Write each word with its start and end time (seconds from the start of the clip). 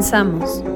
Comenzamos. 0.00 0.69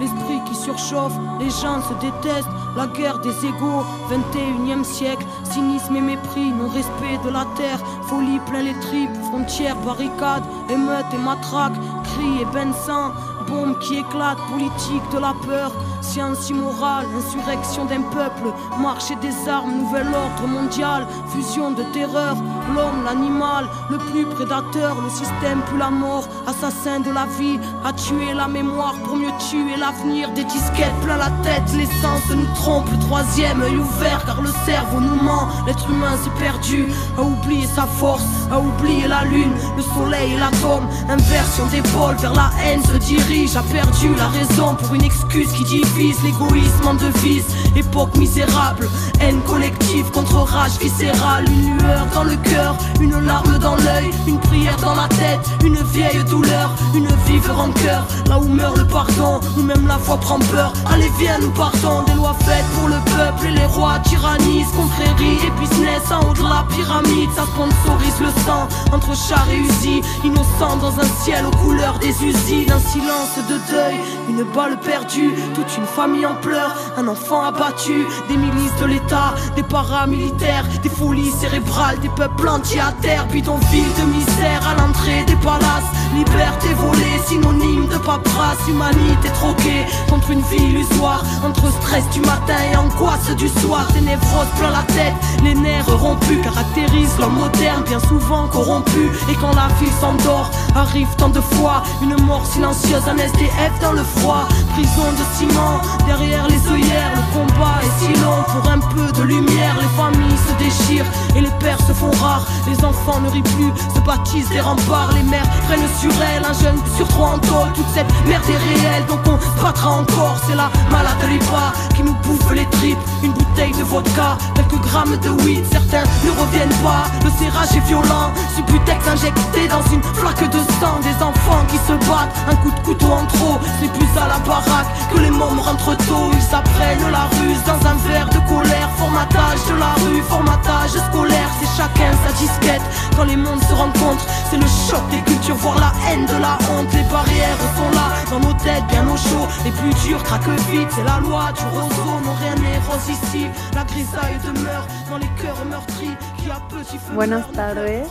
L'esprit 0.00 0.40
qui 0.46 0.54
surchauffe, 0.54 1.14
les 1.38 1.50
gens 1.50 1.80
se 1.80 1.94
détestent, 2.00 2.48
la 2.76 2.86
guerre 2.86 3.18
des 3.18 3.46
égaux, 3.46 3.84
21e 4.10 4.84
siècle, 4.84 5.26
cynisme 5.44 5.96
et 5.96 6.00
mépris, 6.00 6.50
non-respect 6.50 7.18
de 7.24 7.30
la 7.30 7.46
terre, 7.56 7.78
folie 8.04 8.40
plein 8.46 8.62
les 8.62 8.78
tripes, 8.80 9.14
frontières, 9.28 9.76
barricades, 9.76 10.44
émeutes 10.68 11.12
et 11.14 11.18
matraques, 11.18 11.80
cris 12.04 12.42
et 12.42 12.72
sang, 12.86 13.12
bombes 13.48 13.78
qui 13.80 13.98
éclatent, 13.98 14.38
politique 14.50 15.08
de 15.12 15.18
la 15.18 15.34
peur, 15.46 15.72
science 16.02 16.50
immorale, 16.50 17.06
insurrection 17.16 17.84
d'un 17.84 18.02
peuple, 18.02 18.52
marché 18.80 19.14
des 19.16 19.48
armes, 19.48 19.72
nouvel 19.78 20.06
ordre 20.08 20.46
mondial, 20.46 21.06
fusion 21.28 21.70
de 21.70 21.82
terreur, 21.92 22.36
l'homme, 22.74 23.04
l'animal, 23.04 23.66
le 23.90 23.98
plus 23.98 24.26
prédateur, 24.26 25.00
le 25.00 25.10
système 25.10 25.60
plus 25.68 25.78
la 25.78 25.90
mort, 25.90 26.28
assassin 26.46 27.00
de 27.00 27.10
la 27.10 27.26
vie, 27.38 27.58
a 27.84 27.92
tué 27.92 28.34
la 28.34 28.48
mémoire 28.48 28.94
pour 29.04 29.16
mieux 29.16 29.32
tuer 29.50 29.76
l'avenir, 29.78 30.30
des 30.32 30.44
disquettes 30.44 30.92
plein 31.02 31.16
la 31.16 31.30
tête, 31.42 31.72
l'essence 31.76 32.28
nous 32.30 32.46
trompe, 32.54 32.88
troisième 33.00 33.62
œil 33.62 33.76
ouvert 33.76 34.24
car 34.26 34.42
le 34.42 34.50
cerveau 34.66 35.00
nous 35.00 35.22
ment, 35.22 35.48
l'être 35.66 35.88
humain 35.88 36.16
s'est 36.22 36.42
perdu, 36.44 36.86
a 37.16 37.22
oublié 37.22 37.66
sa 37.66 37.86
force, 37.86 38.24
a 38.50 38.58
oublié 38.58 39.08
la 39.08 39.24
lune, 39.24 39.52
le 39.76 39.82
soleil 39.82 40.34
et 40.34 40.38
l'atome, 40.38 40.88
inversion 41.08 41.66
des 41.66 41.82
pôles 41.90 42.16
vers 42.16 42.34
la 42.34 42.50
haine 42.64 42.82
se 42.84 42.96
dirige, 42.98 43.56
a 43.56 43.62
perdu 43.62 44.14
la 44.16 44.28
raison 44.28 44.74
pour 44.74 44.94
une 44.94 45.04
excuse 45.04 45.52
qui 45.52 45.64
l'égoïsme 45.98 46.86
en 46.86 46.94
devise, 46.94 47.44
époque 47.76 48.16
misérable, 48.16 48.88
haine 49.20 49.40
collective 49.42 50.10
contre 50.10 50.36
rage 50.36 50.78
viscérale, 50.80 51.44
une 51.48 51.78
lueur 51.78 52.06
dans 52.14 52.24
le 52.24 52.36
cœur, 52.36 52.76
une 53.00 53.18
larme 53.20 53.58
dans 53.58 53.76
l'œil, 53.76 54.10
une 54.26 54.38
prière 54.38 54.76
dans 54.76 54.94
la 54.94 55.08
tête, 55.08 55.40
une 55.64 55.76
vieille 55.76 56.24
douleur, 56.24 56.74
une 56.94 57.08
vive 57.26 57.50
rancœur, 57.50 58.06
là 58.26 58.38
où 58.38 58.48
meurt 58.48 58.76
le 58.76 58.86
pardon, 58.86 59.40
où 59.56 59.62
même 59.62 59.86
la 59.86 59.98
foi 59.98 60.16
prend 60.18 60.38
peur, 60.38 60.72
allez 60.90 61.10
viens 61.18 61.38
nous 61.38 61.50
partons, 61.50 62.02
des 62.04 62.14
lois 62.14 62.36
faites 62.40 62.66
pour 62.74 62.88
le 62.88 62.98
peuple 63.16 63.46
et 63.48 63.50
les 63.50 63.66
rois 63.66 63.98
tyrannisent, 64.00 64.72
confrérie 64.74 65.38
et 65.46 65.60
business 65.60 66.02
en 66.10 66.28
haut 66.28 66.34
de 66.34 66.42
la 66.42 66.64
pyramide, 66.74 67.30
ça 67.36 67.44
sponsorise 67.44 68.20
le 68.20 68.30
sang 68.44 68.68
entre 68.92 69.14
char 69.16 69.46
et 69.50 69.58
usine, 69.58 70.02
innocent 70.24 70.76
dans 70.80 70.98
un 70.98 71.08
ciel 71.22 71.44
aux 71.46 71.56
couleurs 71.56 71.98
des 71.98 72.14
usines, 72.24 72.70
un 72.72 72.80
silence 72.80 73.36
de 73.48 73.72
deuil, 73.72 73.96
une 74.28 74.44
balle 74.54 74.78
perdue, 74.80 75.34
toute 75.54 75.76
une 75.76 75.81
famille 75.86 76.26
en 76.26 76.34
pleurs, 76.34 76.74
un 76.96 77.08
enfant 77.08 77.42
abattu, 77.42 78.06
des 78.28 78.36
milices 78.36 78.76
de 78.80 78.86
l'État, 78.86 79.34
des 79.56 79.62
paramilitaires, 79.62 80.64
des 80.82 80.88
folies 80.88 81.30
cérébrales, 81.30 81.98
des 82.00 82.08
peuples 82.10 82.48
entiers 82.48 82.80
à 82.80 82.92
terre, 83.00 83.26
bidonville 83.26 83.92
de 83.98 84.04
misère 84.04 84.66
à 84.68 84.74
l'entrée 84.80 85.24
des 85.26 85.36
palaces, 85.36 85.90
liberté 86.14 86.68
volée, 86.74 87.18
synonyme 87.26 87.86
de 87.88 87.98
paperasse, 87.98 88.68
humanité 88.68 89.28
troquée 89.34 89.86
contre 90.08 90.30
une 90.30 90.42
vie 90.42 90.64
illusoire, 90.64 91.22
entre 91.44 91.70
stress 91.80 92.08
du 92.10 92.20
matin 92.20 92.56
et 92.72 92.76
angoisse 92.76 93.34
du 93.36 93.48
soir, 93.48 93.86
des 93.92 94.00
névroses 94.00 94.52
plein 94.58 94.70
la 94.70 94.82
tête, 94.94 95.14
les 95.42 95.54
nerfs 95.54 95.98
rompus 95.98 96.42
caractérisent 96.42 97.18
l'homme 97.18 97.36
moderne, 97.36 97.82
bien 97.84 98.00
souvent 98.00 98.46
corrompu, 98.48 99.10
et 99.30 99.34
quand 99.40 99.54
la 99.54 99.68
vie 99.80 99.92
s'endort, 100.00 100.50
arrive 100.74 101.08
tant 101.16 101.28
de 101.28 101.40
fois 101.40 101.82
une 102.02 102.16
mort 102.24 102.46
silencieuse, 102.46 103.08
un 103.08 103.16
SDF 103.16 103.72
dans 103.80 103.92
le 103.92 104.02
froid, 104.02 104.48
prison 104.74 105.10
de 105.12 105.24
ciment, 105.36 105.71
derrière 106.06 106.46
les 106.48 106.60
œillères, 106.70 107.12
le 107.14 107.22
combat 107.32 107.78
est 107.82 108.04
si 108.04 108.20
long. 108.20 108.42
Pour 108.52 108.70
un 108.70 108.78
peu 108.78 109.12
de 109.12 109.22
lumière, 109.22 109.76
les 109.80 109.92
familles 109.96 110.38
se 110.48 110.64
déchirent 110.64 111.06
et 111.36 111.40
les 111.40 111.50
pères 111.60 111.80
se 111.86 111.92
font 111.92 112.10
rares, 112.20 112.46
les 112.68 112.84
enfants 112.84 113.20
ne 113.20 113.30
rient 113.30 113.42
plus, 113.42 113.72
se 113.94 114.00
baptisent 114.00 114.48
des 114.50 114.60
remparts, 114.60 115.12
les 115.14 115.22
mères 115.22 115.48
prennent 115.66 115.88
sur 116.00 116.12
elles 116.22 116.44
un 116.44 116.52
jeune 116.52 116.78
sur 116.96 117.06
trois 117.08 117.30
en 117.34 117.38
tôle, 117.38 117.72
toute 117.74 117.88
cette 117.94 118.10
merde 118.26 118.44
est 118.48 118.56
réelle, 118.56 119.06
donc 119.06 119.20
on 119.26 119.38
se 119.38 119.62
battra 119.62 119.90
encore, 119.90 120.36
c'est 120.46 120.56
la 120.56 120.70
maladie 120.90 121.38
pas 121.50 121.72
qui 121.94 122.02
nous 122.02 122.14
bouffe 122.24 122.52
les 122.52 122.66
tripes, 122.66 122.98
une 123.22 123.32
bouteille 123.32 123.72
de 123.72 123.84
vodka, 123.84 124.36
quelques 124.54 124.80
grammes 124.82 125.16
de 125.16 125.30
weed, 125.42 125.64
certains 125.70 126.04
ne 126.24 126.30
reviennent 126.30 126.78
pas, 126.82 127.04
le 127.24 127.30
serrage 127.38 127.76
est 127.76 127.86
violent, 127.86 128.30
subutex 128.54 129.08
injecté 129.08 129.68
dans 129.68 129.82
une 129.92 130.02
flaque 130.02 130.48
de 130.50 130.58
sang, 130.80 130.98
des 131.02 131.22
enfants 131.22 131.64
qui 131.68 131.78
se 131.78 131.92
battent, 132.08 132.34
un 132.50 132.56
coup 132.56 132.70
de 132.70 132.80
couteau 132.80 133.12
en 133.12 133.26
trop, 133.26 133.58
c'est 133.80 133.92
plus 133.92 134.08
à 134.20 134.28
la 134.28 134.38
baraque 134.40 134.88
que 135.12 135.20
les 135.20 135.30
mômes 135.30 135.60
rentrent 135.62 135.96
tôt, 135.96 136.30
ils 136.32 136.54
apprennent 136.54 137.10
la 137.10 137.24
ruse 137.36 137.62
dans 137.64 137.80
un 137.86 137.94
verre 138.08 138.28
de 138.28 138.40
colère, 138.48 138.90
formatage 138.96 139.62
de 139.68 139.74
la 139.78 139.94
rue, 140.02 140.22
formatage 140.22 140.90
scolaire, 141.08 141.50
c'est 141.58 141.82
chacun 141.82 142.12
sa 142.26 142.32
disquette, 142.32 142.82
quand 143.16 143.24
les 143.24 143.36
mondes 143.36 143.62
se 143.62 143.74
rencontrent, 143.74 144.26
c'est 144.50 144.58
le 144.58 144.66
choc 144.66 145.02
des 145.10 145.22
cultures, 145.22 145.56
voir 145.56 145.78
la 145.78 145.92
haine 146.06 146.26
de 146.26 146.38
la 146.40 146.58
honte, 146.70 146.92
les 146.92 147.04
barrières 147.04 147.58
sont 147.76 147.90
là, 147.96 148.06
dans 148.30 148.40
nos 148.40 148.54
têtes, 148.54 148.86
bien 148.88 149.06
au 149.08 149.16
chaud, 149.16 149.46
les 149.64 149.70
plus 149.70 149.94
durs 150.04 150.22
craquent 150.22 150.60
vite, 150.70 150.88
c'est 150.90 151.04
la 151.04 151.18
loi 151.20 151.52
du 151.52 151.64
roseau, 151.74 152.20
non 152.24 152.34
rien 152.40 152.54
n'est 152.56 152.78
rose 152.88 153.08
ici, 153.08 153.46
la 153.74 153.84
grisaille 153.84 154.38
demeure 154.44 154.86
dans 155.10 155.18
les 155.18 155.30
cœurs 155.40 155.64
meurtris, 155.70 156.16
qui 156.36 156.50
a 156.50 156.60
petit 156.68 156.98
feu. 156.98 157.14
Buenas 157.14 157.42
tardes. 157.54 158.06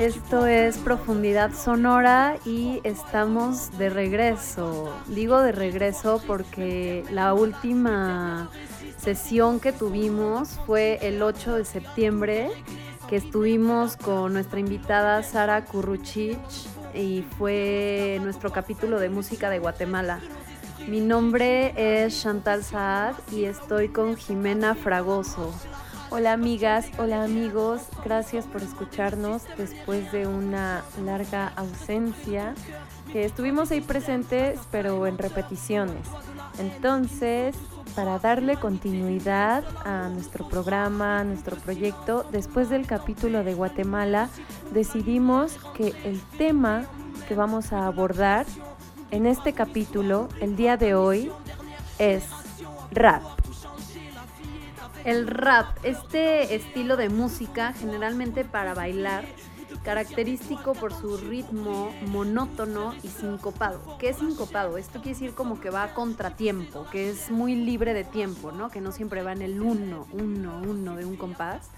Esto 0.00 0.46
es 0.46 0.78
Profundidad 0.78 1.52
Sonora 1.52 2.38
y 2.46 2.80
estamos 2.84 3.76
de 3.76 3.90
regreso. 3.90 4.90
Digo 5.08 5.42
de 5.42 5.52
regreso 5.52 6.22
porque 6.26 7.04
la 7.10 7.34
última 7.34 8.48
sesión 8.96 9.60
que 9.60 9.72
tuvimos 9.72 10.58
fue 10.64 10.98
el 11.02 11.20
8 11.20 11.56
de 11.56 11.66
septiembre, 11.66 12.50
que 13.10 13.16
estuvimos 13.16 13.98
con 13.98 14.32
nuestra 14.32 14.58
invitada 14.58 15.22
Sara 15.22 15.66
Kurruchich 15.66 16.66
y 16.94 17.22
fue 17.36 18.18
nuestro 18.22 18.50
capítulo 18.50 18.98
de 19.00 19.10
música 19.10 19.50
de 19.50 19.58
Guatemala. 19.58 20.20
Mi 20.88 21.00
nombre 21.00 21.74
es 21.76 22.22
Chantal 22.22 22.64
Saad 22.64 23.16
y 23.32 23.44
estoy 23.44 23.90
con 23.90 24.16
Jimena 24.16 24.74
Fragoso. 24.74 25.52
Hola 26.12 26.32
amigas, 26.32 26.90
hola 26.98 27.22
amigos, 27.22 27.82
gracias 28.04 28.44
por 28.44 28.64
escucharnos 28.64 29.42
después 29.56 30.10
de 30.10 30.26
una 30.26 30.82
larga 31.04 31.52
ausencia 31.54 32.54
que 33.12 33.24
estuvimos 33.24 33.70
ahí 33.70 33.80
presentes 33.80 34.58
pero 34.72 35.06
en 35.06 35.18
repeticiones. 35.18 36.04
Entonces, 36.58 37.54
para 37.94 38.18
darle 38.18 38.56
continuidad 38.56 39.62
a 39.84 40.08
nuestro 40.08 40.48
programa, 40.48 41.20
a 41.20 41.24
nuestro 41.24 41.54
proyecto, 41.54 42.26
después 42.32 42.68
del 42.70 42.88
capítulo 42.88 43.44
de 43.44 43.54
Guatemala, 43.54 44.30
decidimos 44.72 45.58
que 45.76 45.94
el 46.04 46.20
tema 46.38 46.86
que 47.28 47.36
vamos 47.36 47.72
a 47.72 47.86
abordar 47.86 48.46
en 49.12 49.26
este 49.26 49.52
capítulo, 49.52 50.28
el 50.40 50.56
día 50.56 50.76
de 50.76 50.96
hoy, 50.96 51.30
es 52.00 52.24
rap. 52.90 53.39
El 55.04 55.26
rap, 55.26 55.78
este 55.82 56.54
estilo 56.54 56.96
de 56.96 57.08
música 57.08 57.72
generalmente 57.72 58.44
para 58.44 58.74
bailar 58.74 59.24
característico 59.82 60.74
por 60.74 60.92
su 60.92 61.16
ritmo 61.16 61.90
monótono 62.08 62.94
y 63.02 63.08
sincopado. 63.08 63.96
¿Qué 63.98 64.10
es 64.10 64.16
sincopado? 64.16 64.76
Esto 64.76 65.00
quiere 65.00 65.18
decir 65.18 65.34
como 65.34 65.58
que 65.58 65.70
va 65.70 65.84
a 65.84 65.94
contratiempo, 65.94 66.86
que 66.92 67.08
es 67.08 67.30
muy 67.30 67.54
libre 67.54 67.94
de 67.94 68.04
tiempo, 68.04 68.52
¿no? 68.52 68.68
Que 68.68 68.82
no 68.82 68.92
siempre 68.92 69.22
va 69.22 69.32
en 69.32 69.40
el 69.40 69.62
uno, 69.62 70.06
uno, 70.12 70.60
uno 70.66 70.96
de 70.96 71.06
un 71.06 71.16
compás 71.16 71.70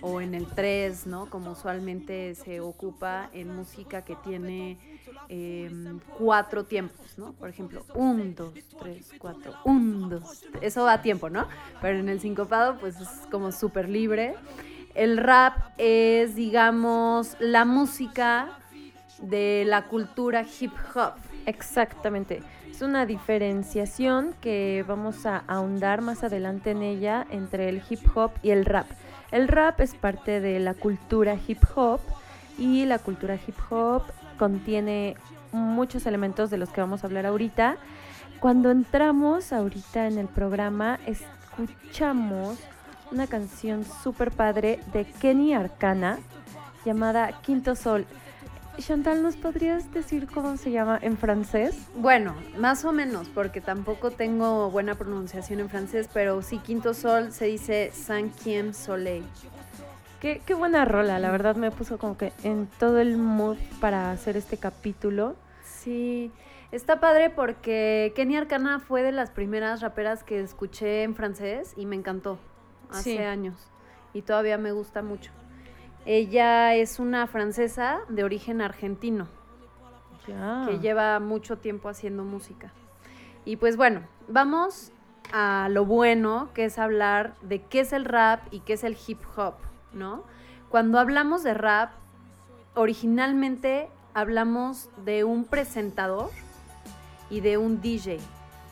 o 0.00 0.22
en 0.22 0.34
el 0.34 0.46
3, 0.46 1.06
¿no? 1.06 1.26
Como 1.26 1.52
usualmente 1.52 2.34
se 2.34 2.60
ocupa 2.60 3.28
en 3.34 3.54
música 3.54 4.02
que 4.02 4.16
tiene 4.16 4.78
em, 5.28 6.00
cuatro 6.18 6.64
tiempos, 6.64 7.18
¿no? 7.18 7.32
Por 7.32 7.48
ejemplo, 7.48 7.84
1, 7.94 8.34
2, 8.36 8.52
3, 8.80 9.12
4, 9.18 9.52
1, 9.64 10.08
2, 10.08 10.44
eso 10.60 10.84
va 10.84 10.94
a 10.94 11.02
tiempo, 11.02 11.30
¿no? 11.30 11.46
Pero 11.80 11.98
en 11.98 12.08
el 12.08 12.20
sincopado 12.20 12.78
pues 12.78 13.00
es 13.00 13.08
como 13.30 13.52
súper 13.52 13.88
libre. 13.88 14.34
El 14.94 15.16
rap 15.16 15.56
es, 15.78 16.34
digamos, 16.34 17.36
la 17.40 17.64
música 17.64 18.58
de 19.22 19.64
la 19.66 19.86
cultura 19.88 20.44
hip 20.60 20.72
hop. 20.94 21.14
Exactamente. 21.46 22.42
Es 22.70 22.82
una 22.82 23.06
diferenciación 23.06 24.34
que 24.40 24.84
vamos 24.86 25.26
a 25.26 25.44
ahondar 25.46 26.02
más 26.02 26.24
adelante 26.24 26.70
en 26.70 26.82
ella 26.82 27.26
entre 27.30 27.68
el 27.68 27.82
hip 27.88 28.00
hop 28.14 28.32
y 28.42 28.50
el 28.50 28.64
rap. 28.64 28.86
El 29.30 29.48
rap 29.48 29.80
es 29.80 29.94
parte 29.94 30.40
de 30.40 30.60
la 30.60 30.74
cultura 30.74 31.38
hip 31.46 31.62
hop 31.74 32.00
y 32.58 32.84
la 32.84 32.98
cultura 32.98 33.34
hip 33.34 33.56
hop 33.70 34.02
contiene 34.42 35.16
muchos 35.52 36.04
elementos 36.04 36.50
de 36.50 36.56
los 36.56 36.68
que 36.70 36.80
vamos 36.80 37.04
a 37.04 37.06
hablar 37.06 37.26
ahorita. 37.26 37.76
Cuando 38.40 38.72
entramos 38.72 39.52
ahorita 39.52 40.08
en 40.08 40.18
el 40.18 40.26
programa, 40.26 40.98
escuchamos 41.06 42.58
una 43.12 43.28
canción 43.28 43.84
súper 44.02 44.32
padre 44.32 44.80
de 44.92 45.04
Kenny 45.04 45.54
Arcana 45.54 46.18
llamada 46.84 47.40
Quinto 47.42 47.76
Sol. 47.76 48.04
Chantal, 48.78 49.22
¿nos 49.22 49.36
podrías 49.36 49.92
decir 49.92 50.26
cómo 50.26 50.56
se 50.56 50.72
llama 50.72 50.98
en 51.00 51.16
francés? 51.16 51.76
Bueno, 51.94 52.34
más 52.58 52.84
o 52.84 52.90
menos, 52.90 53.28
porque 53.28 53.60
tampoco 53.60 54.10
tengo 54.10 54.72
buena 54.72 54.96
pronunciación 54.96 55.60
en 55.60 55.68
francés, 55.68 56.08
pero 56.12 56.42
sí, 56.42 56.58
quinto 56.58 56.94
sol 56.94 57.30
se 57.30 57.44
dice 57.44 57.92
cinquième 57.92 58.72
soleil. 58.74 59.22
Qué, 60.22 60.40
qué 60.46 60.54
buena 60.54 60.84
rola, 60.84 61.18
la 61.18 61.32
verdad 61.32 61.56
me 61.56 61.72
puso 61.72 61.98
como 61.98 62.16
que 62.16 62.32
en 62.44 62.68
todo 62.78 63.00
el 63.00 63.16
mood 63.16 63.56
para 63.80 64.12
hacer 64.12 64.36
este 64.36 64.56
capítulo. 64.56 65.34
Sí, 65.64 66.30
está 66.70 67.00
padre 67.00 67.28
porque 67.28 68.12
Kenny 68.14 68.36
Arcana 68.36 68.78
fue 68.78 69.02
de 69.02 69.10
las 69.10 69.30
primeras 69.30 69.80
raperas 69.80 70.22
que 70.22 70.38
escuché 70.38 71.02
en 71.02 71.16
francés 71.16 71.74
y 71.76 71.86
me 71.86 71.96
encantó 71.96 72.38
hace 72.88 73.26
años 73.26 73.56
y 74.14 74.22
todavía 74.22 74.58
me 74.58 74.70
gusta 74.70 75.02
mucho. 75.02 75.32
Ella 76.06 76.76
es 76.76 77.00
una 77.00 77.26
francesa 77.26 78.02
de 78.08 78.22
origen 78.22 78.60
argentino 78.60 79.26
que 80.24 80.78
lleva 80.78 81.18
mucho 81.18 81.58
tiempo 81.58 81.88
haciendo 81.88 82.22
música. 82.22 82.72
Y 83.44 83.56
pues 83.56 83.76
bueno, 83.76 84.02
vamos 84.28 84.92
a 85.32 85.66
lo 85.68 85.84
bueno, 85.84 86.50
que 86.54 86.66
es 86.66 86.78
hablar 86.78 87.34
de 87.42 87.60
qué 87.62 87.80
es 87.80 87.92
el 87.92 88.04
rap 88.04 88.42
y 88.52 88.60
qué 88.60 88.74
es 88.74 88.84
el 88.84 88.96
hip 89.04 89.18
hop, 89.36 89.54
¿no? 89.94 90.24
Cuando 90.68 90.98
hablamos 90.98 91.42
de 91.42 91.54
rap, 91.54 91.92
originalmente 92.74 93.88
hablamos 94.14 94.88
de 95.04 95.24
un 95.24 95.44
presentador 95.44 96.30
y 97.30 97.40
de 97.40 97.58
un 97.58 97.80
DJ, 97.80 98.18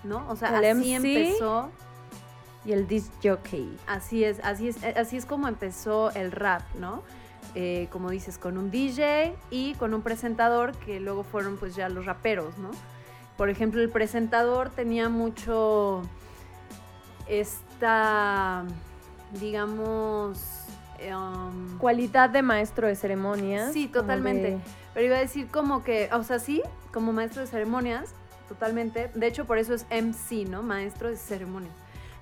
¿no? 0.04 0.28
O 0.28 0.36
sea, 0.36 0.58
así 0.58 0.94
empezó 0.94 1.70
y 2.64 2.72
el 2.72 2.86
disc 2.86 3.10
jockey. 3.22 3.76
Así 3.86 4.24
es, 4.24 4.40
así 4.42 4.68
es, 4.68 4.82
así 4.96 5.16
es 5.16 5.26
como 5.26 5.48
empezó 5.48 6.10
el 6.12 6.32
rap, 6.32 6.62
¿no? 6.78 7.02
Eh, 7.54 7.88
como 7.90 8.10
dices, 8.10 8.38
con 8.38 8.58
un 8.58 8.70
DJ 8.70 9.34
y 9.50 9.74
con 9.74 9.94
un 9.94 10.02
presentador 10.02 10.72
que 10.76 11.00
luego 11.00 11.24
fueron 11.24 11.56
pues 11.56 11.74
ya 11.74 11.88
los 11.88 12.06
raperos, 12.06 12.56
¿no? 12.58 12.70
Por 13.36 13.48
ejemplo, 13.48 13.80
el 13.80 13.88
presentador 13.88 14.70
tenía 14.70 15.08
mucho 15.08 16.02
esta, 17.26 18.64
digamos... 19.40 20.59
Um, 21.08 21.78
Cualidad 21.78 22.30
de 22.30 22.42
maestro 22.42 22.86
de 22.86 22.94
ceremonias. 22.94 23.72
Sí, 23.72 23.88
totalmente. 23.88 24.58
Pero 24.92 25.06
iba 25.06 25.16
a 25.16 25.20
decir 25.20 25.48
como 25.48 25.82
que, 25.82 26.10
o 26.12 26.22
sea, 26.24 26.38
sí, 26.38 26.62
como 26.92 27.12
maestro 27.12 27.40
de 27.40 27.46
ceremonias, 27.46 28.14
totalmente. 28.48 29.10
De 29.14 29.26
hecho, 29.26 29.46
por 29.46 29.58
eso 29.58 29.74
es 29.74 29.86
MC, 29.90 30.48
¿no? 30.48 30.62
Maestro 30.62 31.08
de 31.08 31.16
ceremonias. 31.16 31.72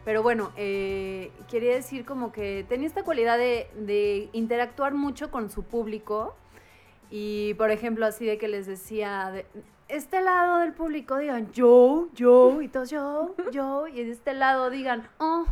Pero 0.05 0.23
bueno, 0.23 0.53
eh, 0.57 1.33
quería 1.51 1.75
decir 1.75 2.05
como 2.05 2.33
que 2.33 2.65
tenía 2.69 2.87
esta 2.87 3.03
cualidad 3.03 3.37
de, 3.37 4.29
interactuar 4.33 4.95
mucho 4.95 5.31
con 5.31 5.51
su 5.51 5.65
público. 5.65 6.35
Y 7.11 7.55
por 7.55 7.71
ejemplo, 7.71 8.07
así 8.07 8.27
de 8.27 8.39
que 8.39 8.49
les 8.49 8.67
decía, 8.67 9.31
de, 9.31 9.47
este 9.89 10.21
lado 10.21 10.59
del 10.59 10.73
público 10.73 11.17
digan 11.17 11.51
yo, 11.53 12.09
yo, 12.15 12.61
y 12.63 12.69
todos 12.69 12.91
yo, 12.91 13.35
yo, 13.51 13.87
y 13.89 14.05
de 14.05 14.13
este 14.13 14.35
lado 14.35 14.71
digan, 14.71 15.09
uh 15.19 15.45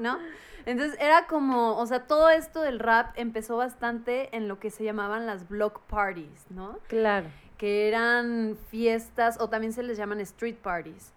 ¿no? 0.00 0.18
Entonces 0.70 0.98
era 1.00 1.26
como, 1.26 1.78
o 1.78 1.86
sea, 1.86 2.06
todo 2.06 2.28
esto 2.30 2.60
del 2.60 2.78
rap 2.78 3.12
empezó 3.16 3.56
bastante 3.56 4.34
en 4.36 4.48
lo 4.48 4.58
que 4.58 4.70
se 4.70 4.84
llamaban 4.84 5.26
las 5.26 5.48
block 5.48 5.80
parties, 5.82 6.46
¿no? 6.50 6.78
Claro. 6.88 7.28
Que 7.56 7.88
eran 7.88 8.56
fiestas, 8.68 9.40
o 9.40 9.48
también 9.48 9.72
se 9.72 9.82
les 9.82 9.96
llaman 9.96 10.20
street 10.20 10.56
parties 10.56 11.12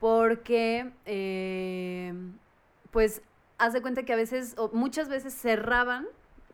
porque 0.00 0.92
eh, 1.06 2.12
pues 2.90 3.22
hace 3.58 3.82
cuenta 3.82 4.04
que 4.04 4.12
a 4.12 4.16
veces, 4.16 4.54
o 4.56 4.70
muchas 4.72 5.08
veces 5.08 5.34
cerraban 5.34 6.06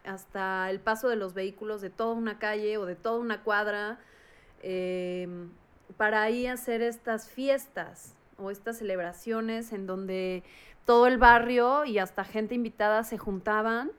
hasta 0.05 0.70
el 0.70 0.81
paso 0.81 1.08
de 1.08 1.17
los 1.17 1.35
vehículos 1.35 1.81
de 1.81 1.91
toda 1.91 2.14
una 2.14 2.38
calle 2.38 2.76
o 2.79 2.87
de 2.87 2.94
toda 2.94 3.19
una 3.19 3.43
cuadra 3.43 3.99
eh, 4.62 5.29
para 5.96 6.23
ahí 6.23 6.46
hacer 6.46 6.82
estas 6.82 7.29
fiestas 7.29 8.14
o 8.37 8.50
estas 8.50 8.79
celebraciones 8.79 9.73
en 9.73 9.87
donde 9.87 10.43
todo 10.85 11.07
el 11.07 11.19
barrio 11.19 11.85
y 11.85 11.99
hasta 11.99 12.25
gente 12.25 12.55
invitada 12.55 13.05
se 13.05 13.19
juntaban 13.19 13.91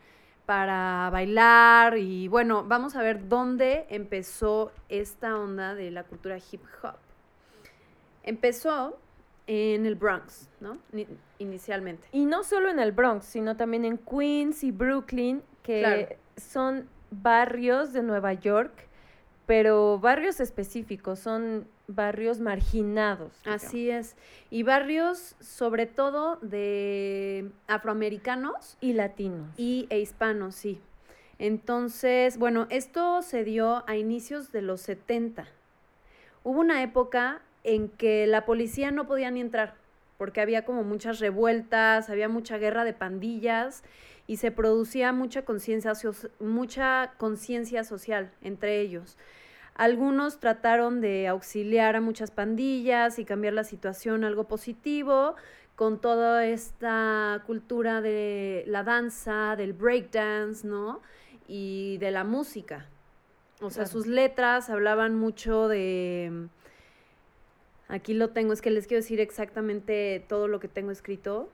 para 0.46 1.10
bailar 1.12 1.98
y 1.98 2.28
bueno, 2.28 2.64
vamos 2.64 2.96
a 2.96 3.02
ver 3.02 3.28
dónde 3.28 3.88
empezó 3.90 4.72
esta 4.90 5.38
onda 5.40 5.74
de 5.74 5.92
la 5.92 6.04
cultura 6.04 6.38
hip 6.38 6.62
hop. 6.84 6.98
Empezó 8.24 8.98
en 9.48 9.86
el 9.86 9.96
Bronx, 9.96 10.50
¿no? 10.60 10.78
inicialmente. 11.38 12.08
Y 12.12 12.26
no 12.26 12.44
solo 12.44 12.70
en 12.70 12.80
el 12.80 12.92
Bronx, 12.92 13.26
sino 13.26 13.56
también 13.56 13.86
en 13.86 13.98
Queens 13.98 14.64
y 14.64 14.72
Brooklyn, 14.72 15.44
que 15.64 16.18
son 16.38 16.88
barrios 17.12 17.94
de 17.94 18.02
Nueva 18.02 18.34
York, 18.34 18.88
pero 19.46 20.00
barrios 20.00 20.40
específicos, 20.40 21.20
son 21.20 21.68
barrios 21.88 22.40
marginados. 22.40 23.32
Así 23.46 23.90
es. 23.90 24.16
Y 24.50 24.64
barrios 24.64 25.36
sobre 25.40 25.86
todo 25.86 26.38
de 26.42 27.52
afroamericanos. 27.68 28.78
Y 28.82 28.94
latinos. 28.94 29.50
Y 29.58 29.88
e 29.90 30.00
hispanos, 30.00 30.56
sí. 30.56 30.80
Entonces, 31.38 32.38
bueno, 32.38 32.68
esto 32.70 33.22
se 33.22 33.44
dio 33.44 33.84
a 33.88 33.96
inicios 33.98 34.52
de 34.52 34.62
los 34.62 34.82
70. 34.82 35.48
Hubo 36.44 36.60
una 36.60 36.82
época 36.82 37.42
en 37.64 37.90
que 37.90 38.26
la 38.28 38.46
policía 38.46 38.92
no 38.92 39.06
podía 39.08 39.32
ni 39.32 39.42
entrar, 39.42 39.76
porque 40.18 40.40
había 40.40 40.66
como 40.66 40.84
muchas 40.84 41.20
revueltas, 41.20 42.10
había 42.10 42.30
mucha 42.30 42.58
guerra 42.58 42.84
de 42.84 42.94
pandillas 42.94 43.84
y 44.28 44.38
se 44.38 44.52
producía 44.52 45.14
mucha 45.14 45.44
conciencia 45.44 45.94
mucha 46.40 47.14
conciencia 47.18 47.84
social 47.84 48.32
entre 48.42 48.82
ellos. 48.82 49.18
Algunos 49.76 50.40
trataron 50.40 51.02
de 51.02 51.28
auxiliar 51.28 51.96
a 51.96 52.02
muchas 52.02 52.32
pandillas 52.32 53.20
y 53.20 53.26
cambiar 53.26 53.54
la 53.54 53.64
situación 53.64 54.24
a 54.24 54.28
algo 54.28 54.46
positivo 54.46 55.36
con 55.76 56.00
toda 56.00 56.46
esta 56.46 57.44
cultura 57.46 58.02
de 58.02 58.64
la 58.68 58.84
danza, 58.84 59.56
del 59.58 59.74
breakdance, 59.74 60.66
¿no? 60.66 61.02
Y 61.48 61.98
de 61.98 62.12
la 62.12 62.24
música. 62.24 62.88
O 63.62 63.70
sea, 63.70 63.86
sus 63.86 64.08
letras 64.08 64.70
hablaban 64.70 65.16
mucho 65.16 65.68
de 65.68 66.48
Aquí 67.88 68.14
lo 68.14 68.30
tengo, 68.30 68.54
es 68.54 68.62
que 68.62 68.72
les 68.72 68.88
quiero 68.88 69.02
decir 69.02 69.20
exactamente 69.20 70.24
todo 70.28 70.48
lo 70.48 70.60
que 70.60 70.68
tengo 70.68 70.92
escrito. 70.92 71.50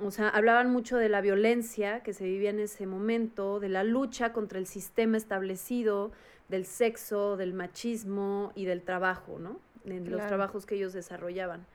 O 0.00 0.10
sea, 0.10 0.28
hablaban 0.28 0.70
mucho 0.70 0.96
de 0.96 1.08
la 1.08 1.20
violencia 1.20 2.02
que 2.02 2.12
se 2.12 2.24
vivía 2.24 2.50
en 2.50 2.60
ese 2.60 2.86
momento, 2.86 3.58
de 3.60 3.68
la 3.68 3.82
lucha 3.82 4.32
contra 4.32 4.58
el 4.58 4.66
sistema 4.66 5.16
establecido, 5.16 6.12
del 6.48 6.66
sexo, 6.66 7.36
del 7.36 7.52
machismo 7.52 8.52
y 8.54 8.64
del 8.64 8.82
trabajo, 8.82 9.38
¿no? 9.38 9.60
De 9.84 10.00
los 10.00 10.26
trabajos 10.26 10.66
que 10.66 10.76
ellos 10.76 10.92
desarrollaban. 10.92 11.66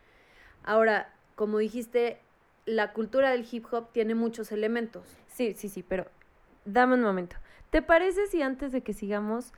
Ahora, 0.63 1.13
como 1.35 1.57
dijiste, 1.57 2.19
la 2.65 2.93
cultura 2.93 3.31
del 3.31 3.45
hip 3.49 3.65
hop 3.71 3.91
tiene 3.91 4.15
muchos 4.15 4.51
elementos. 4.51 5.03
Sí, 5.27 5.53
sí, 5.55 5.67
sí, 5.67 5.83
pero 5.83 6.05
dame 6.65 6.95
un 6.95 7.01
momento. 7.01 7.35
¿Te 7.71 7.81
parece 7.81 8.27
si 8.27 8.41
antes 8.41 8.71
de 8.71 8.81
que 8.81 8.93
sigamos 8.93 9.51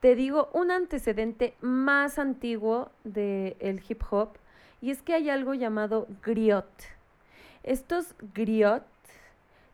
te 0.00 0.14
digo 0.14 0.48
un 0.52 0.70
antecedente 0.70 1.54
más 1.60 2.18
antiguo 2.18 2.90
del 3.04 3.82
hip 3.88 4.02
hop 4.10 4.30
y 4.80 4.90
es 4.90 5.02
que 5.02 5.14
hay 5.14 5.28
algo 5.28 5.54
llamado 5.54 6.06
griot. 6.22 6.68
Estos 7.68 8.14
griot 8.34 8.82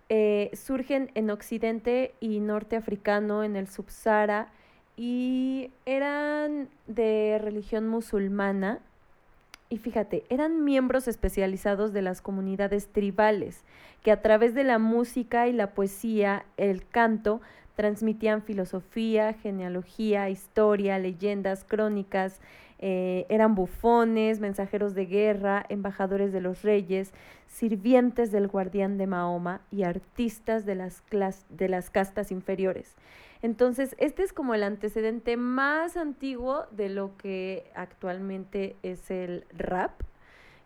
eh, 0.08 0.50
surgen 0.52 1.12
en 1.14 1.30
Occidente 1.30 2.12
y 2.18 2.40
Norte 2.40 2.74
africano, 2.74 3.44
en 3.44 3.54
el 3.54 3.68
Subsahara, 3.68 4.48
y 4.96 5.70
eran 5.86 6.68
de 6.88 7.38
religión 7.40 7.86
musulmana. 7.86 8.80
Y 9.68 9.78
fíjate, 9.78 10.24
eran 10.28 10.64
miembros 10.64 11.06
especializados 11.06 11.92
de 11.92 12.02
las 12.02 12.20
comunidades 12.20 12.88
tribales, 12.88 13.62
que 14.02 14.10
a 14.10 14.20
través 14.20 14.54
de 14.54 14.64
la 14.64 14.80
música 14.80 15.46
y 15.46 15.52
la 15.52 15.70
poesía, 15.70 16.44
el 16.56 16.84
canto, 16.88 17.42
transmitían 17.74 18.42
filosofía, 18.42 19.32
genealogía, 19.34 20.30
historia, 20.30 20.98
leyendas, 20.98 21.64
crónicas, 21.64 22.40
eh, 22.78 23.24
eran 23.28 23.54
bufones, 23.54 24.40
mensajeros 24.40 24.94
de 24.94 25.06
guerra, 25.06 25.64
embajadores 25.68 26.32
de 26.32 26.40
los 26.40 26.62
reyes, 26.62 27.12
sirvientes 27.46 28.32
del 28.32 28.48
guardián 28.48 28.98
de 28.98 29.06
Mahoma 29.06 29.60
y 29.70 29.84
artistas 29.84 30.66
de 30.66 30.74
las, 30.74 31.02
de 31.48 31.68
las 31.68 31.90
castas 31.90 32.30
inferiores. 32.32 32.94
Entonces, 33.42 33.94
este 33.98 34.22
es 34.22 34.32
como 34.32 34.54
el 34.54 34.62
antecedente 34.62 35.36
más 35.36 35.96
antiguo 35.96 36.66
de 36.72 36.88
lo 36.88 37.16
que 37.16 37.70
actualmente 37.74 38.76
es 38.82 39.10
el 39.10 39.44
rap, 39.56 39.92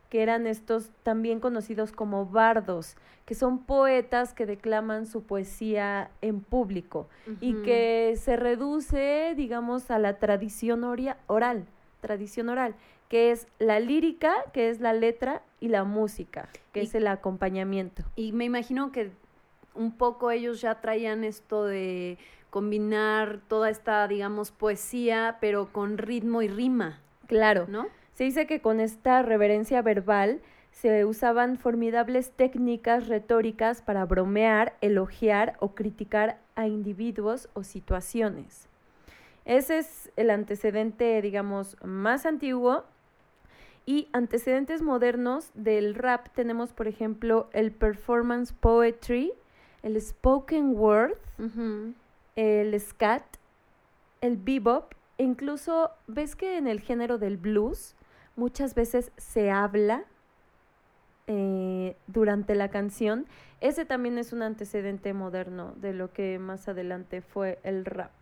que 0.08 0.22
eran 0.22 0.46
estos 0.46 0.90
también 1.02 1.40
conocidos 1.40 1.92
como 1.92 2.26
bardos, 2.26 2.96
que 3.26 3.34
son 3.34 3.58
poetas 3.58 4.32
que 4.32 4.46
declaman 4.46 5.06
su 5.06 5.22
poesía 5.22 6.10
en 6.22 6.40
público 6.40 7.08
y 7.40 7.54
que 7.62 8.14
se 8.16 8.36
reduce, 8.36 9.34
digamos, 9.36 9.90
a 9.90 9.98
la 9.98 10.18
tradición 10.18 10.84
oral 10.84 11.66
tradición 12.00 12.48
oral, 12.48 12.74
que 13.08 13.30
es 13.30 13.48
la 13.58 13.80
lírica, 13.80 14.32
que 14.52 14.70
es 14.70 14.80
la 14.80 14.92
letra, 14.92 15.42
y 15.60 15.68
la 15.68 15.84
música, 15.84 16.48
que 16.72 16.82
es 16.82 16.94
el 16.94 17.06
acompañamiento. 17.06 18.04
Y 18.14 18.32
me 18.32 18.44
imagino 18.44 18.92
que 18.92 19.10
un 19.74 19.92
poco 19.92 20.30
ellos 20.30 20.60
ya 20.60 20.80
traían 20.80 21.24
esto 21.24 21.64
de 21.64 22.16
combinar 22.50 23.40
toda 23.48 23.70
esta, 23.70 24.06
digamos, 24.06 24.52
poesía, 24.52 25.38
pero 25.40 25.72
con 25.72 25.98
ritmo 25.98 26.42
y 26.42 26.48
rima. 26.48 27.00
Claro. 27.26 27.66
¿No? 27.68 27.86
Se 28.18 28.24
dice 28.24 28.48
que 28.48 28.60
con 28.60 28.80
esta 28.80 29.22
reverencia 29.22 29.80
verbal 29.80 30.40
se 30.72 31.04
usaban 31.04 31.56
formidables 31.56 32.32
técnicas 32.32 33.06
retóricas 33.06 33.80
para 33.80 34.04
bromear, 34.06 34.74
elogiar 34.80 35.56
o 35.60 35.76
criticar 35.76 36.40
a 36.56 36.66
individuos 36.66 37.48
o 37.54 37.62
situaciones. 37.62 38.66
Ese 39.44 39.78
es 39.78 40.10
el 40.16 40.30
antecedente, 40.30 41.22
digamos, 41.22 41.76
más 41.84 42.26
antiguo. 42.26 42.82
Y 43.86 44.08
antecedentes 44.12 44.82
modernos 44.82 45.52
del 45.54 45.94
rap 45.94 46.26
tenemos, 46.34 46.72
por 46.72 46.88
ejemplo, 46.88 47.48
el 47.52 47.70
performance 47.70 48.52
poetry, 48.52 49.32
el 49.84 50.00
spoken 50.00 50.72
word, 50.76 51.16
el 52.34 52.80
scat, 52.80 53.22
el 54.20 54.36
bebop, 54.38 54.92
e 55.18 55.22
incluso 55.22 55.92
ves 56.08 56.34
que 56.34 56.58
en 56.58 56.66
el 56.66 56.80
género 56.80 57.18
del 57.18 57.36
blues 57.36 57.94
muchas 58.38 58.74
veces 58.74 59.10
se 59.16 59.50
habla 59.50 60.04
eh, 61.26 61.96
durante 62.06 62.54
la 62.54 62.68
canción. 62.68 63.26
Ese 63.60 63.84
también 63.84 64.16
es 64.16 64.32
un 64.32 64.42
antecedente 64.42 65.12
moderno 65.12 65.74
de 65.76 65.92
lo 65.92 66.12
que 66.12 66.38
más 66.38 66.68
adelante 66.68 67.20
fue 67.20 67.58
el 67.64 67.84
rap. 67.84 68.12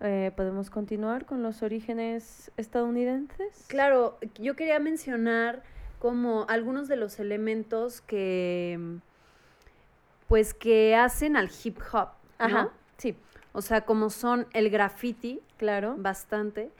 Eh, 0.00 0.32
¿Podemos 0.36 0.68
continuar 0.68 1.26
con 1.26 1.42
los 1.42 1.62
orígenes 1.62 2.52
estadounidenses? 2.56 3.64
Claro, 3.68 4.18
yo 4.38 4.54
quería 4.54 4.78
mencionar 4.78 5.62
como 5.98 6.44
algunos 6.48 6.88
de 6.88 6.96
los 6.96 7.18
elementos 7.18 8.00
que 8.00 8.78
pues 10.28 10.54
que 10.54 10.96
hacen 10.96 11.36
al 11.36 11.50
hip 11.62 11.78
hop, 11.92 12.08
Ajá, 12.38 12.70
sí. 12.96 13.16
O 13.52 13.62
sea, 13.62 13.82
como 13.82 14.10
son 14.10 14.46
el 14.54 14.70
graffiti, 14.70 15.40
claro, 15.58 15.94
bastante, 15.98 16.70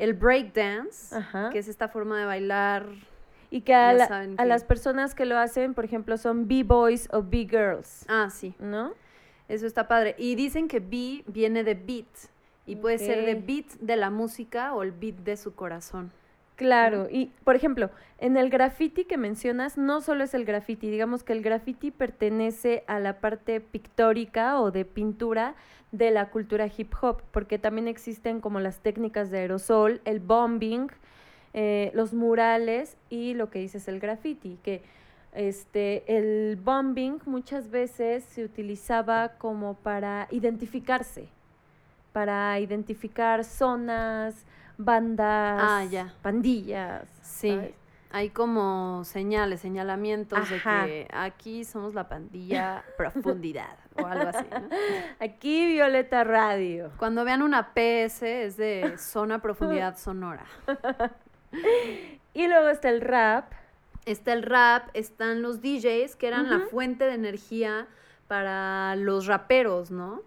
el 0.00 0.14
breakdance, 0.14 1.14
que 1.52 1.58
es 1.58 1.68
esta 1.68 1.88
forma 1.88 2.18
de 2.18 2.24
bailar 2.24 2.86
y 3.50 3.60
que 3.60 3.74
a, 3.74 3.90
a 3.90 4.44
las 4.46 4.64
personas 4.64 5.14
que 5.14 5.26
lo 5.26 5.36
hacen, 5.36 5.74
por 5.74 5.84
ejemplo, 5.84 6.16
son 6.16 6.48
B-boys 6.48 7.08
o 7.12 7.22
B-girls. 7.22 8.06
Ah, 8.08 8.28
sí. 8.30 8.54
¿No? 8.58 8.94
Eso 9.48 9.66
está 9.66 9.88
padre. 9.88 10.14
Y 10.16 10.36
dicen 10.36 10.68
que 10.68 10.80
B 10.80 11.24
viene 11.26 11.64
de 11.64 11.74
beat. 11.74 12.06
Y 12.66 12.76
puede 12.76 12.98
ser 12.98 13.26
de 13.26 13.34
beat 13.34 13.66
de 13.80 13.96
la 13.96 14.10
música 14.10 14.72
o 14.74 14.82
el 14.82 14.92
beat 14.92 15.16
de 15.16 15.36
su 15.36 15.54
corazón. 15.54 16.12
Claro, 16.60 17.08
y 17.10 17.32
por 17.42 17.56
ejemplo, 17.56 17.88
en 18.18 18.36
el 18.36 18.50
graffiti 18.50 19.06
que 19.06 19.16
mencionas, 19.16 19.78
no 19.78 20.02
solo 20.02 20.24
es 20.24 20.34
el 20.34 20.44
graffiti, 20.44 20.90
digamos 20.90 21.22
que 21.22 21.32
el 21.32 21.40
graffiti 21.40 21.90
pertenece 21.90 22.84
a 22.86 22.98
la 22.98 23.18
parte 23.18 23.62
pictórica 23.62 24.60
o 24.60 24.70
de 24.70 24.84
pintura 24.84 25.54
de 25.90 26.10
la 26.10 26.28
cultura 26.28 26.66
hip 26.76 26.92
hop, 27.00 27.22
porque 27.30 27.58
también 27.58 27.88
existen 27.88 28.42
como 28.42 28.60
las 28.60 28.80
técnicas 28.80 29.30
de 29.30 29.38
aerosol, 29.38 30.02
el 30.04 30.20
bombing, 30.20 30.88
eh, 31.54 31.92
los 31.94 32.12
murales 32.12 32.98
y 33.08 33.32
lo 33.32 33.48
que 33.48 33.60
dices 33.60 33.88
el 33.88 33.98
graffiti, 33.98 34.58
que 34.62 34.82
este, 35.32 36.04
el 36.14 36.56
bombing 36.56 37.22
muchas 37.24 37.70
veces 37.70 38.22
se 38.24 38.44
utilizaba 38.44 39.30
como 39.38 39.76
para 39.76 40.28
identificarse, 40.30 41.26
para 42.12 42.60
identificar 42.60 43.44
zonas, 43.44 44.44
bandas, 44.84 45.62
ah, 45.62 45.84
ya. 45.84 46.14
pandillas. 46.22 47.08
Sí. 47.22 47.58
Hay 48.12 48.30
como 48.30 49.04
señales, 49.04 49.60
señalamientos 49.60 50.50
de 50.50 50.60
que 50.60 51.08
aquí 51.12 51.64
somos 51.64 51.94
la 51.94 52.08
pandilla 52.08 52.82
profundidad 52.96 53.76
o 53.94 54.04
algo 54.04 54.30
así. 54.30 54.46
Aquí 55.20 55.66
Violeta 55.66 56.24
Radio. 56.24 56.90
Cuando 56.96 57.24
vean 57.24 57.42
una 57.42 57.72
PS 57.72 58.22
es 58.22 58.56
de 58.56 58.98
zona 58.98 59.40
profundidad 59.40 59.96
sonora. 59.96 60.44
y 62.34 62.48
luego 62.48 62.68
está 62.68 62.88
el 62.88 63.00
rap. 63.00 63.52
Está 64.06 64.32
el 64.32 64.42
rap, 64.42 64.88
están 64.94 65.42
los 65.42 65.60
DJs 65.60 66.16
que 66.16 66.26
eran 66.26 66.48
la 66.50 66.60
fuente 66.60 67.04
de 67.04 67.14
energía 67.14 67.86
para 68.26 68.96
los 68.96 69.26
raperos, 69.26 69.90
¿no? 69.90 70.22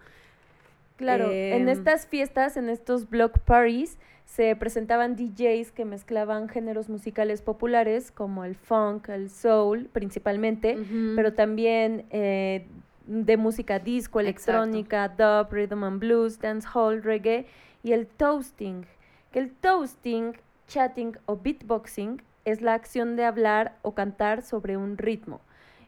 Claro, 0.95 1.31
en 1.31 1.63
em, 1.63 1.69
estas 1.69 2.05
fiestas, 2.05 2.55
en 2.55 2.69
estos 2.69 3.09
block 3.09 3.39
parties, 3.39 3.97
se 4.33 4.55
presentaban 4.55 5.15
DJs 5.15 5.71
que 5.71 5.85
mezclaban 5.85 6.49
géneros 6.49 6.89
musicales 6.89 7.43
populares 7.43 8.09
como 8.09 8.43
el 8.43 8.55
funk, 8.55 9.09
el 9.09 9.29
soul 9.29 9.89
principalmente, 9.93 10.75
pero 11.15 11.33
también 11.33 12.05
eh, 12.09 12.65
de 13.05 13.37
música 13.37 13.77
disco, 13.77 14.19
electrónica, 14.19 15.07
dub, 15.07 15.53
rhythm 15.53 15.83
and 15.83 15.99
blues, 15.99 16.39
dancehall, 16.39 17.03
reggae 17.03 17.45
y 17.83 17.91
el 17.91 18.07
toasting. 18.07 18.87
Que 19.31 19.37
el 19.37 19.51
toasting, 19.51 20.35
chatting 20.67 21.15
o 21.27 21.37
beatboxing 21.37 22.19
es 22.43 22.63
la 22.63 22.73
acción 22.73 23.15
de 23.15 23.25
hablar 23.25 23.77
o 23.83 23.93
cantar 23.93 24.41
sobre 24.41 24.77
un 24.77 24.97
ritmo. 24.97 25.41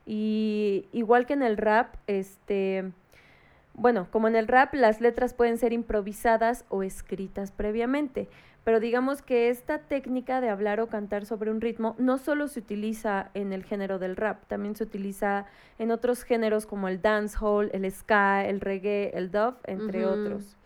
Y 0.06 0.86
igual 0.92 1.26
que 1.26 1.34
en 1.34 1.42
el 1.42 1.58
rap, 1.58 1.96
este 2.06 2.92
bueno, 3.76 4.08
como 4.10 4.28
en 4.28 4.36
el 4.36 4.48
rap, 4.48 4.74
las 4.74 5.02
letras 5.02 5.34
pueden 5.34 5.58
ser 5.58 5.74
improvisadas 5.74 6.66
o 6.70 6.82
escritas 6.82 7.52
previamente, 7.52 8.30
pero 8.64 8.80
digamos 8.80 9.22
que 9.22 9.50
esta 9.50 9.80
técnica 9.80 10.42
de 10.42 10.50
hablar 10.50 10.80
o 10.80 10.88
cantar 10.88 11.26
sobre 11.26 11.52
un 11.52 11.62
ritmo 11.62 11.96
no 12.00 12.18
solo 12.18 12.48
se 12.48 12.60
utiliza 12.60 13.30
en 13.34 13.54
el 13.54 13.64
género 13.64 14.00
del 14.00 14.16
rap, 14.16 14.46
también 14.48 14.76
se 14.76 14.86
utiliza 14.86 15.46
en 15.78 15.92
otros 15.92 16.24
géneros 16.24 16.66
como 16.66 16.88
el 16.88 17.02
dancehall, 17.02 17.70
el 17.74 17.90
ska, 17.92 18.46
el 18.46 18.62
reggae, 18.62 19.12
el 19.14 19.30
dub, 19.30 19.56
entre 19.66 20.06
otros. 20.06 20.58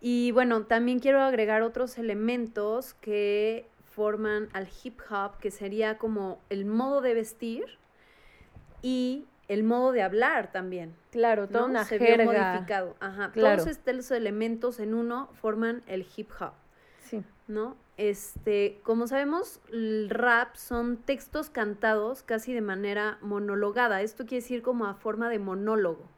Y 0.00 0.30
bueno, 0.32 0.62
también 0.62 1.00
quiero 1.00 1.20
agregar 1.22 1.62
otros 1.62 1.98
elementos 1.98 2.94
que 2.94 3.68
forman 3.90 4.48
al 4.52 4.68
hip 4.82 5.00
hop, 5.10 5.38
que 5.38 5.50
sería 5.50 5.98
como 5.98 6.38
el 6.50 6.64
modo 6.66 7.00
de 7.00 7.14
vestir 7.14 7.64
y 8.80 9.26
el 9.48 9.62
modo 9.64 9.92
de 9.92 10.02
hablar 10.02 10.52
también. 10.52 10.94
Claro, 11.10 11.48
toda 11.48 11.66
una 11.66 11.84
Se 11.84 11.98
jerga. 11.98 12.24
modificado. 12.24 12.96
Ajá. 13.00 13.32
Todos 13.34 13.66
estos 13.66 14.10
elementos 14.10 14.80
en 14.80 14.94
uno 14.94 15.28
forman 15.40 15.82
el 15.86 16.06
hip 16.16 16.30
hop. 16.40 16.52
Sí. 17.02 17.22
¿No? 17.46 17.76
Este, 17.96 18.80
como 18.82 19.06
sabemos, 19.06 19.60
el 19.72 20.10
rap 20.10 20.56
son 20.56 20.96
textos 20.96 21.48
cantados 21.48 22.22
casi 22.22 22.52
de 22.52 22.60
manera 22.60 23.18
monologada. 23.20 24.02
Esto 24.02 24.24
quiere 24.24 24.42
decir 24.42 24.62
como 24.62 24.86
a 24.86 24.94
forma 24.94 25.28
de 25.28 25.38
monólogo, 25.38 26.08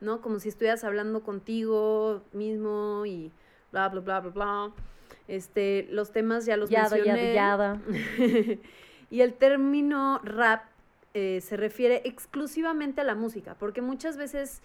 ¿no? 0.00 0.22
Como 0.22 0.38
si 0.38 0.48
estuvieras 0.48 0.82
hablando 0.84 1.22
contigo 1.22 2.22
mismo 2.32 3.04
y 3.04 3.32
bla, 3.70 3.90
bla, 3.90 4.00
bla, 4.00 4.20
bla, 4.20 4.30
bla. 4.30 4.72
Este, 5.28 5.86
los 5.90 6.10
temas 6.10 6.46
ya 6.46 6.56
los 6.56 6.70
yada, 6.70 6.96
mencioné. 6.96 7.34
Yada, 7.34 7.80
y 9.10 9.20
el 9.20 9.34
término 9.34 10.20
rap 10.24 10.62
eh, 11.14 11.40
se 11.40 11.56
refiere 11.56 12.02
exclusivamente 12.04 13.00
a 13.00 13.04
la 13.04 13.14
música, 13.14 13.56
porque 13.58 13.82
muchas 13.82 14.16
veces, 14.16 14.62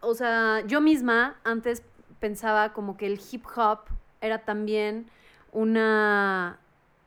o 0.00 0.14
sea, 0.14 0.62
yo 0.66 0.80
misma 0.80 1.36
antes 1.44 1.82
pensaba 2.20 2.72
como 2.72 2.96
que 2.96 3.06
el 3.06 3.20
hip 3.30 3.44
hop 3.56 3.80
era 4.20 4.44
también 4.44 5.06
una 5.52 6.58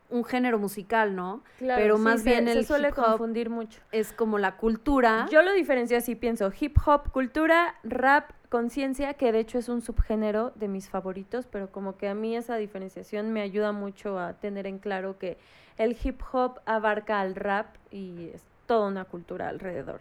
un 0.09 0.23
género 0.25 0.57
musical, 0.57 1.15
¿no? 1.15 1.43
Claro, 1.59 1.81
Pero 1.81 1.97
más 1.97 2.23
bien 2.23 2.45
se 2.45 2.53
el 2.53 2.65
suele 2.65 2.89
hip 2.89 2.97
hop 2.97 3.05
confundir 3.05 3.49
mucho. 3.49 3.79
es 3.91 4.11
como 4.11 4.39
la 4.39 4.57
cultura. 4.57 5.27
Yo 5.31 5.41
lo 5.41 5.53
diferencio 5.53 5.97
así, 5.97 6.15
pienso 6.15 6.51
hip 6.59 6.77
hop, 6.85 7.11
cultura, 7.11 7.75
rap, 7.83 8.31
conciencia, 8.49 9.13
que 9.13 9.31
de 9.31 9.39
hecho 9.39 9.59
es 9.59 9.69
un 9.69 9.81
subgénero 9.81 10.51
de 10.55 10.67
mis 10.67 10.89
favoritos, 10.89 11.45
pero 11.45 11.71
como 11.71 11.95
que 11.97 12.07
a 12.09 12.15
mí 12.15 12.35
esa 12.35 12.55
diferenciación 12.55 13.31
me 13.31 13.41
ayuda 13.41 13.71
mucho 13.71 14.19
a 14.19 14.33
tener 14.33 14.65
en 14.65 14.79
claro 14.79 15.19
que 15.19 15.37
el 15.79 15.97
hip 16.03 16.21
hop 16.31 16.59
abarca 16.65 17.21
al 17.21 17.33
rap 17.33 17.75
y 17.89 18.29
es 18.35 18.43
toda 18.67 18.87
una 18.87 19.05
cultura 19.05 19.47
alrededor. 19.49 19.97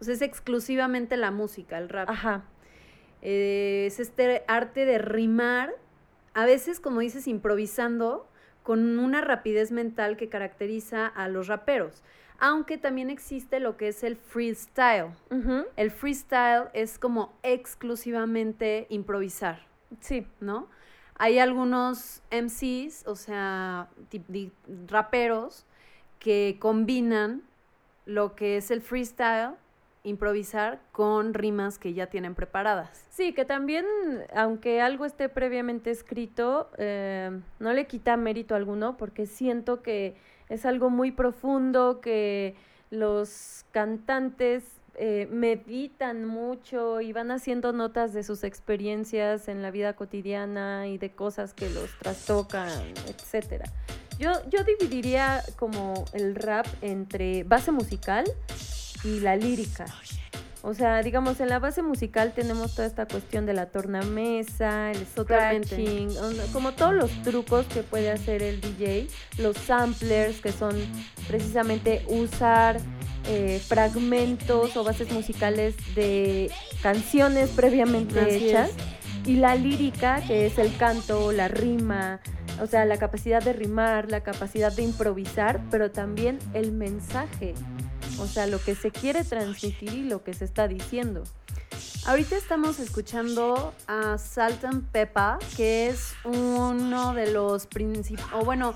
O 0.00 0.04
sea, 0.04 0.14
es 0.14 0.22
exclusivamente 0.22 1.18
la 1.18 1.30
música, 1.30 1.76
el 1.76 1.90
rap. 1.90 2.08
Ajá, 2.08 2.44
Eh, 3.20 3.84
es 3.86 3.98
este 3.98 4.44
arte 4.46 4.84
de 4.84 4.98
rimar, 4.98 5.74
a 6.32 6.46
veces, 6.46 6.80
como 6.80 7.00
dices, 7.00 7.26
improvisando, 7.26 8.28
con 8.62 8.98
una 8.98 9.20
rapidez 9.20 9.72
mental 9.72 10.16
que 10.16 10.28
caracteriza 10.28 11.06
a 11.06 11.28
los 11.28 11.48
raperos. 11.48 12.02
Aunque 12.38 12.78
también 12.78 13.10
existe 13.10 13.58
lo 13.58 13.76
que 13.76 13.88
es 13.88 14.04
el 14.04 14.16
freestyle. 14.16 15.10
El 15.76 15.90
freestyle 15.90 16.68
es 16.72 16.98
como 16.98 17.36
exclusivamente 17.42 18.86
improvisar, 18.90 19.66
sí, 20.00 20.26
¿no? 20.40 20.68
Hay 21.18 21.38
algunos 21.38 22.22
MCs, 22.30 23.06
o 23.06 23.16
sea, 23.16 23.88
raperos, 24.86 25.64
que 26.18 26.56
combinan 26.58 27.42
lo 28.04 28.34
que 28.34 28.58
es 28.58 28.70
el 28.70 28.82
freestyle, 28.82 29.54
improvisar, 30.02 30.80
con 30.92 31.34
rimas 31.34 31.78
que 31.78 31.92
ya 31.94 32.06
tienen 32.06 32.34
preparadas. 32.34 33.04
Sí, 33.10 33.32
que 33.32 33.44
también, 33.44 33.84
aunque 34.34 34.80
algo 34.80 35.04
esté 35.04 35.28
previamente 35.28 35.90
escrito, 35.90 36.70
eh, 36.78 37.40
no 37.58 37.72
le 37.72 37.86
quita 37.86 38.16
mérito 38.16 38.54
alguno, 38.54 38.96
porque 38.96 39.26
siento 39.26 39.82
que 39.82 40.16
es 40.48 40.64
algo 40.64 40.90
muy 40.90 41.10
profundo, 41.10 42.00
que 42.00 42.54
los 42.90 43.64
cantantes 43.72 44.75
eh, 44.98 45.28
meditan 45.30 46.24
mucho 46.24 47.00
y 47.00 47.12
van 47.12 47.30
haciendo 47.30 47.72
notas 47.72 48.12
de 48.12 48.22
sus 48.22 48.44
experiencias 48.44 49.48
en 49.48 49.62
la 49.62 49.70
vida 49.70 49.94
cotidiana 49.94 50.88
y 50.88 50.98
de 50.98 51.10
cosas 51.12 51.52
que 51.52 51.68
los 51.70 51.90
trastocan, 51.98 52.70
etcétera. 53.06 53.66
Yo, 54.18 54.32
yo 54.48 54.64
dividiría 54.64 55.42
como 55.58 56.06
el 56.12 56.34
rap 56.34 56.66
entre 56.80 57.44
base 57.44 57.72
musical 57.72 58.24
y 59.04 59.20
la 59.20 59.36
lírica. 59.36 59.86
O 60.66 60.74
sea, 60.74 61.00
digamos, 61.00 61.38
en 61.38 61.48
la 61.48 61.60
base 61.60 61.80
musical 61.80 62.32
tenemos 62.34 62.74
toda 62.74 62.88
esta 62.88 63.06
cuestión 63.06 63.46
de 63.46 63.54
la 63.54 63.66
tornamesa, 63.66 64.90
el 64.90 65.06
scratching, 65.06 66.08
como 66.52 66.72
todos 66.72 66.92
los 66.92 67.22
trucos 67.22 67.66
que 67.66 67.84
puede 67.84 68.10
hacer 68.10 68.42
el 68.42 68.60
DJ, 68.60 69.06
los 69.38 69.56
samplers, 69.56 70.40
que 70.40 70.50
son 70.50 70.74
precisamente 71.28 72.04
usar 72.08 72.78
eh, 73.28 73.62
fragmentos 73.64 74.76
o 74.76 74.82
bases 74.82 75.12
musicales 75.12 75.76
de 75.94 76.50
canciones 76.82 77.50
previamente 77.50 78.18
Así 78.18 78.48
hechas, 78.48 78.70
es. 78.70 79.28
y 79.28 79.36
la 79.36 79.54
lírica, 79.54 80.20
que 80.26 80.46
es 80.46 80.58
el 80.58 80.76
canto, 80.76 81.30
la 81.30 81.46
rima, 81.46 82.18
o 82.60 82.66
sea, 82.66 82.84
la 82.86 82.96
capacidad 82.96 83.40
de 83.40 83.52
rimar, 83.52 84.10
la 84.10 84.22
capacidad 84.22 84.72
de 84.72 84.82
improvisar, 84.82 85.60
pero 85.70 85.92
también 85.92 86.40
el 86.54 86.72
mensaje. 86.72 87.54
O 88.18 88.26
sea, 88.26 88.46
lo 88.46 88.62
que 88.62 88.74
se 88.74 88.90
quiere 88.90 89.24
transmitir 89.24 89.92
y 89.92 90.02
lo 90.04 90.22
que 90.24 90.34
se 90.34 90.44
está 90.44 90.68
diciendo. 90.68 91.24
Ahorita 92.06 92.36
estamos 92.36 92.78
escuchando 92.78 93.74
a 93.88 94.16
Salt 94.16 94.64
and 94.64 94.88
Peppa, 94.92 95.40
que 95.56 95.88
es 95.88 96.14
uno 96.24 97.14
de 97.14 97.32
los 97.32 97.68
o 98.32 98.44
bueno, 98.44 98.74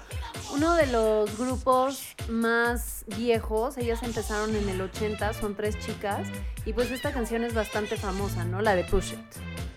uno 0.52 0.74
de 0.74 0.88
los 0.88 1.38
grupos 1.38 2.16
más 2.28 3.04
viejos. 3.16 3.78
Ellas 3.78 4.02
empezaron 4.02 4.56
en 4.56 4.68
el 4.68 4.80
80, 4.80 5.32
son 5.34 5.54
tres 5.54 5.78
chicas, 5.78 6.26
y 6.66 6.72
pues 6.72 6.90
esta 6.90 7.12
canción 7.12 7.44
es 7.44 7.54
bastante 7.54 7.96
famosa, 7.96 8.44
¿no? 8.44 8.62
La 8.62 8.74
de 8.74 8.82
Push 8.82 9.12
It. 9.12 9.69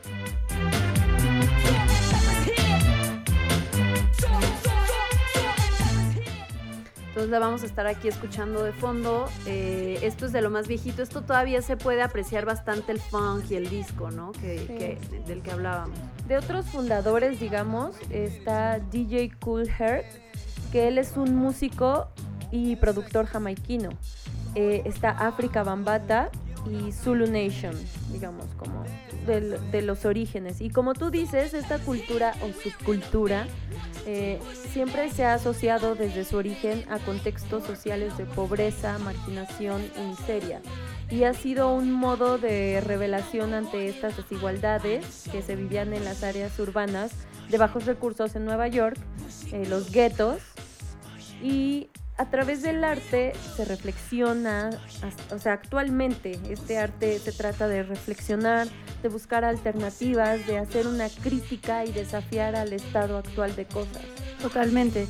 Entonces 7.13 7.29
la 7.29 7.37
vamos 7.37 7.61
a 7.61 7.67
estar 7.67 7.85
aquí 7.85 8.07
escuchando 8.07 8.63
de 8.63 8.73
fondo. 8.73 9.29
Eh, 9.45 9.99
esto 10.01 10.25
es 10.25 10.31
de 10.31 10.41
lo 10.41 10.49
más 10.49 10.67
viejito. 10.67 11.03
Esto 11.03 11.21
todavía 11.21 11.61
se 11.61 11.77
puede 11.77 12.01
apreciar 12.01 12.43
bastante 12.43 12.91
el 12.91 12.99
funk 12.99 13.51
y 13.51 13.55
el 13.55 13.69
disco, 13.69 14.09
¿no? 14.09 14.31
Que, 14.31 14.57
Sí. 14.59 14.65
que- 14.65 14.97
del 15.27 15.43
que 15.43 15.51
hablábamos. 15.51 15.95
De 16.27 16.37
otros 16.37 16.65
fundadores, 16.65 17.39
digamos, 17.39 17.95
está 18.09 18.79
DJ 18.79 19.31
Cool 19.41 19.69
Herc, 19.77 20.05
que 20.71 20.87
él 20.87 20.97
es 20.97 21.15
un 21.15 21.35
músico 21.35 22.07
y 22.49 22.77
productor 22.77 23.27
jamaiquino. 23.27 23.89
Eh, 24.55 24.81
está 24.85 25.11
África 25.11 25.61
Bambata 25.63 26.31
y 26.69 26.91
Zulu 26.91 27.27
Nation, 27.27 27.75
digamos, 28.11 28.45
como 28.57 28.83
de 29.25 29.81
los 29.81 30.05
orígenes. 30.05 30.61
Y 30.61 30.69
como 30.69 30.93
tú 30.93 31.11
dices, 31.11 31.53
esta 31.53 31.79
cultura 31.79 32.33
o 32.41 32.51
subcultura 32.61 33.47
eh, 34.05 34.39
siempre 34.71 35.09
se 35.09 35.23
ha 35.23 35.33
asociado 35.33 35.95
desde 35.95 36.25
su 36.25 36.37
origen 36.37 36.83
a 36.89 36.99
contextos 36.99 37.63
sociales 37.63 38.17
de 38.17 38.25
pobreza, 38.25 38.97
marginación 38.99 39.81
y 39.97 40.09
miseria. 40.09 40.61
Y 41.09 41.23
ha 41.23 41.33
sido 41.33 41.73
un 41.73 41.91
modo 41.91 42.37
de 42.37 42.81
revelación 42.81 43.53
ante 43.53 43.87
estas 43.87 44.17
desigualdades 44.17 45.29
que 45.31 45.41
se 45.41 45.55
vivían 45.55 45.93
en 45.93 46.03
las 46.03 46.23
áreas 46.23 46.57
urbanas 46.59 47.11
de 47.49 47.57
bajos 47.57 47.85
recursos 47.85 48.35
en 48.35 48.45
Nueva 48.45 48.67
York, 48.67 48.97
eh, 49.51 49.65
los 49.69 49.91
guetos. 49.91 50.41
Y 51.41 51.89
a 52.24 52.29
través 52.29 52.62
del 52.62 52.86
arte 52.86 53.33
se 53.57 53.66
reflexiona, 53.66 54.70
o 55.29 55.40
sea, 55.40 55.51
actualmente 55.51 56.40
este 56.50 56.77
arte 56.77 57.20
se 57.20 57.33
trata 57.33 57.68
de 57.68 57.83
reflexionar, 57.83 58.70
de 59.01 59.09
buscar 59.09 59.44
alternativas, 59.44 60.48
de 60.48 60.57
hacer 60.57 60.88
una 60.88 61.09
crítica 61.09 61.83
y 61.83 61.92
desafiar 61.92 62.55
al 62.55 62.72
estado 62.72 63.18
actual 63.18 63.57
de 63.57 63.66
cosas. 63.66 64.03
Totalmente. 64.42 65.05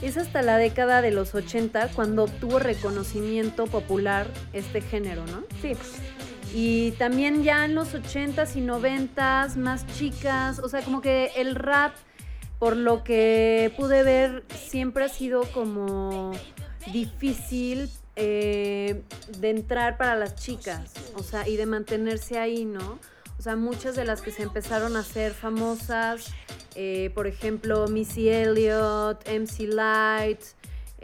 Es 0.00 0.16
hasta 0.16 0.40
la 0.40 0.56
década 0.56 1.02
de 1.02 1.10
los 1.10 1.34
80 1.34 1.88
cuando 1.88 2.24
obtuvo 2.24 2.58
reconocimiento 2.58 3.66
popular 3.66 4.26
este 4.54 4.80
género, 4.80 5.26
¿no? 5.26 5.44
Sí, 5.60 5.74
Y 6.54 6.92
también 6.92 7.42
ya 7.42 7.66
en 7.66 7.74
los 7.74 7.94
80s 7.94 8.56
y 8.56 8.62
90s, 8.62 9.56
más 9.56 9.86
chicas, 9.98 10.60
o 10.60 10.68
sea, 10.70 10.80
como 10.80 11.02
que 11.02 11.30
el 11.36 11.56
rap, 11.56 11.92
por 12.64 12.78
lo 12.78 13.04
que 13.04 13.70
pude 13.76 14.02
ver, 14.02 14.42
siempre 14.56 15.04
ha 15.04 15.10
sido 15.10 15.42
como 15.52 16.32
difícil 16.94 17.90
eh, 18.16 19.02
de 19.36 19.50
entrar 19.50 19.98
para 19.98 20.16
las 20.16 20.34
chicas, 20.36 20.94
o 21.14 21.22
sea, 21.22 21.46
y 21.46 21.58
de 21.58 21.66
mantenerse 21.66 22.38
ahí, 22.38 22.64
¿no? 22.64 22.98
O 23.38 23.42
sea, 23.42 23.54
muchas 23.54 23.96
de 23.96 24.06
las 24.06 24.22
que 24.22 24.30
se 24.30 24.44
empezaron 24.44 24.96
a 24.96 25.00
hacer 25.00 25.34
famosas, 25.34 26.32
eh, 26.74 27.10
por 27.14 27.26
ejemplo, 27.26 27.86
Missy 27.88 28.30
Elliott, 28.30 29.28
MC 29.28 29.66
Light, 29.66 30.40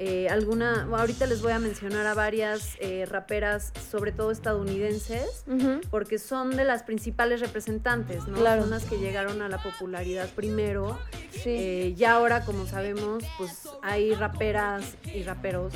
eh, 0.02 0.30
alguna, 0.30 0.88
ahorita 0.90 1.26
les 1.26 1.42
voy 1.42 1.52
a 1.52 1.58
mencionar 1.58 2.06
a 2.06 2.14
varias 2.14 2.78
eh, 2.80 3.04
raperas, 3.06 3.70
sobre 3.90 4.12
todo 4.12 4.30
estadounidenses, 4.30 5.44
porque 5.90 6.18
son 6.18 6.56
de 6.56 6.64
las 6.64 6.84
principales 6.84 7.40
representantes, 7.40 8.26
¿no? 8.26 8.38
Claro. 8.38 8.62
Son 8.62 8.70
las 8.70 8.86
que 8.86 8.96
llegaron 8.96 9.42
a 9.42 9.50
la 9.50 9.62
popularidad 9.62 10.30
primero. 10.30 10.98
sí. 11.32 11.50
Eh, 11.50 11.94
ya 11.98 12.14
ahora, 12.14 12.46
como 12.46 12.64
sabemos, 12.64 13.24
pues 13.36 13.68
hay 13.82 14.14
raperas 14.14 14.96
y 15.04 15.22
raperos 15.22 15.74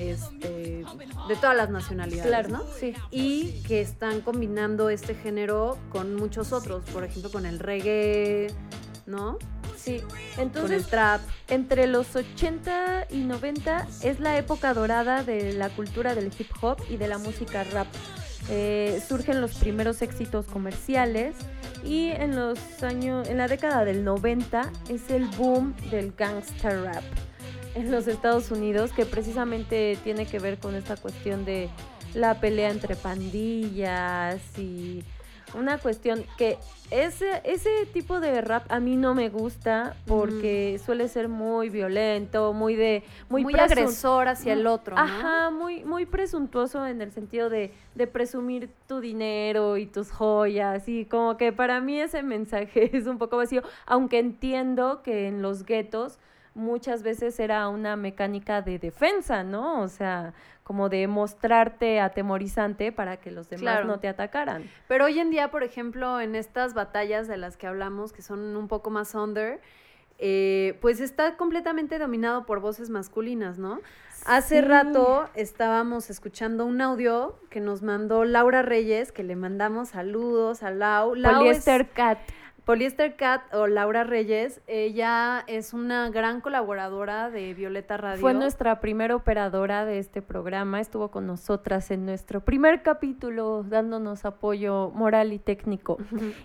este, 0.00 0.82
de 1.28 1.36
todas 1.38 1.54
las 1.54 1.68
nacionalidades, 1.68 2.28
claro, 2.28 2.48
¿no? 2.48 2.64
Sí. 2.80 2.94
Y 3.10 3.62
que 3.68 3.82
están 3.82 4.22
combinando 4.22 4.88
este 4.88 5.14
género 5.14 5.76
con 5.90 6.14
muchos 6.14 6.54
otros, 6.54 6.82
por 6.94 7.04
ejemplo, 7.04 7.30
con 7.30 7.44
el 7.44 7.58
reggae, 7.58 8.46
¿no? 9.06 9.38
Sí, 9.76 10.00
con 10.00 10.18
el 10.18 10.24
entonces 10.38 10.86
trap. 10.86 11.20
entre 11.48 11.86
los 11.86 12.14
80 12.14 13.06
y 13.10 13.18
90 13.18 13.86
es 14.02 14.20
la 14.20 14.36
época 14.38 14.74
dorada 14.74 15.22
de 15.22 15.52
la 15.52 15.68
cultura 15.70 16.14
del 16.14 16.32
hip 16.38 16.50
hop 16.60 16.78
y 16.88 16.96
de 16.96 17.08
la 17.08 17.18
música 17.18 17.64
rap. 17.64 17.86
Eh, 18.48 19.02
surgen 19.06 19.40
los 19.40 19.54
primeros 19.54 20.02
éxitos 20.02 20.46
comerciales 20.46 21.34
y 21.84 22.08
en 22.10 22.36
los 22.36 22.58
años, 22.82 23.28
en 23.28 23.38
la 23.38 23.48
década 23.48 23.84
del 23.84 24.04
90 24.04 24.70
es 24.88 25.10
el 25.10 25.26
boom 25.26 25.74
del 25.90 26.12
gangster 26.16 26.82
rap 26.82 27.02
en 27.76 27.90
los 27.90 28.08
Estados 28.08 28.50
Unidos 28.50 28.90
que 28.92 29.04
precisamente 29.04 29.98
tiene 30.02 30.26
que 30.26 30.38
ver 30.38 30.58
con 30.58 30.74
esta 30.74 30.96
cuestión 30.96 31.44
de 31.44 31.68
la 32.14 32.40
pelea 32.40 32.70
entre 32.70 32.96
pandillas 32.96 34.40
y 34.58 35.04
una 35.54 35.78
cuestión 35.78 36.24
que 36.36 36.58
ese, 36.90 37.40
ese 37.44 37.86
tipo 37.92 38.20
de 38.20 38.40
rap 38.40 38.70
a 38.70 38.78
mí 38.78 38.96
no 38.96 39.14
me 39.14 39.28
gusta 39.28 39.96
porque 40.06 40.80
suele 40.84 41.08
ser 41.08 41.28
muy 41.28 41.68
violento, 41.68 42.52
muy 42.52 42.76
de 42.76 43.02
muy, 43.28 43.42
Muy, 43.42 43.54
agresor 43.54 44.28
hacia 44.28 44.52
el 44.52 44.66
otro, 44.66 44.94
¿no? 44.94 45.02
Ajá, 45.02 45.50
muy, 45.50 45.84
muy 45.84 46.06
presuntuoso 46.06 46.86
en 46.86 47.02
el 47.02 47.12
sentido 47.12 47.50
de, 47.50 47.72
de 47.94 48.06
presumir 48.06 48.70
tu 48.86 49.00
dinero 49.00 49.76
y 49.76 49.86
tus 49.86 50.10
joyas. 50.12 50.88
Y 50.88 51.06
como 51.06 51.36
que 51.36 51.52
para 51.52 51.80
mí 51.80 52.00
ese 52.00 52.22
mensaje 52.22 52.90
es 52.96 53.06
un 53.06 53.18
poco 53.18 53.36
vacío, 53.36 53.62
aunque 53.84 54.18
entiendo 54.18 55.02
que 55.02 55.26
en 55.26 55.42
los 55.42 55.64
guetos 55.64 56.18
muchas 56.56 57.02
veces 57.02 57.38
era 57.38 57.68
una 57.68 57.96
mecánica 57.96 58.62
de 58.62 58.78
defensa, 58.78 59.44
¿no? 59.44 59.82
O 59.82 59.88
sea, 59.88 60.32
como 60.64 60.88
de 60.88 61.06
mostrarte 61.06 62.00
atemorizante 62.00 62.90
para 62.90 63.18
que 63.18 63.30
los 63.30 63.48
demás 63.48 63.84
no 63.84 64.00
te 64.00 64.08
atacaran. 64.08 64.68
Pero 64.88 65.04
hoy 65.04 65.20
en 65.20 65.30
día, 65.30 65.50
por 65.50 65.62
ejemplo, 65.62 66.20
en 66.20 66.34
estas 66.34 66.74
batallas 66.74 67.28
de 67.28 67.36
las 67.36 67.56
que 67.56 67.66
hablamos, 67.66 68.12
que 68.12 68.22
son 68.22 68.56
un 68.56 68.66
poco 68.66 68.90
más 68.90 69.14
under, 69.14 69.60
eh, 70.18 70.78
pues 70.80 71.00
está 71.00 71.36
completamente 71.36 71.98
dominado 71.98 72.46
por 72.46 72.60
voces 72.60 72.88
masculinas, 72.88 73.58
¿no? 73.58 73.80
Hace 74.24 74.60
rato 74.60 75.28
estábamos 75.34 76.10
escuchando 76.10 76.64
un 76.66 76.80
audio 76.80 77.38
que 77.48 77.60
nos 77.60 77.82
mandó 77.82 78.24
Laura 78.24 78.62
Reyes, 78.62 79.12
que 79.12 79.22
le 79.22 79.36
mandamos 79.36 79.90
saludos 79.90 80.64
a 80.64 80.70
Lau. 80.72 81.14
Lau 81.14 81.44
Cat. 81.94 82.18
Polyester 82.66 83.14
Cat 83.14 83.54
o 83.54 83.68
Laura 83.68 84.02
Reyes, 84.02 84.60
ella 84.66 85.44
es 85.46 85.72
una 85.72 86.10
gran 86.10 86.40
colaboradora 86.40 87.30
de 87.30 87.54
Violeta 87.54 87.96
Radio. 87.96 88.20
Fue 88.20 88.34
nuestra 88.34 88.80
primera 88.80 89.14
operadora 89.14 89.84
de 89.84 90.00
este 90.00 90.20
programa, 90.20 90.80
estuvo 90.80 91.12
con 91.12 91.28
nosotras 91.28 91.92
en 91.92 92.04
nuestro 92.04 92.40
primer 92.40 92.82
capítulo 92.82 93.62
dándonos 93.62 94.24
apoyo 94.24 94.90
moral 94.90 95.32
y 95.32 95.38
técnico 95.38 95.98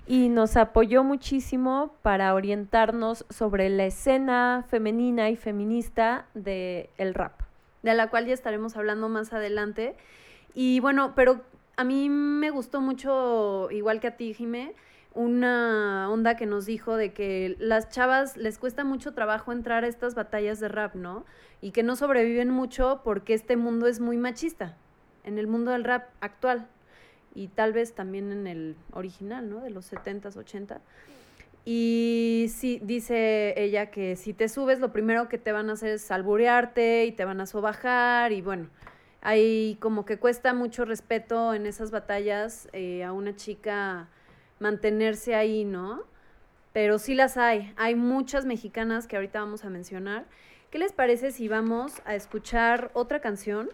y 0.05 0.29
nos 0.29 0.57
apoyó 0.57 1.03
muchísimo 1.03 1.95
para 2.03 2.35
orientarnos 2.35 3.25
sobre 3.31 3.69
la 3.69 3.85
escena 3.85 4.63
femenina 4.69 5.31
y 5.31 5.35
feminista 5.35 6.27
del 6.35 6.87
el 6.99 7.15
rap. 7.15 7.41
De 7.81 7.95
la 7.95 8.11
cual 8.11 8.27
ya 8.27 8.35
estaremos 8.35 8.77
hablando 8.77 9.09
más 9.09 9.33
adelante. 9.33 9.95
Y 10.53 10.81
bueno, 10.81 11.13
pero 11.15 11.41
a 11.77 11.83
mí 11.83 12.09
me 12.09 12.51
gustó 12.51 12.79
mucho, 12.79 13.71
igual 13.71 13.99
que 13.99 14.05
a 14.05 14.17
ti, 14.17 14.35
Jimé, 14.35 14.75
una 15.13 16.09
onda 16.09 16.35
que 16.35 16.45
nos 16.45 16.65
dijo 16.65 16.95
de 16.95 17.13
que 17.13 17.55
las 17.59 17.89
chavas 17.89 18.37
les 18.37 18.57
cuesta 18.57 18.83
mucho 18.83 19.13
trabajo 19.13 19.51
entrar 19.51 19.83
a 19.83 19.87
estas 19.87 20.15
batallas 20.15 20.59
de 20.59 20.69
rap, 20.69 20.95
¿no? 20.95 21.25
Y 21.61 21.71
que 21.71 21.83
no 21.83 21.95
sobreviven 21.95 22.49
mucho 22.49 23.01
porque 23.03 23.33
este 23.33 23.57
mundo 23.57 23.87
es 23.87 23.99
muy 23.99 24.17
machista, 24.17 24.77
en 25.23 25.37
el 25.37 25.47
mundo 25.47 25.71
del 25.71 25.83
rap 25.83 26.09
actual 26.21 26.67
y 27.35 27.47
tal 27.47 27.73
vez 27.73 27.93
también 27.93 28.31
en 28.31 28.47
el 28.47 28.75
original, 28.93 29.49
¿no? 29.49 29.61
De 29.61 29.69
los 29.69 29.91
70s, 29.91 30.35
80. 30.35 30.81
Y 31.63 32.47
sí, 32.49 32.79
dice 32.83 33.53
ella 33.57 33.91
que 33.91 34.15
si 34.15 34.33
te 34.33 34.49
subes, 34.49 34.79
lo 34.79 34.91
primero 34.91 35.29
que 35.29 35.37
te 35.37 35.51
van 35.51 35.69
a 35.69 35.73
hacer 35.73 35.89
es 35.89 36.09
alburearte 36.09 37.05
y 37.05 37.11
te 37.11 37.23
van 37.23 37.39
a 37.39 37.45
sobajar 37.45 38.31
y 38.31 38.41
bueno, 38.41 38.67
hay 39.21 39.77
como 39.79 40.03
que 40.05 40.17
cuesta 40.17 40.53
mucho 40.53 40.85
respeto 40.85 41.53
en 41.53 41.67
esas 41.67 41.91
batallas 41.91 42.67
eh, 42.73 43.03
a 43.03 43.11
una 43.11 43.35
chica 43.35 44.07
mantenerse 44.61 45.35
ahí, 45.35 45.65
¿no? 45.65 46.03
Pero 46.71 46.99
sí 46.99 47.15
las 47.15 47.35
hay. 47.35 47.73
Hay 47.75 47.95
muchas 47.95 48.45
mexicanas 48.45 49.07
que 49.07 49.17
ahorita 49.17 49.39
vamos 49.41 49.65
a 49.65 49.69
mencionar. 49.69 50.25
¿Qué 50.69 50.79
les 50.79 50.93
parece 50.93 51.31
si 51.31 51.49
vamos 51.49 52.01
a 52.05 52.15
escuchar 52.15 52.91
otra 52.93 53.19
canción? 53.19 53.69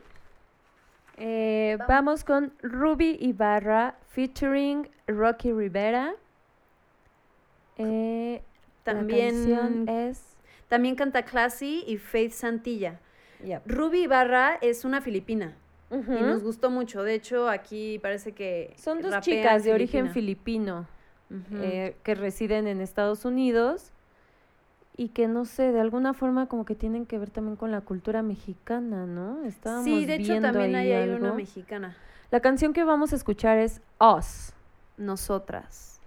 Eh, 1.17 1.78
vamos 1.88 2.23
con 2.23 2.54
Ruby 2.62 3.17
Ibarra 3.19 3.95
featuring 4.08 4.89
Rocky 5.06 5.52
Rivera. 5.52 6.15
Eh, 7.78 8.41
también 8.84 9.88
es 9.88 10.38
también 10.69 10.95
canta 10.95 11.23
Classy 11.23 11.84
y 11.88 11.97
Faith 11.97 12.32
Santilla. 12.32 13.00
Ruby 13.65 14.04
Ibarra 14.04 14.58
es 14.62 14.84
una 14.84 15.02
filipina. 15.02 15.56
Y 15.89 16.21
nos 16.21 16.43
gustó 16.43 16.69
mucho. 16.69 17.04
De 17.04 17.13
hecho, 17.13 17.50
aquí 17.50 18.00
parece 18.00 18.34
que. 18.34 18.73
Son 18.78 19.02
dos 19.02 19.19
chicas 19.21 19.63
de 19.63 19.73
origen 19.73 20.12
filipino 20.12 20.86
eh, 21.52 21.95
que 22.04 22.15
residen 22.15 22.67
en 22.67 22.82
Estados 22.82 23.26
Unidos 23.26 23.91
y 24.97 25.10
que 25.10 25.28
no 25.28 25.45
sé, 25.45 25.71
de 25.71 25.80
alguna 25.80 26.13
forma 26.13 26.47
como 26.47 26.65
que 26.65 26.76
tienen 26.76 27.06
que 27.06 27.19
ver 27.19 27.30
también 27.30 27.56
con 27.56 27.71
la 27.71 27.82
cultura 27.82 28.23
mexicana, 28.23 29.06
¿no? 29.06 29.43
Estábamos 29.45 29.86
sí, 29.86 30.06
de 30.06 30.15
hecho 30.15 30.41
también 30.41 30.76
hay, 30.76 30.91
hay 30.91 31.10
una 31.10 31.34
mexicana. 31.34 31.95
La 32.32 32.39
canción 32.41 32.73
que 32.73 32.84
vamos 32.84 33.13
a 33.13 33.15
escuchar 33.15 33.58
es 33.60 33.82
Us. 34.00 34.54
Nosotras. 34.97 36.02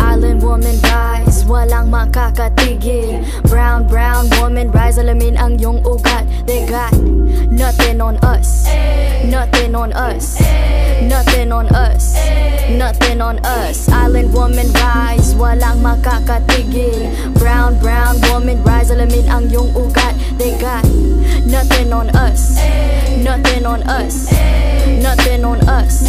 Island 0.00 0.40
woman 0.40 0.80
rise, 0.80 1.44
walang 1.44 1.92
makakatigil. 1.92 3.20
Brown, 3.44 3.84
brown 3.84 4.24
woman 4.40 4.72
rise, 4.72 4.96
alamin 4.96 5.36
ang 5.36 5.60
iyong 5.60 5.84
ugat. 5.84 6.24
They 6.48 6.64
got 6.64 6.96
nothing 7.52 8.00
on 8.00 8.16
us. 8.24 8.64
Nothing 9.28 9.76
on 9.76 9.92
us. 9.92 10.40
Nothing 11.04 11.52
on 11.52 11.68
us. 11.76 12.16
Nothing 12.72 13.20
on 13.20 13.36
us. 13.44 13.84
Island 13.92 14.32
woman 14.32 14.72
rise, 14.72 15.36
walang 15.36 15.84
makakatigil. 15.84 17.12
Brown, 17.36 17.76
brown 17.84 18.16
woman 18.32 18.64
rise, 18.64 18.88
alamin 18.88 19.28
ang 19.28 19.52
iyong 19.52 19.68
ugat. 19.76 20.16
They 20.40 20.56
got 20.56 20.88
nothing 21.44 21.92
on 21.92 22.08
us. 22.16 22.56
Nothing 23.20 23.68
on 23.68 23.84
us 23.84 24.32
Nothing 24.96 25.44
on 25.44 25.60
us. 25.68 26.08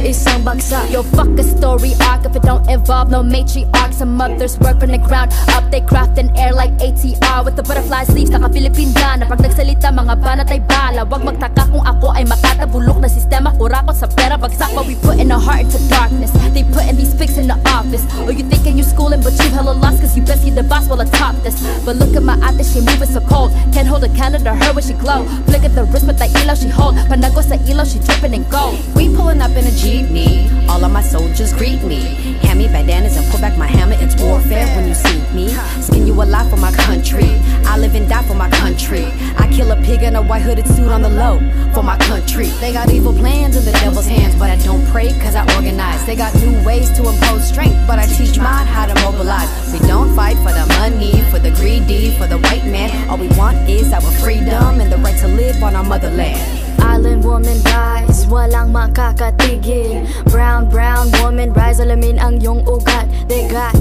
Isang 0.00 0.46
bagsak 0.46 0.88
Yo, 0.88 1.02
fuck 1.02 1.28
a 1.36 1.44
story 1.44 1.92
arc. 2.08 2.24
If 2.24 2.36
it 2.36 2.42
don't 2.42 2.64
involve 2.70 3.10
no 3.10 3.20
matriarch 3.22 3.92
Some 3.92 4.16
mothers 4.16 4.58
work 4.58 4.80
from 4.80 4.94
the 4.94 4.98
ground. 4.98 5.34
Up 5.52 5.68
They 5.70 5.82
craft 5.82 6.16
an 6.16 6.32
air 6.38 6.52
like 6.54 6.72
ATR 6.80 7.44
With 7.44 7.56
the 7.56 7.62
butterfly 7.62 8.04
sleeves, 8.08 8.30
naka-Philippine 8.30 8.94
Na 9.20 9.26
pag 9.28 9.44
nagsalita, 9.44 9.92
mga 9.92 10.14
banat 10.22 10.48
ay 10.50 10.62
bala. 10.64 11.04
Wag 11.04 11.22
magtaka 11.26 11.68
kung 11.68 11.84
ako 11.84 12.14
ay 12.16 12.24
makatabulok 12.24 12.98
na 13.02 13.08
sistema 13.10 13.52
Kurakot 13.54 13.94
sa 13.98 14.06
pera, 14.08 14.40
bagsak 14.40 14.72
But 14.72 14.86
we 14.86 14.96
put 14.96 15.20
in 15.20 15.30
a 15.30 15.38
heart 15.38 15.68
into 15.68 15.78
darkness. 15.92 16.32
They 16.54 16.64
putting 16.64 16.96
these 16.96 17.12
pigs 17.12 17.36
in 17.36 17.46
the 17.46 17.58
office. 17.68 18.02
Or 18.24 18.32
you 18.32 18.46
thinking 18.48 18.78
you 18.80 18.86
schooling 18.86 19.20
but 19.20 19.36
you 19.36 19.50
hella 19.52 19.76
lost 19.76 20.00
Cause 20.00 20.16
you 20.16 20.22
best 20.24 20.42
see 20.42 20.50
the 20.50 20.64
boss 20.64 20.88
while 20.88 21.02
I 21.02 21.06
top 21.12 21.36
this. 21.44 21.60
But 21.84 22.00
look 22.00 22.16
at 22.16 22.22
my 22.24 22.40
ate, 22.40 22.64
she 22.64 22.80
moving 22.80 23.10
so 23.10 23.20
cold. 23.20 23.52
Can't 23.74 23.86
hold 23.86 24.02
a 24.04 24.10
candle 24.16 24.40
to 24.48 24.54
her 24.54 24.70
when 24.72 24.82
she 24.82 24.94
glow. 24.94 25.28
Flick 25.50 25.68
at 25.68 25.74
the 25.74 25.84
wrist 25.84 26.06
with 26.06 26.18
that 26.18 26.32
elo 26.40 26.54
she 26.54 26.72
hold. 26.72 26.96
Panago 27.10 27.44
sa 27.44 27.60
elo, 27.68 27.84
she 27.84 28.00
dripping 28.00 28.29
in 28.32 28.48
gold 28.48 28.78
We 28.94 29.08
pulling 29.14 29.40
up 29.40 29.50
in 29.52 29.64
a 29.66 29.74
jeepney 29.82 30.50
All 30.68 30.84
of 30.84 30.92
my 30.92 31.02
soldiers 31.02 31.52
greet 31.52 31.82
me. 31.82 32.00
Hand 32.44 32.58
me 32.58 32.66
bandanas 32.68 33.16
and 33.16 33.26
pull 33.30 33.40
back 33.40 33.58
my 33.58 33.66
hammer. 33.66 33.96
It's 33.98 34.14
warfare 34.22 34.66
when 34.76 34.86
you 34.86 34.94
see 34.94 35.20
me. 35.34 35.48
Skin 35.82 36.06
you 36.06 36.14
alive 36.14 36.48
for 36.48 36.56
my 36.56 36.72
country. 36.72 37.30
I 37.64 37.76
live 37.76 37.94
and 37.94 38.08
die 38.08 38.22
for 38.22 38.34
my 38.34 38.48
country. 38.50 39.06
I 39.36 39.50
kill 39.52 39.70
a 39.72 39.76
pig 39.82 40.02
in 40.02 40.16
a 40.16 40.22
white 40.22 40.42
hooded 40.42 40.66
suit 40.66 40.90
on 40.90 41.02
the 41.02 41.08
low 41.08 41.38
For 41.74 41.82
my 41.82 41.98
country. 41.98 42.46
They 42.60 42.72
got 42.72 42.90
evil 42.90 43.12
plans 43.12 43.56
in 43.56 43.64
the 43.64 43.72
devil's 43.72 44.06
hands 44.06 44.34
But 44.36 44.50
I 44.50 44.56
don't 44.56 44.86
pray 44.88 45.08
cause 45.20 45.34
I 45.34 45.42
organize. 45.56 46.04
They 46.06 46.16
got 46.16 46.34
new 46.36 46.64
ways 46.64 46.90
to 46.96 47.08
impose 47.08 47.48
strength 47.48 47.78
But 47.86 47.98
I 47.98 48.06
teach 48.06 48.38
mine 48.38 48.66
how 48.66 48.86
to 48.86 48.94
mobilize. 49.02 49.50
We 49.72 49.80
don't 49.86 50.14
fight 50.14 50.36
for 50.36 50.52
the 50.52 50.66
money 50.78 51.22
For 51.30 51.38
the 51.38 51.50
greedy, 51.50 52.16
for 52.16 52.26
the 52.26 52.38
white 52.38 52.64
man. 52.64 53.08
All 53.08 53.18
we 53.18 53.28
want 53.36 53.68
is 53.68 53.92
our 53.92 54.10
freedom 54.22 54.80
And 54.80 54.90
the 54.92 54.98
right 54.98 55.18
to 55.18 55.28
live 55.28 55.62
on 55.62 55.74
our 55.74 55.84
motherland 55.84 56.69
Island 56.90 57.22
woman 57.22 57.62
rise, 57.70 58.26
walang 58.26 58.74
makakatigil. 58.74 60.02
Brown, 60.26 60.66
brown 60.66 61.06
woman 61.22 61.54
rise, 61.54 61.78
alamin 61.78 62.18
ang 62.18 62.42
iyong 62.42 62.66
ugat. 62.66 63.06
They 63.30 63.46
got 63.46 63.78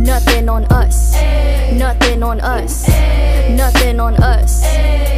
nothing 0.00 0.48
on 0.48 0.64
us. 0.72 1.12
Nothing 1.76 2.24
on 2.24 2.40
us. 2.40 2.88
Nothing 3.52 4.00
on 4.00 4.16
us. 4.24 4.64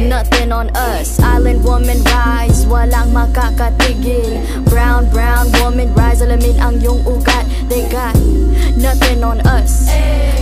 Nothing 0.03 0.51
on 0.51 0.67
us. 0.75 1.15
Island 1.23 1.63
woman 1.63 2.03
rise, 2.11 2.67
walang 2.67 3.15
makakatigil. 3.15 4.43
Brown, 4.67 5.07
brown 5.07 5.47
woman 5.63 5.95
rise, 5.95 6.19
alamin 6.19 6.59
ang 6.59 6.83
iyong 6.83 6.99
ugat. 7.07 7.47
They 7.71 7.87
got 7.87 8.19
nothing 8.75 9.23
on 9.23 9.39
us. 9.47 9.87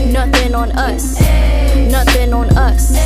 Nothing 0.09 0.57
on 0.57 0.73
us. 0.73 1.21
Nothing 1.93 2.33
on 2.33 2.49
us. 2.57 2.97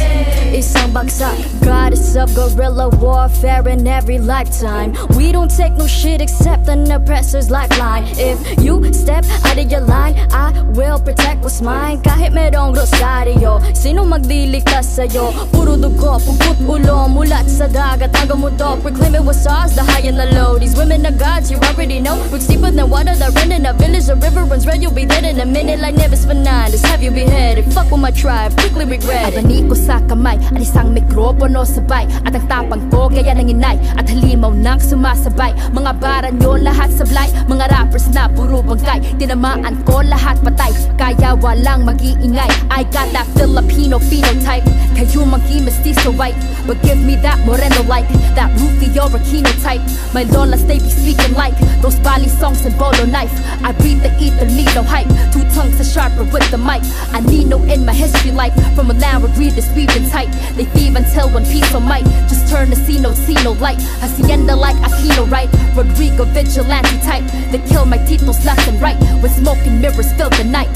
Isang 0.52 0.92
bagsak. 0.92 1.36
Goddess 1.64 2.16
of 2.20 2.28
guerrilla 2.36 2.92
warfare 3.00 3.64
in 3.82 3.88
every 3.88 4.20
lifetime. 4.20 4.94
We 5.17 5.32
don't 5.32 5.50
take 5.50 5.74
no 5.74 5.88
shit 5.88 6.22
except 6.22 6.67
an 6.70 6.89
oppressor's 6.91 7.50
lifeline. 7.50 8.06
If 8.15 8.38
you 8.62 8.78
step 8.94 9.26
out 9.46 9.58
of 9.58 9.72
your 9.72 9.82
line 9.82 10.15
I 10.32 10.62
will 10.78 11.00
protect 11.00 11.41
what's 11.41 11.62
mine. 11.62 12.02
Kahit 12.06 12.32
merong 12.38 12.78
rosaryo 12.78 13.58
Sino 13.74 14.06
magdiligtas 14.06 14.86
sa'yo 14.86 15.34
Puro 15.50 15.74
dugo, 15.78 16.22
pugput 16.22 16.58
ulo 16.62 17.10
Mulat 17.10 17.50
sa 17.50 17.65
dagat 17.65 18.13
hanggang 18.13 18.41
mundo 18.46 18.78
it 18.82 19.24
was 19.26 19.46
ours, 19.48 19.74
the 19.74 19.84
high 19.84 20.06
and 20.06 20.17
the 20.17 20.30
low. 20.38 20.58
These 20.58 20.78
women 20.78 21.06
are 21.06 21.15
gods, 21.17 21.50
you 21.50 21.58
already 21.58 22.00
know. 22.00 22.22
Roots 22.30 22.48
deeper 22.48 22.70
than 22.70 22.89
water 22.89 23.15
that 23.15 23.34
run 23.34 23.52
in 23.52 23.65
a 23.65 23.74
village 23.74 24.10
A 24.10 24.15
river 24.15 24.46
runs 24.46 24.67
red, 24.67 24.82
you'll 24.82 24.94
be 24.94 25.06
dead 25.06 25.26
in 25.26 25.39
a 25.39 25.46
minute 25.46 25.80
Like 25.80 25.96
Nevis 25.96 26.26
Fernandez, 26.26 26.82
have 26.86 27.02
you 27.02 27.10
beheaded? 27.10 27.65
Fuck 27.74 27.89
with 27.89 28.02
my 28.02 28.12
tribe, 28.12 28.54
quickly 28.58 28.86
regret 28.86 29.34
it. 29.34 29.41
Abani 29.41 29.65
ko 29.65 29.74
sa 29.74 29.98
kamay, 30.06 30.38
at 30.38 30.62
isang 30.62 30.94
mikropono 30.94 31.65
sabay 31.65 32.06
At 32.28 32.38
ang 32.38 32.46
tapang 32.46 32.84
ko, 32.94 33.10
gaya 33.10 33.34
ng 33.34 33.50
inay 33.72 33.98
At 33.98 34.08
halimaw 34.10 34.54
nang 34.56 34.80
sumasabay. 34.80 35.56
Mga 35.72 35.92
baran 36.00 36.40
nyo 36.40 36.60
lahat 36.60 36.92
sablay. 36.92 37.30
Mga 37.48 37.72
rappers 37.72 38.08
na 38.12 38.28
puro 38.28 38.64
bangkay. 38.64 39.00
Tinamaan 39.20 39.84
ko 39.88 40.04
lahat 40.04 40.40
patay. 40.44 40.72
Kaya 41.00 41.36
walang 41.40 41.88
mag-iingay. 41.88 42.52
I 42.72 42.84
got 42.92 43.12
that 43.16 43.28
Filipino 43.36 44.00
phenotype. 44.00 44.66
Kayo 44.96 45.26
magi 45.26 45.64
mestizo 45.64 46.12
right 46.20 46.36
But 46.68 46.84
give 46.84 47.00
me 47.00 47.16
that 47.24 47.40
moreno 47.48 47.82
like 47.88 48.06
That 48.36 48.52
Rufio 48.60 49.08
Aquino 49.08 49.50
type 49.64 49.82
My 50.14 50.28
lolas 50.30 50.68
they 50.68 50.78
be 50.78 50.90
speaking 50.92 51.34
like 51.34 51.56
Those 51.82 51.98
Bali 52.00 52.28
songs 52.28 52.66
and 52.66 52.78
bolo 52.78 53.06
knife. 53.06 53.34
I 53.64 53.72
breathe 53.74 54.04
the 54.04 54.14
ether, 54.22 54.46
need 54.46 54.70
no 54.76 54.84
hype. 54.84 55.10
Two 55.34 55.42
tongues 55.56 55.80
are 55.82 55.84
sharper 55.84 56.24
with 56.30 56.46
the 56.52 56.58
mic. 56.58 56.82
I 57.10 57.22
need 57.22 57.48
no 57.48 57.58
in 57.64 57.86
my 57.86 57.94
history 57.94 58.32
life. 58.32 58.54
From 58.76 58.92
a 58.92 58.94
land 58.94 59.24
where 59.24 59.34
greed 59.34 59.58
is 59.58 59.68
weaving 59.74 60.10
tight. 60.10 60.30
They 60.54 60.66
thieve 60.66 60.96
until 60.96 61.30
one 61.30 61.46
piece 61.46 61.74
of 61.74 61.82
might. 61.82 62.06
Just 62.30 62.50
turn 62.50 62.70
to 62.70 62.76
see 62.76 63.00
no, 63.00 63.14
see 63.14 63.34
no 63.42 63.54
light 63.62 63.80
Hacienda 64.02 64.56
like 64.56 64.76
Aquino 64.78 65.30
right 65.32 65.50
Rodrigo 65.76 66.26
vigilante 66.26 67.00
type 67.02 67.24
They 67.52 67.60
kill 67.69 67.86
my 67.86 67.97
left 67.97 68.67
and 68.67 68.82
right 68.82 69.00
When 69.21 69.32
smoking 69.32 69.80
mirrors 69.80 70.12
fill 70.13 70.30
the 70.32 70.43
night 70.43 70.76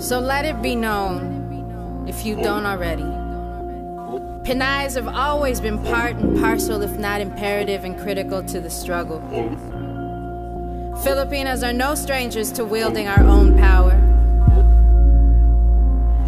So 0.00 0.20
let 0.20 0.44
it 0.44 0.62
be 0.62 0.74
known, 0.74 2.06
if 2.08 2.24
you 2.24 2.36
don't 2.36 2.64
already. 2.64 3.02
Pinayas 4.44 4.94
have 4.94 5.08
always 5.08 5.60
been 5.60 5.78
part 5.84 6.16
and 6.16 6.38
parcel, 6.40 6.80
if 6.82 6.96
not 6.98 7.20
imperative 7.20 7.84
and 7.84 7.98
critical 7.98 8.42
to 8.44 8.60
the 8.60 8.70
struggle. 8.70 9.20
Filipinas 11.02 11.62
are 11.62 11.72
no 11.72 11.94
strangers 11.94 12.50
to 12.52 12.64
wielding 12.64 13.08
our 13.08 13.22
own 13.24 13.58
power. 13.58 13.92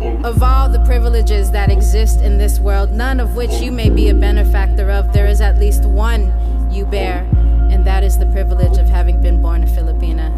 Of 0.00 0.42
all 0.42 0.70
the 0.70 0.82
privileges 0.86 1.50
that 1.50 1.70
exist 1.70 2.22
in 2.22 2.38
this 2.38 2.58
world, 2.58 2.90
none 2.90 3.20
of 3.20 3.36
which 3.36 3.52
you 3.60 3.70
may 3.70 3.90
be 3.90 4.08
a 4.08 4.14
benefactor 4.14 4.90
of, 4.90 5.12
there 5.12 5.26
is 5.26 5.42
at 5.42 5.58
least 5.58 5.84
one 5.84 6.32
you 6.70 6.86
bear, 6.86 7.28
and 7.70 7.84
that 7.84 8.02
is 8.02 8.18
the 8.18 8.24
privilege 8.26 8.78
of 8.78 8.88
having 8.88 9.20
been 9.20 9.42
born 9.42 9.62
a 9.62 9.66
Filipina. 9.66 10.30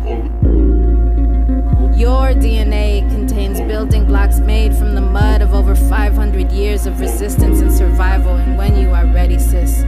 Your 1.96 2.32
DNA 2.34 3.08
contains 3.10 3.60
building 3.60 4.04
blocks 4.04 4.40
made 4.40 4.74
from 4.74 4.96
the 4.96 5.00
mud 5.00 5.42
of 5.42 5.54
over 5.54 5.76
500 5.76 6.50
years 6.50 6.86
of 6.86 6.98
resistance 6.98 7.60
and 7.60 7.72
survival. 7.72 8.34
And 8.34 8.58
when 8.58 8.76
you 8.76 8.90
are 8.90 9.06
ready, 9.06 9.38
sis, 9.38 9.84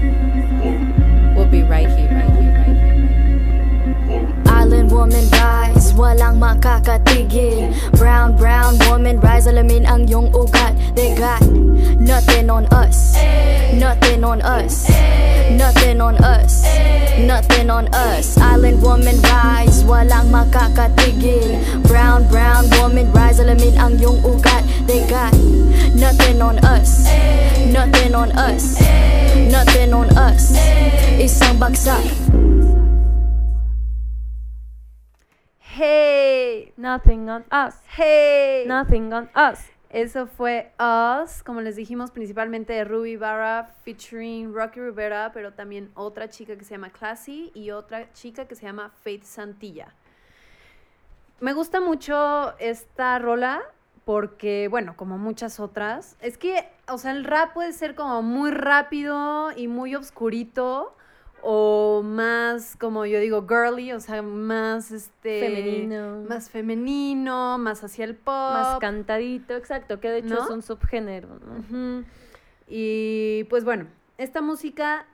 we'll 1.34 1.46
be 1.46 1.62
right 1.62 1.88
here, 1.88 2.12
right 2.12 2.33
Island 4.84 5.00
woman 5.00 5.24
rise, 5.32 5.96
walang 5.96 6.36
makakatigil. 6.36 7.72
Brown, 7.96 8.36
brown 8.36 8.76
woman 8.84 9.16
rise, 9.16 9.48
alamin 9.48 9.88
ang 9.88 10.04
iyong 10.04 10.28
ugat. 10.36 10.76
They 10.92 11.16
got 11.16 11.40
nothing 11.96 12.52
on 12.52 12.68
us. 12.68 13.16
Nothing 13.72 14.20
on 14.28 14.44
us. 14.44 14.84
Nothing 15.56 16.04
on 16.04 16.20
us. 16.20 16.68
Nothing 17.16 17.72
on 17.72 17.88
us. 17.96 18.36
Island 18.36 18.84
woman 18.84 19.16
rise, 19.24 19.80
walang 19.88 20.28
makakatigil. 20.28 21.56
Brown, 21.88 22.28
brown 22.28 22.68
woman 22.76 23.08
rise, 23.16 23.40
alamin 23.40 23.80
ang 23.80 23.96
iyong 23.96 24.20
ugat. 24.20 24.68
They 24.84 25.00
got 25.08 25.32
nothing 25.96 26.44
on 26.44 26.60
us. 26.60 27.08
Nothing 27.72 28.12
on 28.12 28.36
us. 28.36 28.76
Nothing 29.48 29.96
on 29.96 30.12
us. 30.12 30.52
Isang 31.16 31.56
bagsak 31.56 32.04
Hey, 35.76 36.72
Nothing 36.76 37.28
on 37.28 37.44
us. 37.50 37.74
hey. 37.96 38.62
Nothing 38.64 39.12
on 39.12 39.28
us. 39.34 39.58
Eso 39.90 40.28
fue 40.28 40.72
Us, 40.78 41.42
como 41.42 41.62
les 41.62 41.74
dijimos, 41.74 42.12
principalmente 42.12 42.72
de 42.74 42.84
Ruby 42.84 43.16
Barra 43.16 43.74
featuring 43.84 44.54
Rocky 44.54 44.78
Rivera, 44.78 45.32
pero 45.34 45.52
también 45.52 45.90
otra 45.94 46.28
chica 46.28 46.56
que 46.56 46.62
se 46.62 46.76
llama 46.76 46.90
Classy 46.90 47.50
y 47.54 47.72
otra 47.72 48.12
chica 48.12 48.46
que 48.46 48.54
se 48.54 48.66
llama 48.66 48.92
Faith 49.02 49.24
Santilla. 49.24 49.92
Me 51.40 51.52
gusta 51.54 51.80
mucho 51.80 52.56
esta 52.60 53.18
rola 53.18 53.60
porque, 54.04 54.68
bueno, 54.68 54.94
como 54.96 55.18
muchas 55.18 55.58
otras, 55.58 56.16
es 56.20 56.38
que, 56.38 56.68
o 56.86 56.98
sea, 56.98 57.10
el 57.10 57.24
rap 57.24 57.52
puede 57.52 57.72
ser 57.72 57.96
como 57.96 58.22
muy 58.22 58.52
rápido 58.52 59.50
y 59.56 59.66
muy 59.66 59.96
obscurito 59.96 60.94
o 61.46 62.02
más, 62.02 62.74
como 62.76 63.04
yo 63.04 63.20
digo, 63.20 63.46
girly, 63.46 63.92
o 63.92 64.00
sea, 64.00 64.22
más, 64.22 64.90
este... 64.90 65.40
Femenino. 65.40 66.24
Más 66.26 66.48
femenino, 66.48 67.58
más 67.58 67.84
hacia 67.84 68.06
el 68.06 68.14
pop. 68.14 68.32
Más 68.34 68.78
cantadito, 68.78 69.54
exacto, 69.54 70.00
que 70.00 70.08
de 70.08 70.18
hecho 70.20 70.34
¿No? 70.36 70.44
es 70.44 70.50
un 70.50 70.62
subgénero. 70.62 71.28
Y 72.66 73.44
pues 73.50 73.62
bueno, 73.64 73.88
esta 74.16 74.40
música, 74.40 75.06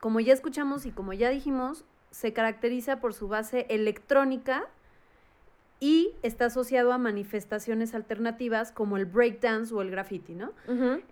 como 0.00 0.18
ya 0.18 0.32
escuchamos 0.32 0.86
y 0.86 0.90
como 0.90 1.12
ya 1.12 1.30
dijimos, 1.30 1.84
se 2.10 2.32
caracteriza 2.32 2.98
por 2.98 3.14
su 3.14 3.28
base 3.28 3.66
electrónica 3.68 4.64
y 5.78 6.14
está 6.22 6.46
asociado 6.46 6.92
a 6.92 6.98
manifestaciones 6.98 7.94
alternativas 7.94 8.72
como 8.72 8.96
el 8.96 9.04
breakdance 9.04 9.72
o 9.72 9.82
el 9.82 9.92
graffiti, 9.92 10.34
¿no? 10.34 10.52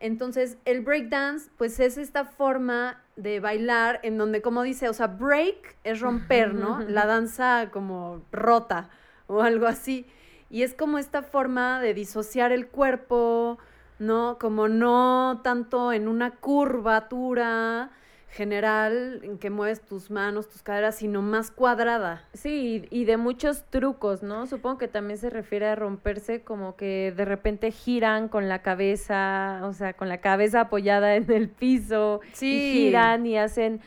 Entonces, 0.01 0.59
el 0.65 0.81
breakdance, 0.81 1.49
pues 1.59 1.79
es 1.79 1.97
esta 1.97 2.25
forma 2.25 3.04
de 3.17 3.41
bailar 3.41 4.01
en 4.03 4.19
donde, 4.19 4.43
como 4.43 4.63
dice, 4.63 4.89
o 4.89 4.93
sea, 4.93 5.07
break 5.07 5.77
es 5.85 6.01
romper, 6.01 6.55
¿no? 6.55 6.81
La 6.81 7.07
danza 7.07 7.71
como 7.71 8.23
rota 8.33 8.89
o 9.27 9.43
algo 9.43 9.67
así. 9.67 10.07
Y 10.51 10.63
es 10.63 10.75
como 10.75 10.99
esta 10.99 11.23
forma 11.23 11.81
de 11.81 11.95
disociar 11.95 12.53
el 12.53 12.69
cuerpo, 12.69 13.59
¿no? 13.99 14.39
Como 14.39 14.69
no 14.69 15.41
tanto 15.43 15.93
en 15.93 16.09
una 16.09 16.33
curvatura 16.33 17.91
general 18.35 19.21
en 19.23 19.39
que 19.39 19.49
mueves 19.49 19.81
tus 19.81 20.11
manos, 20.11 20.49
tus 20.49 20.63
caderas, 20.63 20.97
sino 20.97 21.23
más 21.23 21.51
cuadrada. 21.51 22.25
Sí, 22.35 22.85
y 22.91 23.05
de 23.05 23.17
muchos 23.17 23.65
trucos, 23.71 24.23
¿no? 24.23 24.47
Supongo 24.47 24.77
que 24.79 24.89
también 24.89 25.19
se 25.19 25.31
refiere 25.31 25.67
a 25.69 25.77
romperse 25.77 26.43
como 26.43 26.75
que 26.77 27.13
de 27.17 27.25
repente 27.25 27.71
giran 27.71 28.29
con 28.29 28.49
la 28.49 28.61
cabeza, 28.63 29.61
o 29.63 29.73
sea, 29.73 29.93
con 29.95 30.09
la 30.09 30.19
cabeza 30.21 30.63
apoyada 30.63 31.15
en 31.17 31.31
el 31.31 31.49
piso, 31.49 32.21
Sí. 32.33 32.47
y 32.55 32.73
giran 32.73 33.25
y 33.25 33.39
hacen 33.39 33.81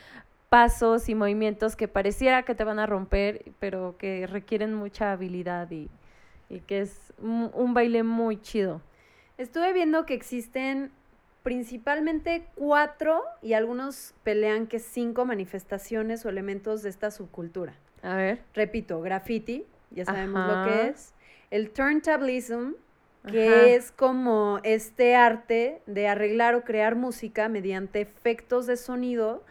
pasos 0.50 1.10
y 1.10 1.16
movimientos 1.16 1.76
que 1.76 1.90
pareciera 1.90 2.44
que 2.44 2.56
te 2.56 2.64
van 2.64 2.80
a 2.80 2.86
romper, 2.86 3.52
pero 3.60 3.98
que 3.98 4.26
requieren 4.28 4.74
mucha 4.74 5.12
habilidad 5.12 5.70
y, 5.72 5.90
y 6.50 6.62
que 6.62 6.80
es 6.80 7.14
un, 7.22 7.52
un 7.54 7.74
baile 7.74 8.04
muy 8.04 8.40
chido. 8.42 8.82
Estuve 9.38 9.74
viendo 9.74 10.06
que 10.06 10.14
existen 10.14 10.92
principalmente 11.48 12.46
cuatro 12.56 13.24
y 13.42 13.54
algunos 13.54 14.14
pelean 14.24 14.68
que 14.68 14.80
cinco 14.80 15.24
manifestaciones 15.24 16.26
o 16.26 16.30
elementos 16.30 16.84
de 16.84 16.90
esta 16.90 17.10
subcultura. 17.10 17.74
A 18.02 18.18
ver. 18.18 18.42
Repito, 18.54 19.00
graffiti, 19.00 19.66
ya 19.92 20.04
sabemos 20.04 20.46
lo 20.46 20.66
que 20.66 20.88
es. 20.90 21.14
El 21.50 21.70
turntablism, 21.70 22.74
que 23.32 23.48
Ajá. 23.48 23.66
es 23.68 23.94
como 23.94 24.60
este 24.64 25.16
arte 25.16 25.82
de 25.86 26.10
arreglar 26.10 26.54
o 26.54 26.66
crear 26.66 26.98
música 26.98 27.48
mediante 27.48 28.02
efectos 28.02 28.68
de 28.68 28.76
sonido 28.76 29.42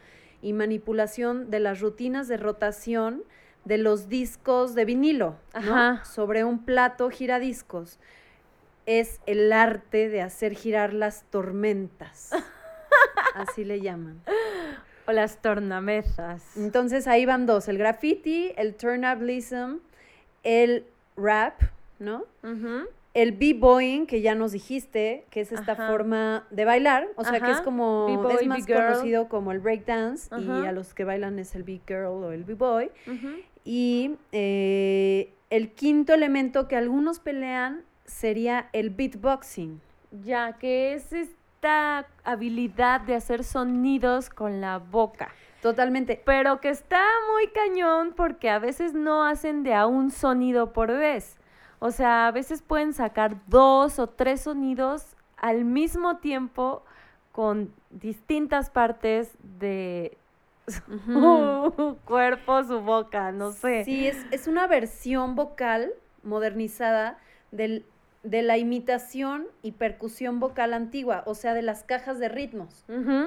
y 0.42 0.52
manipulación 0.52 1.48
de 1.48 1.60
las 1.60 1.80
rutinas 1.80 2.28
de 2.28 2.36
rotación 2.36 3.24
de 3.64 3.78
los 3.78 4.10
discos 4.10 4.74
de 4.74 4.84
vinilo, 4.84 5.36
¿no? 5.64 6.04
Sobre 6.04 6.44
un 6.44 6.62
plato 6.62 7.08
giradiscos. 7.08 7.98
Es 8.86 9.20
el 9.26 9.52
arte 9.52 10.08
de 10.08 10.22
hacer 10.22 10.54
girar 10.54 10.94
las 10.94 11.24
tormentas. 11.24 12.30
Así 13.34 13.64
le 13.64 13.80
llaman. 13.80 14.22
O 15.06 15.12
las 15.12 15.42
tornamesas. 15.42 16.56
Entonces 16.56 17.06
ahí 17.06 17.26
van 17.26 17.46
dos, 17.46 17.68
el 17.68 17.78
graffiti, 17.78 18.52
el 18.56 18.74
turntablism, 18.74 19.78
el 20.42 20.84
rap, 21.16 21.60
¿no? 21.98 22.24
El 23.14 23.32
b-boying, 23.32 24.06
que 24.06 24.20
ya 24.20 24.34
nos 24.34 24.52
dijiste, 24.52 25.24
que 25.30 25.40
es 25.40 25.52
esta 25.52 25.72
Ajá. 25.72 25.88
forma 25.88 26.46
de 26.50 26.64
bailar, 26.64 27.08
o 27.16 27.24
sea 27.24 27.40
que 27.40 27.50
es 27.50 27.60
como, 27.62 28.28
es 28.30 28.46
más 28.46 28.66
conocido 28.66 29.28
como 29.28 29.52
el 29.52 29.60
breakdance, 29.60 30.28
y 30.38 30.66
a 30.66 30.72
los 30.72 30.92
que 30.92 31.04
bailan 31.04 31.38
es 31.38 31.54
el 31.54 31.62
b-girl 31.62 32.06
o 32.06 32.32
el 32.32 32.44
b-boy. 32.44 32.90
Y 33.64 34.16
eh, 34.32 35.32
el 35.50 35.72
quinto 35.72 36.14
elemento 36.14 36.68
que 36.68 36.76
algunos 36.76 37.18
pelean 37.20 37.82
sería 38.06 38.68
el 38.72 38.90
beatboxing. 38.90 39.80
Ya, 40.10 40.54
que 40.54 40.94
es 40.94 41.12
esta 41.12 42.06
habilidad 42.24 43.00
de 43.02 43.14
hacer 43.14 43.44
sonidos 43.44 44.30
con 44.30 44.60
la 44.60 44.78
boca. 44.78 45.30
Totalmente. 45.62 46.22
Pero 46.24 46.60
que 46.60 46.68
está 46.68 47.02
muy 47.32 47.48
cañón 47.48 48.12
porque 48.16 48.50
a 48.50 48.58
veces 48.58 48.94
no 48.94 49.24
hacen 49.24 49.62
de 49.62 49.74
a 49.74 49.86
un 49.86 50.10
sonido 50.10 50.72
por 50.72 50.88
vez. 50.92 51.36
O 51.78 51.90
sea, 51.90 52.28
a 52.28 52.30
veces 52.30 52.62
pueden 52.62 52.92
sacar 52.92 53.36
dos 53.46 53.98
o 53.98 54.08
tres 54.08 54.42
sonidos 54.42 55.16
al 55.36 55.64
mismo 55.64 56.18
tiempo 56.18 56.84
con 57.32 57.72
distintas 57.90 58.70
partes 58.70 59.36
de 59.42 60.16
su 60.66 61.98
cuerpo, 62.04 62.64
su 62.64 62.80
boca, 62.80 63.32
no 63.32 63.52
sé. 63.52 63.84
Sí, 63.84 64.06
es, 64.06 64.24
es 64.30 64.46
una 64.46 64.66
versión 64.66 65.34
vocal 65.34 65.92
modernizada 66.22 67.18
del 67.50 67.84
de 68.26 68.42
la 68.42 68.58
imitación 68.58 69.46
y 69.62 69.72
percusión 69.72 70.40
vocal 70.40 70.74
antigua, 70.74 71.22
o 71.26 71.34
sea, 71.34 71.54
de 71.54 71.62
las 71.62 71.84
cajas 71.84 72.18
de 72.18 72.28
ritmos, 72.28 72.84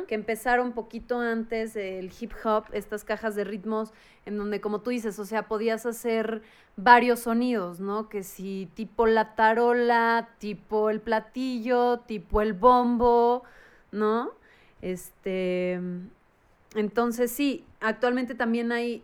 que 0.07 0.15
empezaron 0.15 0.73
poquito 0.73 1.19
antes 1.21 1.73
del 1.73 2.12
hip 2.19 2.33
hop, 2.43 2.65
estas 2.73 3.05
cajas 3.05 3.33
de 3.35 3.45
ritmos 3.45 3.93
en 4.25 4.38
donde, 4.38 4.59
como 4.59 4.81
tú 4.81 4.89
dices, 4.89 5.17
o 5.17 5.25
sea, 5.25 5.47
podías 5.47 5.85
hacer 5.85 6.41
varios 6.75 7.21
sonidos, 7.21 7.79
¿no? 7.79 8.09
Que 8.09 8.23
si 8.23 8.69
tipo 8.73 9.07
la 9.07 9.35
tarola, 9.35 10.29
tipo 10.38 10.89
el 10.89 10.99
platillo, 10.99 11.99
tipo 11.99 12.41
el 12.41 12.51
bombo, 12.51 13.43
¿no? 13.93 14.31
Este, 14.81 15.79
entonces 16.75 17.31
sí, 17.31 17.63
actualmente 17.79 18.35
también 18.35 18.73
hay 18.73 19.03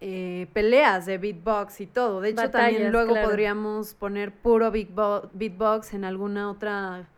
eh, 0.00 0.48
peleas 0.52 1.06
de 1.06 1.18
beatbox 1.18 1.80
y 1.80 1.86
todo. 1.86 2.20
De 2.20 2.30
hecho, 2.30 2.50
también 2.50 2.92
luego 2.92 3.12
claro. 3.12 3.28
podríamos 3.28 3.94
poner 3.94 4.32
puro 4.32 4.70
beatbo- 4.70 5.30
beatbox 5.32 5.94
en 5.94 6.04
alguna 6.04 6.50
otra 6.50 7.08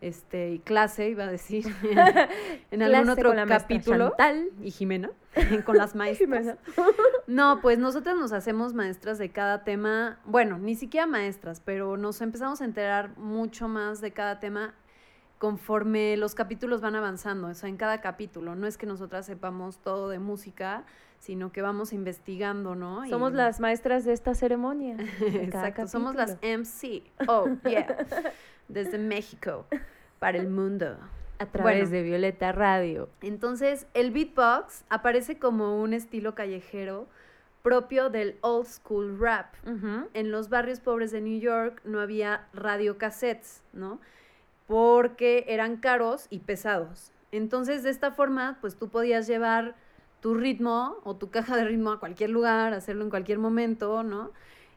este, 0.00 0.60
clase, 0.64 1.08
iba 1.08 1.24
a 1.24 1.30
decir, 1.30 1.64
en 2.70 2.82
algún 2.82 3.08
otro 3.08 3.32
capítulo. 3.46 4.14
Y 4.62 4.70
Jimena, 4.70 5.10
con 5.64 5.76
las 5.76 5.94
maestras. 5.94 6.56
No, 7.26 7.60
pues 7.62 7.78
nosotras 7.78 8.16
nos 8.16 8.32
hacemos 8.32 8.74
maestras 8.74 9.18
de 9.18 9.30
cada 9.30 9.64
tema. 9.64 10.18
Bueno, 10.24 10.58
ni 10.58 10.74
siquiera 10.74 11.06
maestras, 11.06 11.60
pero 11.60 11.96
nos 11.96 12.20
empezamos 12.20 12.60
a 12.60 12.64
enterar 12.64 13.16
mucho 13.16 13.68
más 13.68 14.00
de 14.00 14.12
cada 14.12 14.40
tema 14.40 14.74
conforme 15.38 16.16
los 16.16 16.34
capítulos 16.34 16.80
van 16.80 16.96
avanzando, 16.96 17.48
o 17.48 17.54
sea, 17.54 17.68
en 17.68 17.76
cada 17.76 18.00
capítulo. 18.00 18.54
No 18.54 18.66
es 18.66 18.78
que 18.78 18.86
nosotras 18.86 19.26
sepamos 19.26 19.78
todo 19.78 20.08
de 20.08 20.18
música, 20.18 20.84
sino 21.24 21.50
que 21.52 21.62
vamos 21.62 21.94
investigando, 21.94 22.74
¿no? 22.74 23.06
Y- 23.06 23.08
Somos 23.08 23.32
las 23.32 23.58
maestras 23.58 24.04
de 24.04 24.12
esta 24.12 24.34
ceremonia. 24.34 24.96
de 24.96 25.04
Exacto, 25.44 25.88
somos 25.88 26.14
las. 26.14 26.36
MC. 26.42 27.02
Oh, 27.28 27.48
yeah. 27.66 27.96
Desde 28.68 28.98
México 28.98 29.64
para 30.18 30.36
el 30.38 30.48
mundo. 30.50 30.98
A 31.38 31.46
través 31.46 31.80
Bueno. 31.88 31.90
de 31.90 32.02
Violeta 32.02 32.52
Radio. 32.52 33.08
Entonces, 33.22 33.86
el 33.94 34.10
beatbox 34.10 34.84
aparece 34.90 35.38
como 35.38 35.80
un 35.82 35.94
estilo 35.94 36.34
callejero 36.34 37.08
propio 37.62 38.10
del 38.10 38.36
old 38.42 38.66
school 38.66 39.18
rap. 39.18 39.54
En 40.12 40.30
los 40.30 40.50
barrios 40.50 40.80
pobres 40.80 41.10
de 41.10 41.22
New 41.22 41.40
York 41.40 41.80
no 41.84 42.00
había 42.00 42.46
radiocassettes, 42.52 43.62
¿no? 43.72 43.98
Porque 44.66 45.44
eran 45.48 45.76
caros 45.78 46.26
y 46.30 46.40
pesados. 46.40 47.12
Entonces, 47.32 47.82
de 47.82 47.90
esta 47.90 48.10
forma, 48.12 48.58
pues 48.60 48.76
tú 48.76 48.88
podías 48.90 49.26
llevar 49.26 49.74
tu 50.24 50.32
ritmo 50.32 50.96
o 51.04 51.16
tu 51.16 51.28
caja 51.28 51.54
de 51.54 51.66
ritmo 51.66 51.90
a 51.90 52.00
cualquier 52.00 52.30
lugar, 52.30 52.72
hacerlo 52.72 53.04
en 53.04 53.10
cualquier 53.10 53.38
momento, 53.38 54.02
¿no? 54.02 54.30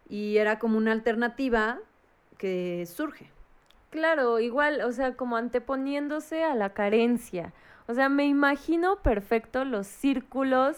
Y 0.10 0.36
era 0.40 0.60
como 0.60 0.78
una 0.78 0.92
alternativa 0.92 1.80
que 2.38 2.86
surge. 2.86 3.32
Claro, 3.90 4.42
igual, 4.42 4.82
o 4.82 4.92
sea, 4.92 5.16
como 5.16 5.38
anteponiéndose 5.38 6.44
a 6.44 6.54
la 6.54 6.74
carencia. 6.74 7.54
O 7.88 7.94
sea, 7.94 8.10
me 8.10 8.26
imagino 8.26 8.98
perfecto 8.98 9.64
los 9.64 9.88
círculos 9.88 10.76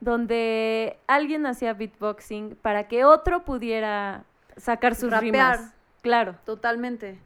donde 0.00 0.98
alguien 1.06 1.46
hacía 1.46 1.72
beatboxing 1.72 2.56
para 2.60 2.88
que 2.88 3.06
otro 3.06 3.46
pudiera 3.46 4.24
sacar 4.58 4.96
sus 4.96 5.10
Rapear. 5.10 5.56
rimas. 5.56 5.74
Claro. 6.02 6.36
Totalmente. 6.44 7.18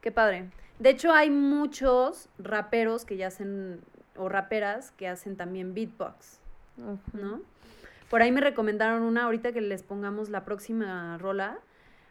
Qué 0.00 0.12
padre. 0.12 0.50
De 0.78 0.90
hecho, 0.90 1.12
hay 1.12 1.30
muchos 1.30 2.28
raperos 2.38 3.04
que 3.04 3.16
ya 3.16 3.26
hacen, 3.26 3.80
o 4.18 4.28
raperas 4.28 4.90
que 4.92 5.08
hacen 5.08 5.36
también 5.36 5.74
beatbox, 5.74 6.40
¿no? 7.12 7.40
Por 8.10 8.22
ahí 8.22 8.32
me 8.32 8.40
recomendaron 8.40 9.02
una, 9.02 9.24
ahorita 9.24 9.52
que 9.52 9.60
les 9.60 9.82
pongamos 9.82 10.30
la 10.30 10.44
próxima 10.44 11.18
rola. 11.18 11.58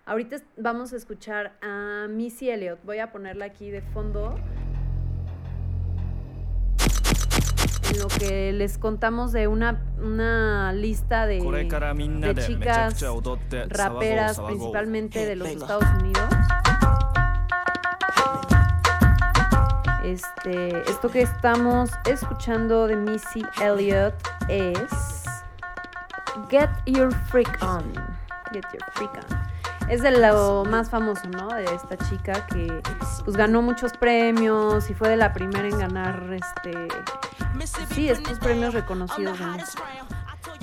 Ahorita 0.06 0.38
vamos 0.56 0.93
a 0.93 0.96
escuchar 0.96 1.58
a 1.62 2.08
Missy 2.08 2.50
Elliott. 2.50 2.80
Voy 2.84 3.00
a 3.00 3.12
ponerla 3.12 3.46
aquí 3.46 3.72
de 3.72 3.82
fondo. 3.82 4.36
En 7.91 8.00
lo 8.00 8.08
que 8.08 8.54
les 8.54 8.78
contamos 8.78 9.32
de 9.32 9.48
una, 9.48 9.84
una 9.98 10.72
lista 10.72 11.26
de, 11.26 11.39
de 11.39 12.36
chicas 12.46 13.04
raperas, 13.70 14.39
principalmente 14.39 15.24
eh, 15.24 15.26
de 15.26 15.36
los 15.36 15.48
Estados 15.48 15.86
Unidos. 16.00 16.37
Este, 20.08 20.89
esto 20.89 21.10
que 21.10 21.22
estamos 21.22 21.89
escuchando 22.06 22.88
de 22.88 22.96
Missy 22.96 23.43
Elliott 23.62 24.15
es 24.48 25.26
Get 26.50 26.70
Your 26.86 27.13
Freak 27.13 27.62
On. 27.62 27.84
Get 28.54 28.63
Your 28.72 28.89
Freak 28.93 29.12
On. 29.15 29.89
Es 29.89 30.02
de 30.02 30.12
lo 30.12 30.63
más 30.63 30.89
famoso, 30.89 31.28
¿no? 31.28 31.50
De 31.50 31.65
esta 31.65 31.98
chica 31.98 32.46
que 32.48 32.82
pues 33.26 33.36
ganó 33.36 33.62
muchos 33.62 33.91
premios 33.98 34.89
y 34.89 34.93
fue 34.93 35.10
de 35.10 35.17
la 35.17 35.34
primera 35.34 35.67
en 35.67 35.78
ganar 35.78 36.24
este 36.32 36.88
sí, 37.93 38.08
estos 38.08 38.39
premios 38.39 38.74
reconocidos 38.74 39.38
de 39.38 39.46
música. 39.46 39.84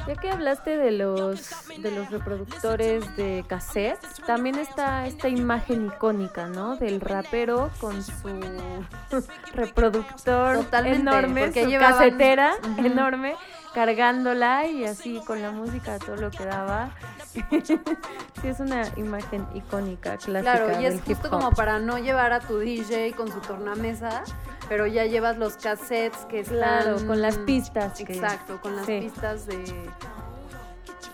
Ya 0.07 0.17
que 0.17 0.31
hablaste 0.31 0.77
de 0.77 0.91
los 0.91 1.51
de 1.79 1.91
los 1.91 2.11
reproductores 2.11 3.17
de 3.17 3.43
cassette, 3.49 3.99
también 4.27 4.59
está 4.59 5.07
esta 5.07 5.29
imagen 5.31 5.87
icónica, 5.87 6.47
¿no? 6.49 6.77
Del 6.77 7.01
rapero 7.01 7.71
con 7.81 8.03
su 8.03 8.13
reproductor 9.55 10.57
Totalmente, 10.59 11.01
enorme, 11.01 11.53
su 11.53 11.61
llevaban- 11.69 11.99
casetera 11.99 12.53
enorme, 12.79 13.35
cargándola 13.75 14.67
y 14.67 14.85
así 14.85 15.21
con 15.27 15.41
la 15.41 15.53
música 15.53 15.99
todo 15.99 16.17
lo 16.17 16.31
que 16.31 16.45
daba. 16.45 16.91
sí, 17.65 17.79
es 18.45 18.61
una 18.61 18.83
imagen 18.97 19.47
icónica, 19.55 20.17
clásica 20.19 20.57
Claro, 20.67 20.81
y 20.81 20.87
es 20.87 20.95
del 21.05 21.15
justo 21.17 21.31
como 21.31 21.51
para 21.53 21.79
no 21.79 21.99
llevar 21.99 22.33
a 22.33 22.41
tu 22.41 22.59
DJ 22.59 23.13
con 23.15 23.33
su 23.33 23.41
tornamesa, 23.41 24.23
pero 24.69 24.87
ya 24.87 25.05
llevas 25.05 25.37
los 25.39 25.55
cassettes 25.57 26.25
que 26.27 26.41
están... 26.41 26.57
Claro, 26.59 27.07
con 27.07 27.21
las 27.21 27.37
pistas 27.39 27.99
que- 27.99 28.13
Exacto, 28.15 28.61
con 28.61 28.77
las 28.77 28.87
sí. 28.87 29.01
pistas 29.01 29.47
de... 29.47 29.91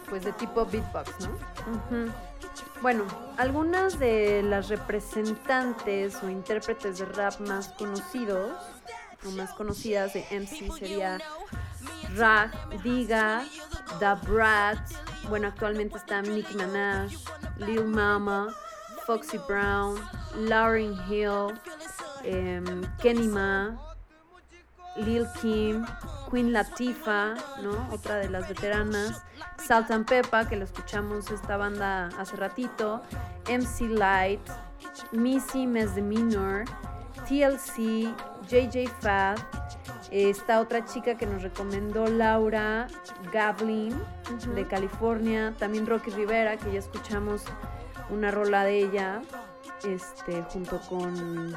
Pues 0.08 0.24
de 0.24 0.32
tipo 0.32 0.66
beatbox, 0.66 1.10
¿no? 1.20 2.12
Bueno, 2.82 3.04
algunas 3.36 3.98
de 3.98 4.42
las 4.42 4.68
representantes 4.68 6.16
o 6.22 6.28
intérpretes 6.28 6.98
de 6.98 7.04
rap 7.04 7.38
más 7.40 7.68
conocidos 7.68 8.50
o 9.26 9.30
más 9.32 9.52
conocidas 9.52 10.14
de 10.14 10.24
MC 10.30 10.72
sería 10.78 11.18
Rag, 12.16 12.50
Diga, 12.82 13.44
Da 14.00 14.14
Brat, 14.16 14.78
bueno, 15.28 15.46
actualmente 15.48 15.98
está 15.98 16.22
Nicki 16.22 16.54
Minaj, 16.56 17.12
Lil 17.58 17.84
Mama, 17.84 18.48
Foxy 19.06 19.38
Brown, 19.46 19.94
Lauryn 20.36 20.94
Hill, 21.08 21.54
em, 22.24 22.82
Kenny 22.98 23.28
Ma, 23.28 23.76
Lil 24.96 25.26
Kim, 25.40 25.84
Queen 26.30 26.52
Latifah, 26.52 27.34
¿no? 27.62 27.88
Otra 27.92 28.16
de 28.16 28.28
las 28.28 28.48
veteranas, 28.48 29.22
Salt 29.56 29.90
and 29.90 30.06
Peppa, 30.06 30.48
que 30.48 30.56
lo 30.56 30.64
escuchamos 30.64 31.30
esta 31.30 31.56
banda 31.56 32.08
hace 32.18 32.36
ratito, 32.36 33.02
MC 33.48 33.88
Light, 33.88 34.40
Missy 35.12 35.66
Misdemeanor, 35.66 36.64
TLC, 37.28 38.14
JJ 38.48 38.88
Fad, 39.00 39.38
esta 40.10 40.60
otra 40.60 40.84
chica 40.84 41.16
que 41.16 41.26
nos 41.26 41.42
recomendó 41.42 42.06
Laura 42.06 42.88
Gavlin 43.32 43.94
de 44.54 44.66
California, 44.66 45.54
también 45.58 45.86
Rocky 45.86 46.10
Rivera, 46.10 46.56
que 46.56 46.72
ya 46.72 46.80
escuchamos 46.80 47.44
una 48.10 48.30
rola 48.30 48.64
de 48.64 48.78
ella, 48.78 49.22
este, 49.84 50.42
junto 50.42 50.80
con, 50.88 51.54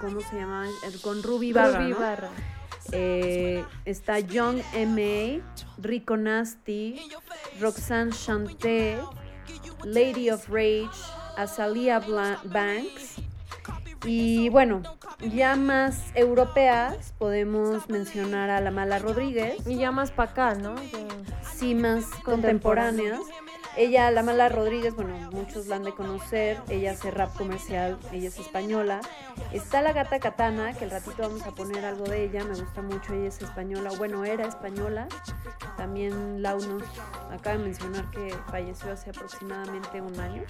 ¿cómo 0.00 0.20
se 0.20 0.36
llama? 0.36 0.66
Con 1.02 1.22
Ruby 1.22 1.52
Barra, 1.52 1.78
Ruby 1.80 1.90
¿no? 1.92 1.98
Barra. 2.00 2.30
Eh, 2.92 3.64
está 3.84 4.20
Young 4.20 4.60
M.A., 4.74 5.42
Rico 5.82 6.16
Nasty, 6.16 7.00
Roxanne 7.60 8.12
Chanté, 8.12 8.98
Lady 9.84 10.30
of 10.30 10.48
Rage, 10.48 10.88
Azalia 11.36 11.98
Bla- 12.00 12.40
Banks. 12.44 13.16
Y 14.04 14.50
bueno, 14.50 14.82
ya 15.32 15.56
más 15.56 16.00
europeas 16.14 17.12
podemos 17.18 17.88
mencionar 17.88 18.50
a 18.50 18.60
La 18.60 18.70
Mala 18.70 18.98
Rodríguez, 19.00 19.56
Y 19.66 19.76
ya 19.78 19.90
más 19.90 20.12
para 20.12 20.30
acá, 20.30 20.54
¿no? 20.54 20.76
Sí 21.56 21.74
más 21.74 22.04
Contemporánea. 22.22 23.16
contemporáneas. 23.16 23.20
Ella, 23.76 24.10
La 24.10 24.22
Mala 24.22 24.48
Rodríguez, 24.48 24.94
bueno, 24.94 25.14
muchos 25.32 25.66
la 25.66 25.76
han 25.76 25.82
de 25.82 25.92
conocer. 25.92 26.58
Ella 26.70 26.92
hace 26.92 27.10
rap 27.10 27.36
comercial, 27.36 27.98
ella 28.10 28.28
es 28.28 28.38
española. 28.38 29.00
Está 29.52 29.82
la 29.82 29.92
gata 29.92 30.18
Katana, 30.18 30.72
que 30.72 30.84
el 30.84 30.90
ratito 30.90 31.16
vamos 31.18 31.42
a 31.42 31.54
poner 31.54 31.84
algo 31.84 32.04
de 32.04 32.24
ella, 32.24 32.42
me 32.44 32.54
gusta 32.54 32.80
mucho, 32.80 33.12
ella 33.12 33.28
es 33.28 33.42
española, 33.42 33.90
bueno, 33.98 34.24
era 34.24 34.46
española. 34.46 35.08
También 35.76 36.40
Lau 36.40 36.58
nos 36.58 36.82
acaba 37.30 37.58
de 37.58 37.64
mencionar 37.64 38.10
que 38.10 38.34
falleció 38.50 38.92
hace 38.92 39.10
aproximadamente 39.10 40.00
un 40.00 40.18
año. 40.20 40.42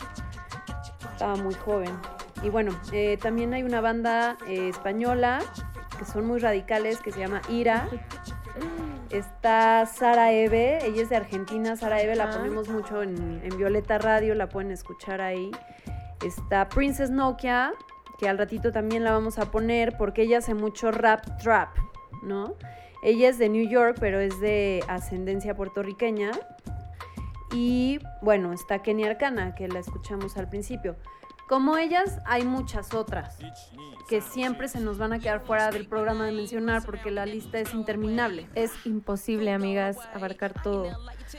Estaba 1.12 1.34
muy 1.34 1.54
joven. 1.54 1.98
Y 2.44 2.48
bueno, 2.50 2.78
eh, 2.92 3.18
también 3.20 3.54
hay 3.54 3.64
una 3.64 3.80
banda 3.80 4.36
eh, 4.46 4.68
española 4.68 5.40
que 5.98 6.04
son 6.04 6.26
muy 6.26 6.38
radicales, 6.38 7.00
que 7.00 7.10
se 7.10 7.18
llama 7.18 7.42
Ira. 7.48 7.88
Está 9.10 9.86
Sara 9.86 10.32
Eve, 10.32 10.78
ella 10.84 11.02
es 11.02 11.08
de 11.08 11.16
Argentina, 11.16 11.76
Sara 11.76 12.00
Eve 12.00 12.16
la 12.16 12.24
Ajá. 12.24 12.38
ponemos 12.38 12.68
mucho 12.68 13.02
en, 13.02 13.40
en 13.44 13.56
Violeta 13.56 13.98
Radio, 13.98 14.34
la 14.34 14.48
pueden 14.48 14.70
escuchar 14.72 15.20
ahí. 15.20 15.50
Está 16.24 16.68
Princess 16.68 17.10
Nokia, 17.10 17.72
que 18.18 18.28
al 18.28 18.38
ratito 18.38 18.72
también 18.72 19.04
la 19.04 19.12
vamos 19.12 19.38
a 19.38 19.50
poner 19.50 19.96
porque 19.96 20.22
ella 20.22 20.38
hace 20.38 20.54
mucho 20.54 20.90
rap 20.90 21.38
trap, 21.40 21.76
¿no? 22.22 22.54
Ella 23.02 23.28
es 23.28 23.38
de 23.38 23.48
New 23.48 23.68
York, 23.68 23.98
pero 24.00 24.18
es 24.18 24.40
de 24.40 24.82
ascendencia 24.88 25.54
puertorriqueña. 25.54 26.32
Y 27.52 28.00
bueno, 28.22 28.52
está 28.52 28.82
Kenny 28.82 29.04
Arcana, 29.04 29.54
que 29.54 29.68
la 29.68 29.78
escuchamos 29.78 30.36
al 30.36 30.48
principio. 30.48 30.96
Como 31.48 31.78
ellas, 31.78 32.18
hay 32.24 32.44
muchas 32.44 32.92
otras 32.92 33.38
que 34.08 34.20
siempre 34.20 34.66
se 34.66 34.80
nos 34.80 34.98
van 34.98 35.12
a 35.12 35.20
quedar 35.20 35.44
fuera 35.44 35.70
del 35.70 35.86
programa 35.86 36.26
de 36.26 36.32
mencionar 36.32 36.84
porque 36.84 37.12
la 37.12 37.24
lista 37.24 37.60
es 37.60 37.72
interminable. 37.72 38.48
Es 38.56 38.72
imposible, 38.84 39.52
amigas, 39.52 39.96
abarcar 40.12 40.60
todo. 40.60 40.90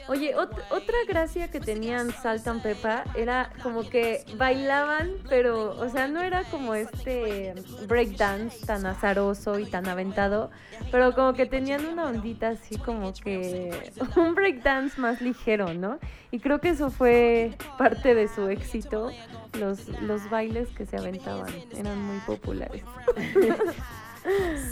Oye, 0.08 0.34
otra 0.34 0.96
gracia 1.06 1.50
que 1.50 1.60
tenían 1.60 2.10
Saltan 2.12 2.60
Pepa 2.60 3.04
era 3.14 3.50
como 3.62 3.88
que 3.88 4.24
bailaban, 4.36 5.12
pero, 5.28 5.78
o 5.78 5.88
sea, 5.88 6.08
no 6.08 6.20
era 6.22 6.44
como 6.44 6.74
este 6.74 7.54
breakdance 7.86 8.64
tan 8.66 8.86
azaroso 8.86 9.58
y 9.58 9.66
tan 9.66 9.88
aventado, 9.88 10.50
pero 10.90 11.14
como 11.14 11.32
que 11.32 11.46
tenían 11.46 11.86
una 11.86 12.04
ondita 12.06 12.48
así 12.48 12.76
como 12.76 13.12
que 13.14 13.92
un 14.16 14.34
breakdance 14.34 15.00
más 15.00 15.20
ligero, 15.20 15.72
¿no? 15.74 15.98
Y 16.30 16.40
creo 16.40 16.60
que 16.60 16.70
eso 16.70 16.90
fue 16.90 17.56
parte 17.78 18.14
de 18.14 18.28
su 18.28 18.48
éxito, 18.48 19.10
los, 19.58 19.88
los 20.02 20.28
bailes 20.28 20.68
que 20.68 20.84
se 20.84 20.96
aventaban, 20.96 21.52
eran 21.76 22.00
muy 22.00 22.18
populares. 22.20 22.82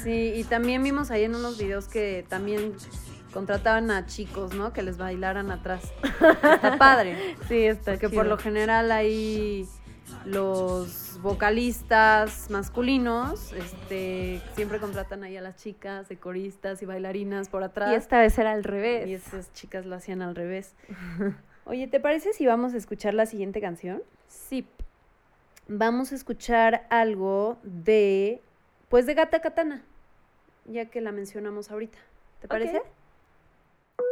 Sí, 0.02 0.32
y 0.36 0.44
también 0.44 0.82
vimos 0.82 1.10
ahí 1.10 1.24
en 1.24 1.34
unos 1.34 1.56
videos 1.56 1.88
que 1.88 2.26
también 2.28 2.74
contrataban 3.36 3.90
a 3.90 4.06
chicos, 4.06 4.54
¿no? 4.54 4.72
Que 4.72 4.82
les 4.82 4.96
bailaran 4.96 5.50
atrás. 5.50 5.92
Está 6.02 6.78
padre. 6.78 7.36
Sí, 7.46 7.66
está 7.66 7.98
Que 7.98 8.08
por 8.08 8.24
lo 8.24 8.38
general 8.38 8.90
hay 8.90 9.68
los 10.24 11.18
vocalistas 11.20 12.48
masculinos, 12.50 13.52
este, 13.52 14.40
siempre 14.54 14.80
contratan 14.80 15.22
ahí 15.22 15.36
a 15.36 15.42
las 15.42 15.56
chicas 15.56 16.08
de 16.08 16.16
coristas 16.16 16.80
y 16.80 16.86
bailarinas 16.86 17.50
por 17.50 17.62
atrás. 17.62 17.92
Y 17.92 17.96
esta 17.96 18.20
vez 18.20 18.38
era 18.38 18.52
al 18.52 18.64
revés. 18.64 19.06
Y 19.06 19.12
esas 19.12 19.52
chicas 19.52 19.84
lo 19.84 19.96
hacían 19.96 20.22
al 20.22 20.34
revés. 20.34 20.74
Oye, 21.66 21.88
¿te 21.88 22.00
parece 22.00 22.32
si 22.32 22.46
vamos 22.46 22.72
a 22.72 22.78
escuchar 22.78 23.12
la 23.12 23.26
siguiente 23.26 23.60
canción? 23.60 24.02
Sí. 24.28 24.66
Vamos 25.68 26.10
a 26.12 26.14
escuchar 26.14 26.86
algo 26.88 27.58
de, 27.64 28.40
pues 28.88 29.04
de 29.04 29.12
Gata 29.12 29.42
Katana, 29.42 29.82
ya 30.64 30.86
que 30.86 31.02
la 31.02 31.12
mencionamos 31.12 31.70
ahorita. 31.70 31.98
¿Te 32.40 32.48
parece? 32.48 32.80
No 33.98 34.04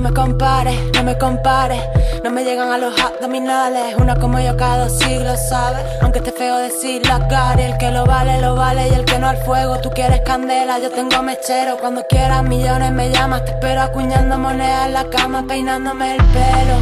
me 0.00 0.12
compares, 0.12 0.91
no 1.02 1.06
me 1.06 1.18
compares, 1.18 1.82
no 2.22 2.30
me 2.30 2.44
llegan 2.44 2.70
a 2.70 2.78
los 2.78 2.96
abdominales. 3.00 3.96
Una 3.96 4.14
como 4.14 4.38
yo 4.38 4.56
cada 4.56 4.84
dos 4.84 4.98
siglos, 5.00 5.36
¿sabes? 5.48 5.82
Aunque 6.00 6.20
esté 6.20 6.30
feo 6.30 6.58
decir 6.58 7.04
la 7.06 7.26
cara, 7.26 7.60
el 7.60 7.76
que 7.76 7.90
lo 7.90 8.04
vale, 8.04 8.40
lo 8.40 8.54
vale 8.54 8.86
y 8.86 8.94
el 8.94 9.04
que 9.04 9.18
no 9.18 9.26
al 9.28 9.36
fuego. 9.38 9.78
Tú 9.78 9.90
quieres 9.90 10.20
candela, 10.20 10.78
yo 10.78 10.90
tengo 10.90 11.20
mechero. 11.22 11.76
Cuando 11.78 12.06
quieras 12.08 12.44
millones 12.44 12.92
me 12.92 13.10
llamas, 13.10 13.44
te 13.44 13.50
espero 13.50 13.82
acuñando 13.82 14.38
monedas 14.38 14.86
en 14.86 14.92
la 14.92 15.04
cama, 15.10 15.44
peinándome 15.48 16.14
el 16.14 16.24
pelo. 16.26 16.76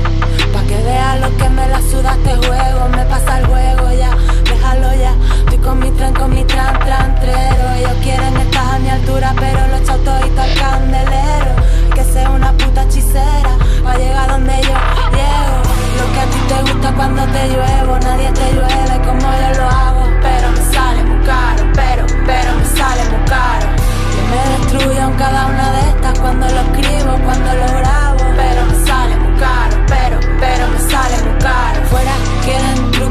Pa' 0.53 0.65
que 0.69 0.77
veas 0.85 1.21
lo 1.21 1.35
que 1.39 1.49
me 1.49 1.67
la 1.69 1.81
sudaste 1.81 2.37
juego, 2.47 2.89
me 2.91 3.05
pasa 3.07 3.39
el 3.39 3.47
juego 3.47 3.93
ya, 3.93 4.11
déjalo 4.45 4.95
ya. 4.97 5.15
Estoy 5.45 5.59
con 5.59 5.79
mi 5.79 5.91
tren, 5.93 6.13
con 6.13 6.35
mi 6.35 6.45
tran, 6.45 6.79
trantrero. 6.79 7.71
Ellos 7.79 7.97
quieren 8.03 8.37
estar 8.37 8.75
a 8.75 8.79
mi 8.81 8.91
altura, 8.91 9.33
pero 9.41 9.67
lo 9.69 9.77
echo 9.77 9.97
todito 10.05 10.43
al 10.43 10.55
candelero 10.55 11.60
que 12.01 12.13
sea 12.13 12.31
una 12.31 12.53
puta 12.53 12.83
hechicera. 12.85 13.53
Pa' 13.85 13.97
llegar 13.97 14.29
donde 14.29 14.55
yo 14.63 14.77
llego. 15.17 15.59
Lo 15.99 16.05
que 16.13 16.21
a 16.21 16.27
ti 16.33 16.41
te 16.49 16.73
gusta 16.73 16.93
cuando 16.95 17.23
te 17.35 17.43
lluevo. 17.53 17.99
Nadie 17.99 18.31
te 18.33 18.47
llueve 18.55 18.97
como 19.07 19.27
yo 19.41 19.51
lo 19.59 19.67
hago. 19.69 20.05
Pero 20.23 20.47
me 20.57 20.63
sale 20.75 21.05
muy 21.05 21.21
caro, 21.27 21.63
pero, 21.75 22.05
pero 22.27 22.51
me 22.59 22.67
sale 22.79 23.03
muy 23.13 23.25
caro. 23.35 23.67
Yo 24.15 24.23
me 24.33 24.41
destruyo 24.53 25.03
en 25.09 25.15
cada 25.15 25.47
una 25.47 25.73
de 25.73 25.81
estas 25.91 26.19
Cuando 26.19 26.47
lo 26.49 26.61
escribo, 26.67 27.13
cuando 27.25 27.51
lo 27.61 27.67
grabo. 27.81 28.25
Pero 28.41 28.61
me 28.71 28.77
sale 28.87 29.17
muy 29.17 29.35
caro, 29.39 29.77
pero, 29.89 30.17
pero 30.41 30.65
me 30.73 30.81
sale 30.91 31.17
muy 31.25 31.39
caro. 31.39 31.79
Fuera 31.91 32.15
quieren 32.45 32.91
trucos 32.93 33.10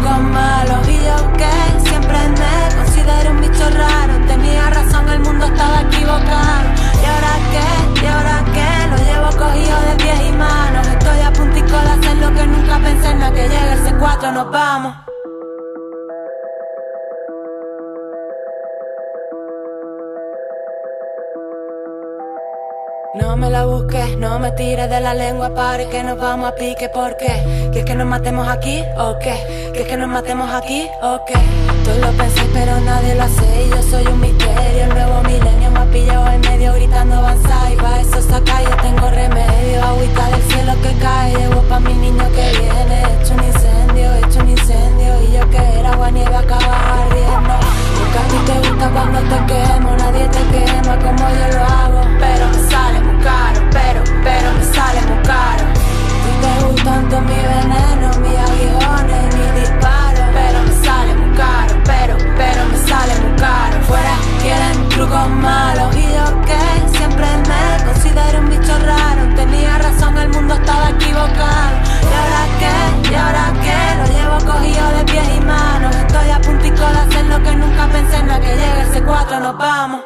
C4 14.19 14.33
nos 14.33 14.51
vamos 14.51 15.08
No 23.15 23.35
me 23.35 23.49
la 23.49 23.65
busques, 23.65 24.17
no 24.19 24.37
me 24.37 24.51
tires 24.51 24.87
de 24.87 24.99
la 24.99 25.15
lengua, 25.15 25.49
pare 25.55 25.89
que 25.89 26.03
nos 26.03 26.15
vamos 26.19 26.51
a 26.51 26.53
pique, 26.53 26.89
¿por 26.89 27.17
qué? 27.17 27.41
¿Quieres 27.71 27.85
que 27.85 27.95
nos 27.95 28.05
matemos 28.05 28.47
aquí 28.47 28.83
o 28.99 29.17
qué? 29.17 29.33
¿Quieres 29.71 29.87
que 29.87 29.97
nos 29.97 30.09
matemos 30.09 30.47
aquí 30.51 30.87
o 31.01 31.19
qué? 31.25 31.33
Tú 31.33 31.99
lo 31.99 32.11
pensé 32.11 32.43
pero 32.53 32.79
nadie 32.81 33.15
lo 33.15 33.23
hace 33.23 33.65
y 33.65 33.69
yo 33.71 33.81
soy 33.81 34.05
un 34.05 34.21
misterio, 34.21 34.83
el 34.83 34.89
nuevo 34.89 35.23
milenio 35.23 35.71
me 35.71 35.79
ha 35.79 35.85
pillado 35.85 36.27
en 36.27 36.41
medio 36.41 36.73
gritando 36.75 37.15
avanza 37.15 37.71
y 37.71 37.75
va 37.77 37.99
eso 37.99 38.21
saca 38.21 38.61
yo 38.61 38.77
tengo 38.77 39.09
remedio, 39.09 39.83
agüita 39.85 40.29
del 40.29 40.41
cielo 40.43 40.73
que 40.83 40.93
cae, 41.01 41.35
llevo 41.35 41.61
pa' 41.63 41.79
mi 41.79 41.93
niño 41.93 42.25
que 42.35 42.59
viene, 42.59 43.01
hecho 43.23 43.33
un 43.33 43.43
incendio, 43.43 44.13
hecho 44.17 44.39
un 44.39 44.49
incendio 44.49 45.21
y 45.23 45.33
yo 45.33 45.49
que 45.49 45.79
era 45.79 45.93
agua 45.93 46.11
nieve 46.11 46.35
acaba 46.35 47.05
ardiendo. 47.05 47.88
Porque 48.11 48.25
a 48.25 48.27
ti 48.27 48.37
te 48.51 48.67
gusta 48.67 48.89
cuando 48.89 49.19
te 49.19 49.53
quemo, 49.53 49.95
nadie 49.95 50.27
te 50.29 50.41
quema 50.49 50.97
como 50.97 51.29
yo 51.29 51.47
lo 51.53 51.63
hago, 51.63 52.01
pero 52.19 52.47
me 52.47 52.71
sale 52.71 53.01
muy 53.01 53.23
caro, 53.23 53.61
pero, 53.71 54.01
pero 54.23 54.51
me 54.51 54.63
sale 54.73 55.01
muy 55.01 55.21
caro. 55.21 55.63
Y 56.25 56.31
te 56.41 56.65
gustan 56.65 57.07
todos 57.09 57.23
mis 57.25 57.43
venenos, 57.53 58.17
mis 58.17 58.37
aguijones, 58.47 59.35
mis 59.35 59.61
disparos, 59.61 60.27
pero 60.33 60.57
me 60.63 60.85
sale 60.85 61.13
muy 61.21 61.37
caro, 61.37 61.75
pero, 61.85 62.17
pero 62.35 62.65
me 62.71 62.77
sale 62.89 63.13
muy 63.21 63.35
caro. 63.37 63.77
Fuera 63.87 64.15
quieren 64.41 64.89
trucos 64.89 65.29
malos 65.29 65.95
y 65.95 66.01
yo 66.01 66.41
que 66.47 66.98
considero 67.85 68.39
un 68.39 68.49
bicho 68.49 68.73
raro. 68.85 69.35
Tenía 69.35 69.77
razón, 69.77 70.17
el 70.17 70.29
mundo 70.29 70.53
estaba 70.53 70.89
equivocado. 70.89 71.75
¿Y 72.01 72.13
ahora 72.19 72.43
qué? 72.59 73.09
¿Y 73.11 73.15
ahora 73.15 73.53
qué? 73.63 73.79
Lo 73.99 74.05
llevo 74.15 74.53
cogido 74.53 74.89
de 74.97 75.03
pies 75.05 75.29
y 75.37 75.41
manos. 75.41 75.95
Estoy 75.95 76.29
a 76.29 76.41
puntico 76.41 76.85
de 76.85 76.99
hacer 76.99 77.25
lo 77.25 77.43
que 77.43 77.55
nunca 77.55 77.87
pensé 77.87 78.17
en 78.17 78.27
la 78.27 78.39
que 78.39 78.47
llegue 78.47 78.81
ese 78.89 79.03
4 79.03 79.39
nos 79.39 79.57
vamos. 79.57 80.01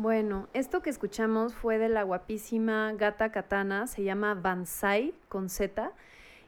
Bueno, 0.00 0.46
esto 0.54 0.80
que 0.80 0.90
escuchamos 0.90 1.54
fue 1.54 1.76
de 1.76 1.88
la 1.88 2.04
guapísima 2.04 2.92
Gata 2.92 3.32
Katana, 3.32 3.88
se 3.88 4.04
llama 4.04 4.34
Bansai 4.34 5.12
con 5.28 5.48
Z. 5.48 5.90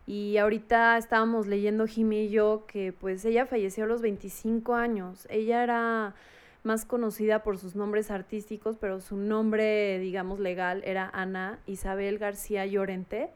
Y 0.07 0.37
ahorita 0.37 0.97
estábamos 0.97 1.49
leyendo 1.49 1.89
Jimmy 1.89 2.27
y 2.27 2.31
yo 2.31 2.63
que 2.69 2.93
pues 2.93 3.25
ella 3.25 3.47
falleció 3.47 3.83
a 3.83 3.87
los 3.89 4.03
25 4.03 4.77
años. 4.77 5.27
Ella 5.31 5.65
era 5.65 6.15
más 6.63 6.85
conocida 6.85 7.43
por 7.43 7.59
sus 7.59 7.75
nombres 7.75 8.13
artísticos, 8.13 8.77
pero 8.77 9.01
su 9.01 9.17
nombre, 9.17 9.99
digamos, 9.99 10.39
legal 10.39 10.85
era 10.85 11.11
Ana 11.13 11.59
Isabel 11.67 12.19
García 12.19 12.67
Llorente. 12.67 13.31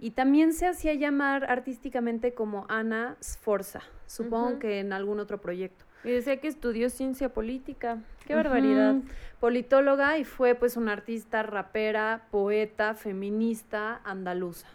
Y 0.00 0.10
también 0.10 0.54
se 0.54 0.66
hacía 0.66 0.94
llamar 0.94 1.44
artísticamente 1.48 2.34
como 2.34 2.66
Ana 2.68 3.16
Sforza, 3.22 3.82
supongo 4.08 4.58
que 4.58 4.80
en 4.80 4.92
algún 4.92 5.20
otro 5.20 5.40
proyecto. 5.40 5.84
Y 6.04 6.10
decía 6.10 6.38
que 6.38 6.48
estudió 6.48 6.90
ciencia 6.90 7.28
política. 7.28 7.98
Qué 8.26 8.34
barbaridad. 8.34 8.96
Politóloga 9.40 10.18
y 10.18 10.24
fue 10.24 10.54
pues 10.54 10.76
una 10.76 10.92
artista, 10.92 11.42
rapera, 11.42 12.26
poeta, 12.30 12.94
feminista, 12.94 14.00
andaluza. 14.04 14.68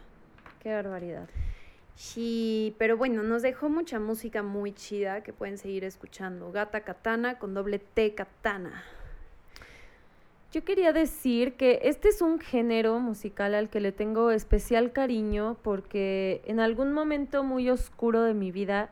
Qué 0.61 0.73
barbaridad. 0.73 1.27
Sí, 1.95 2.75
pero 2.77 2.95
bueno, 2.95 3.23
nos 3.23 3.41
dejó 3.41 3.69
mucha 3.69 3.99
música 3.99 4.43
muy 4.43 4.71
chida 4.71 5.23
que 5.23 5.33
pueden 5.33 5.57
seguir 5.57 5.83
escuchando. 5.83 6.51
Gata 6.51 6.81
Katana 6.81 7.39
con 7.39 7.53
doble 7.53 7.79
T 7.79 8.13
Katana. 8.13 8.83
Yo 10.51 10.63
quería 10.63 10.93
decir 10.93 11.55
que 11.55 11.81
este 11.83 12.09
es 12.09 12.21
un 12.21 12.39
género 12.39 12.99
musical 12.99 13.53
al 13.53 13.69
que 13.69 13.81
le 13.81 13.91
tengo 13.91 14.31
especial 14.31 14.93
cariño 14.93 15.57
porque 15.61 16.41
en 16.45 16.59
algún 16.59 16.93
momento 16.93 17.43
muy 17.43 17.69
oscuro 17.69 18.21
de 18.21 18.33
mi 18.33 18.51
vida 18.51 18.89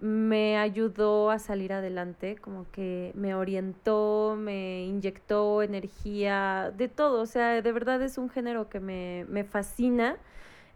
me 0.00 0.58
ayudó 0.58 1.30
a 1.30 1.38
salir 1.38 1.72
adelante, 1.72 2.36
como 2.36 2.70
que 2.70 3.12
me 3.14 3.34
orientó, 3.34 4.36
me 4.38 4.84
inyectó 4.84 5.62
energía, 5.62 6.72
de 6.76 6.88
todo, 6.88 7.22
o 7.22 7.26
sea, 7.26 7.62
de 7.62 7.72
verdad 7.72 8.00
es 8.02 8.18
un 8.18 8.28
género 8.28 8.68
que 8.68 8.80
me, 8.80 9.26
me 9.28 9.44
fascina. 9.44 10.16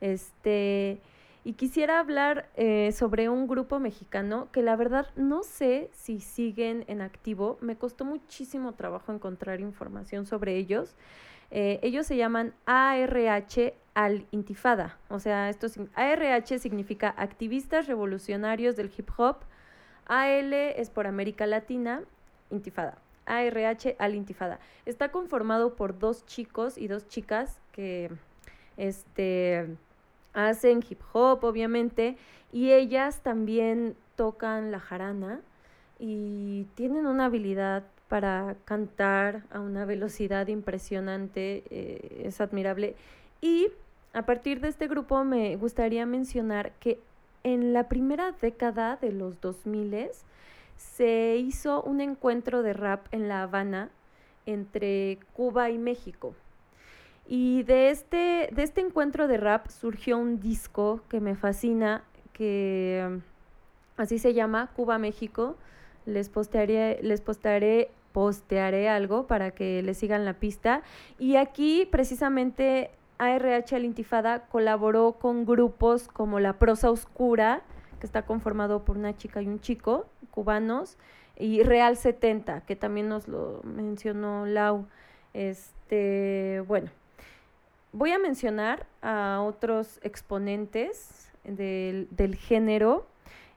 Este, 0.00 1.00
y 1.42 1.54
quisiera 1.54 2.00
hablar 2.00 2.50
eh, 2.56 2.92
sobre 2.92 3.30
un 3.30 3.48
grupo 3.48 3.78
mexicano 3.78 4.48
que 4.52 4.62
la 4.62 4.76
verdad 4.76 5.06
no 5.16 5.42
sé 5.42 5.88
si 5.92 6.20
siguen 6.20 6.84
en 6.86 7.00
activo. 7.00 7.56
Me 7.62 7.76
costó 7.76 8.04
muchísimo 8.04 8.74
trabajo 8.74 9.12
encontrar 9.12 9.60
información 9.60 10.26
sobre 10.26 10.56
ellos. 10.56 10.96
Eh, 11.50 11.80
ellos 11.82 12.06
se 12.06 12.16
llaman 12.16 12.54
ARH 12.66 13.74
al 13.94 14.26
Intifada. 14.30 14.98
O 15.08 15.18
sea, 15.18 15.48
esto 15.48 15.66
ARH 15.94 16.58
significa 16.58 17.14
Activistas 17.16 17.86
Revolucionarios 17.86 18.76
del 18.76 18.90
Hip 18.96 19.10
Hop. 19.16 19.38
AL 20.06 20.52
es 20.52 20.90
por 20.90 21.06
América 21.06 21.46
Latina, 21.46 22.02
Intifada. 22.50 22.98
ARH 23.26 23.96
al 23.98 24.14
Intifada. 24.14 24.58
Está 24.86 25.10
conformado 25.10 25.74
por 25.74 25.98
dos 25.98 26.26
chicos 26.26 26.78
y 26.78 26.88
dos 26.88 27.08
chicas 27.08 27.60
que 27.72 28.10
este 28.76 29.76
hacen 30.32 30.82
hip 30.88 31.00
hop, 31.12 31.44
obviamente, 31.44 32.16
y 32.52 32.72
ellas 32.72 33.20
también 33.22 33.96
tocan 34.16 34.70
la 34.70 34.80
jarana 34.80 35.40
y 35.98 36.64
tienen 36.74 37.06
una 37.06 37.26
habilidad 37.26 37.84
para 38.10 38.56
cantar 38.64 39.44
a 39.52 39.60
una 39.60 39.84
velocidad 39.84 40.48
impresionante, 40.48 41.62
eh, 41.70 42.22
es 42.24 42.40
admirable. 42.40 42.96
Y 43.40 43.68
a 44.12 44.26
partir 44.26 44.60
de 44.60 44.66
este 44.66 44.88
grupo 44.88 45.22
me 45.22 45.54
gustaría 45.54 46.04
mencionar 46.06 46.72
que 46.80 46.98
en 47.44 47.72
la 47.72 47.88
primera 47.88 48.32
década 48.32 48.96
de 48.96 49.12
los 49.12 49.40
2000 49.40 50.08
se 50.76 51.36
hizo 51.36 51.82
un 51.84 52.00
encuentro 52.00 52.64
de 52.64 52.72
rap 52.72 53.06
en 53.12 53.28
La 53.28 53.44
Habana 53.44 53.90
entre 54.44 55.20
Cuba 55.32 55.70
y 55.70 55.78
México. 55.78 56.34
Y 57.28 57.62
de 57.62 57.90
este, 57.90 58.48
de 58.50 58.62
este 58.64 58.80
encuentro 58.80 59.28
de 59.28 59.36
rap 59.36 59.68
surgió 59.68 60.18
un 60.18 60.40
disco 60.40 61.00
que 61.08 61.20
me 61.20 61.36
fascina, 61.36 62.02
que 62.32 63.06
um, 63.06 63.20
así 63.96 64.18
se 64.18 64.34
llama, 64.34 64.70
Cuba 64.74 64.98
México. 64.98 65.56
Les 66.06 66.28
postearé, 66.28 66.98
les 67.02 67.20
postearé, 67.20 67.90
postearé 68.12 68.88
algo 68.88 69.26
para 69.26 69.52
que 69.52 69.82
le 69.82 69.94
sigan 69.94 70.24
la 70.24 70.34
pista. 70.34 70.82
Y 71.18 71.36
aquí 71.36 71.86
precisamente 71.90 72.90
ARH 73.18 73.74
Al 73.74 73.84
Intifada 73.84 74.46
colaboró 74.46 75.12
con 75.12 75.44
grupos 75.44 76.08
como 76.08 76.40
La 76.40 76.54
Prosa 76.54 76.90
Oscura, 76.90 77.62
que 78.00 78.06
está 78.06 78.22
conformado 78.22 78.84
por 78.84 78.96
una 78.96 79.16
chica 79.16 79.42
y 79.42 79.46
un 79.46 79.60
chico, 79.60 80.06
cubanos, 80.30 80.96
y 81.36 81.62
Real 81.62 81.96
70, 81.96 82.62
que 82.62 82.76
también 82.76 83.08
nos 83.08 83.28
lo 83.28 83.60
mencionó 83.62 84.46
Lau. 84.46 84.86
Este, 85.34 86.62
bueno, 86.66 86.90
voy 87.92 88.12
a 88.12 88.18
mencionar 88.18 88.86
a 89.02 89.42
otros 89.42 90.00
exponentes 90.02 91.30
del, 91.44 92.08
del 92.10 92.36
género. 92.36 93.06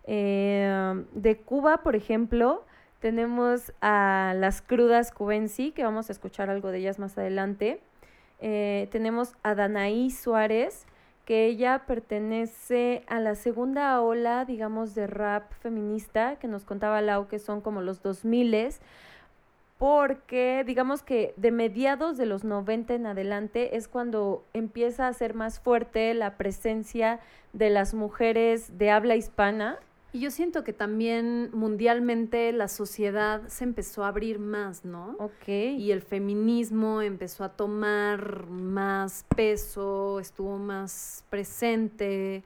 Eh, 0.05 1.03
de 1.13 1.37
Cuba, 1.37 1.77
por 1.77 1.95
ejemplo, 1.95 2.65
tenemos 3.03 3.73
a 3.81 4.33
las 4.37 4.61
crudas 4.61 5.11
cubensi, 5.11 5.73
que 5.73 5.83
vamos 5.83 6.07
a 6.07 6.13
escuchar 6.13 6.49
algo 6.49 6.71
de 6.71 6.77
ellas 6.77 6.99
más 6.99 7.17
adelante. 7.17 7.81
Eh, 8.39 8.87
tenemos 8.93 9.33
a 9.43 9.55
Danaí 9.55 10.09
Suárez, 10.09 10.85
que 11.25 11.47
ella 11.47 11.83
pertenece 11.85 13.03
a 13.07 13.19
la 13.19 13.35
segunda 13.35 13.99
ola, 13.99 14.45
digamos, 14.45 14.95
de 14.95 15.07
rap 15.07 15.51
feminista, 15.59 16.37
que 16.37 16.47
nos 16.47 16.63
contaba 16.63 17.01
Lau, 17.01 17.27
que 17.27 17.39
son 17.39 17.59
como 17.59 17.81
los 17.81 18.01
2000 18.01 18.69
porque 19.77 20.63
digamos 20.65 21.03
que 21.03 21.33
de 21.35 21.51
mediados 21.51 22.15
de 22.15 22.25
los 22.25 22.45
90 22.45 22.93
en 22.93 23.05
adelante 23.05 23.75
es 23.75 23.89
cuando 23.89 24.45
empieza 24.53 25.09
a 25.09 25.13
ser 25.13 25.33
más 25.33 25.59
fuerte 25.59 26.13
la 26.13 26.37
presencia 26.37 27.19
de 27.51 27.69
las 27.69 27.93
mujeres 27.93 28.77
de 28.77 28.91
habla 28.91 29.17
hispana. 29.17 29.77
Y 30.13 30.19
yo 30.19 30.29
siento 30.29 30.63
que 30.63 30.73
también 30.73 31.49
mundialmente 31.53 32.51
la 32.53 32.67
sociedad 32.67 33.41
se 33.47 33.63
empezó 33.63 34.05
a 34.05 34.09
abrir 34.09 34.37
más, 34.37 34.85
¿no? 34.85 35.15
Ok. 35.17 35.47
Y 35.47 35.91
el 35.91 36.03
feminismo 36.03 37.01
empezó 37.01 37.43
a 37.43 37.49
tomar 37.49 38.45
más 38.47 39.25
peso, 39.35 40.19
estuvo 40.19 40.59
más 40.59 41.25
presente. 41.31 42.43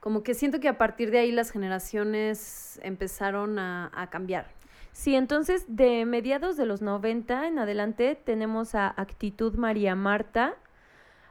Como 0.00 0.22
que 0.22 0.32
siento 0.32 0.60
que 0.60 0.68
a 0.68 0.78
partir 0.78 1.10
de 1.10 1.18
ahí 1.18 1.30
las 1.30 1.50
generaciones 1.50 2.80
empezaron 2.82 3.58
a, 3.58 3.90
a 3.94 4.08
cambiar. 4.08 4.46
Sí, 4.92 5.14
entonces 5.14 5.66
de 5.68 6.06
mediados 6.06 6.56
de 6.56 6.64
los 6.64 6.80
90 6.80 7.48
en 7.48 7.58
adelante 7.58 8.14
tenemos 8.14 8.74
a 8.74 8.94
Actitud 8.96 9.56
María 9.56 9.94
Marta, 9.94 10.56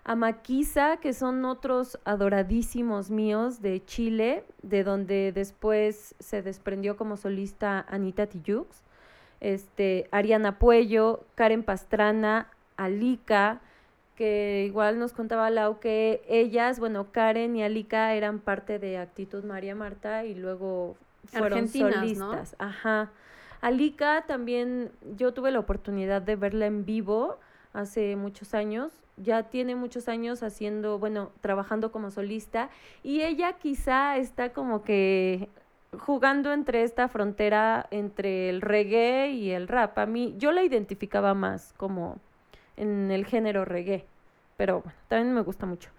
a 0.03 0.15
Maquisa, 0.15 0.97
que 0.97 1.13
son 1.13 1.45
otros 1.45 1.99
adoradísimos 2.03 3.09
míos 3.09 3.61
de 3.61 3.83
Chile, 3.85 4.43
de 4.61 4.83
donde 4.83 5.31
después 5.31 6.15
se 6.19 6.41
desprendió 6.41 6.97
como 6.97 7.17
solista 7.17 7.85
Anita 7.87 8.27
Tijoux, 8.27 8.67
este, 9.39 10.07
Ariana 10.11 10.57
Puello, 10.59 11.25
Karen 11.35 11.63
Pastrana, 11.63 12.47
Alika, 12.77 13.61
que 14.15 14.65
igual 14.67 14.99
nos 14.99 15.13
contaba 15.13 15.49
Lau 15.49 15.79
que 15.79 16.21
ellas, 16.27 16.79
bueno, 16.79 17.11
Karen 17.11 17.55
y 17.55 17.63
Alika 17.63 18.13
eran 18.15 18.39
parte 18.39 18.79
de 18.79 18.97
Actitud 18.97 19.43
María 19.43 19.75
Marta 19.75 20.25
y 20.25 20.35
luego 20.35 20.97
fueron 21.25 21.59
Argentinas, 21.59 22.17
¿no? 22.17 22.31
solistas. 22.31 22.55
Ajá. 22.59 23.11
Alika 23.61 24.25
también, 24.27 24.91
yo 25.17 25.33
tuve 25.33 25.51
la 25.51 25.59
oportunidad 25.59 26.21
de 26.21 26.35
verla 26.35 26.65
en 26.65 26.85
vivo 26.85 27.39
hace 27.73 28.15
muchos 28.15 28.53
años, 28.53 28.91
ya 29.17 29.43
tiene 29.43 29.75
muchos 29.75 30.07
años 30.07 30.43
haciendo, 30.43 30.97
bueno, 30.97 31.31
trabajando 31.41 31.91
como 31.91 32.09
solista 32.11 32.69
y 33.03 33.21
ella 33.21 33.53
quizá 33.53 34.17
está 34.17 34.53
como 34.53 34.83
que 34.83 35.49
jugando 35.97 36.53
entre 36.53 36.83
esta 36.83 37.07
frontera 37.07 37.87
entre 37.91 38.49
el 38.49 38.61
reggae 38.61 39.31
y 39.31 39.51
el 39.51 39.67
rap. 39.67 39.97
A 39.97 40.05
mí, 40.05 40.35
yo 40.37 40.51
la 40.51 40.63
identificaba 40.63 41.33
más 41.33 41.73
como 41.77 42.17
en 42.77 43.11
el 43.11 43.25
género 43.25 43.65
reggae, 43.65 44.05
pero 44.57 44.81
bueno, 44.81 44.97
también 45.07 45.33
me 45.33 45.41
gusta 45.41 45.65
mucho. 45.65 45.89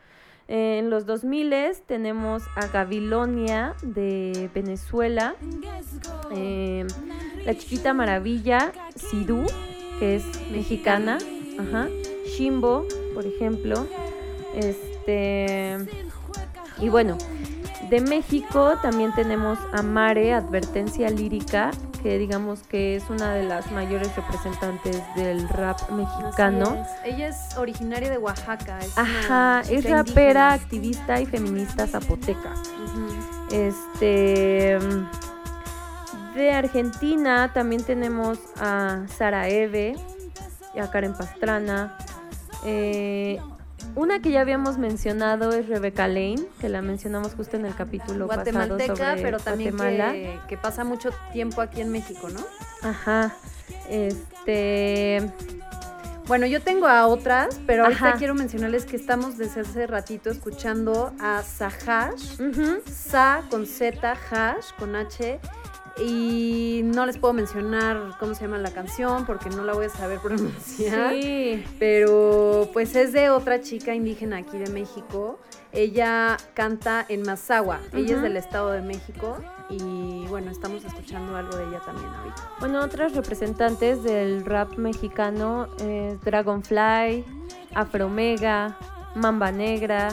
En 0.49 0.91
los 0.91 1.07
2000 1.07 1.55
tenemos 1.87 2.43
a 2.57 2.67
Gabilonia 2.67 3.77
de 3.83 4.51
Venezuela, 4.53 5.37
eh, 6.33 6.85
la 7.45 7.55
chiquita 7.55 7.95
maravilla, 7.95 8.73
Sidú, 8.97 9.47
que 10.01 10.17
es 10.17 10.25
mexicana, 10.51 11.19
ajá, 11.59 11.89
Shimbo, 12.37 12.87
por 13.15 13.27
ejemplo, 13.27 13.87
este, 14.55 15.79
y 16.79 16.89
bueno, 16.89 17.17
de 17.91 18.01
México 18.01 18.75
también 18.83 19.13
tenemos 19.15 19.59
a 19.73 19.83
Mare, 19.83 20.33
Advertencia 20.33 21.11
Lírica, 21.11 21.73
que 22.03 22.19
digamos 22.19 22.61
que 22.63 22.97
es 22.97 23.11
una 23.11 23.35
de 23.35 23.43
las 23.43 23.71
mayores 23.73 24.15
representantes 24.15 25.03
del 25.17 25.49
rap 25.49 25.91
mexicano. 25.91 26.77
Es. 27.05 27.15
Ella 27.15 27.29
es 27.29 27.57
originaria 27.57 28.09
de 28.09 28.19
Oaxaca. 28.19 28.79
Es 28.79 28.97
Ajá, 28.97 29.63
es 29.69 29.85
rapera, 29.91 30.05
indígena. 30.05 30.53
activista 30.53 31.21
y 31.21 31.27
feminista 31.27 31.87
zapoteca. 31.87 32.55
Este. 33.51 34.79
De 36.35 36.53
Argentina 36.53 37.51
también 37.53 37.83
tenemos 37.83 38.39
a 38.61 39.03
Sara 39.19 39.49
Eve 39.49 39.97
a 40.79 40.91
Karen 40.91 41.15
Pastrana. 41.15 41.97
Eh, 42.65 43.41
una 43.97 44.21
que 44.21 44.31
ya 44.31 44.43
habíamos 44.43 44.79
mencionado 44.79 45.51
es 45.53 45.69
Rebecca 45.69 46.07
Lane, 46.07 46.43
que 46.61 46.69
la 46.69 46.83
mencionamos 46.83 47.35
justo 47.35 47.57
en 47.57 47.67
el 47.67 47.75
capítulo 47.75 48.29
pasado 48.29 48.79
sobre 48.79 49.23
pero 49.23 49.39
también 49.41 49.77
Guatemala. 49.77 50.13
que, 50.13 50.39
que 50.49 50.57
pasa 50.57 50.85
mucho 50.85 51.11
tiempo 51.33 51.61
aquí 51.61 51.81
en 51.81 51.91
México, 51.91 52.29
¿no? 52.29 52.41
Ajá. 52.89 53.35
Este. 53.89 55.23
Bueno, 56.27 56.47
yo 56.47 56.63
tengo 56.63 56.87
a 56.87 57.09
otras, 57.09 57.61
pero 57.67 57.85
ahorita 57.85 58.11
Ajá. 58.11 58.19
quiero 58.19 58.35
mencionarles 58.35 58.85
que 58.85 58.95
estamos 58.95 59.37
desde 59.37 59.63
hace 59.63 59.89
ratito 59.89 60.31
escuchando 60.31 61.13
a 61.19 61.43
Sahash, 61.43 62.41
ujú, 62.41 62.81
Sa 62.89 63.43
con 63.51 63.67
Z, 63.67 64.17
Hash 64.31 64.67
con 64.79 64.95
H. 64.95 65.41
Y 66.01 66.83
no 66.85 67.07
les 67.07 67.19
puedo 67.19 67.35
mencionar 67.35 68.17
cómo 68.19 68.35
se 68.35 68.43
llama 68.43 68.59
la 68.59 68.71
canción 68.71 69.27
porque 69.27 69.51
no 69.51 69.65
la 69.65 69.75
voy 69.75 69.87
a 69.87 69.91
saber 69.91 70.19
pronunciar. 70.23 71.13
Sí. 71.13 71.65
Pero 71.79 72.71
pues 72.73 72.97
es 72.97 73.13
de 73.13 73.31
otra 73.31 73.61
chica 73.61 73.95
indígena 73.95 74.39
aquí 74.39 74.59
de 74.59 74.71
México. 74.71 75.39
Ella 75.73 76.37
canta 76.55 77.05
en 77.09 77.23
Mazagua. 77.23 77.81
Ella 77.93 78.17
es 78.17 78.23
del 78.23 78.37
Estado 78.37 78.71
de 78.73 78.83
México. 78.83 79.39
Y 79.69 80.27
bueno, 80.29 80.51
estamos 80.51 80.85
escuchando 80.85 81.37
algo 81.37 81.57
de 81.57 81.65
ella 81.65 81.81
también 81.85 82.09
ahorita. 82.09 82.51
Bueno, 82.59 82.81
otras 82.81 83.15
representantes 83.15 84.03
del 84.03 84.45
rap 84.45 84.77
mexicano 84.77 85.69
es 85.79 86.21
Dragonfly, 86.23 87.25
Afromega, 87.75 88.77
Mamba 89.15 89.53
Negra, 89.53 90.09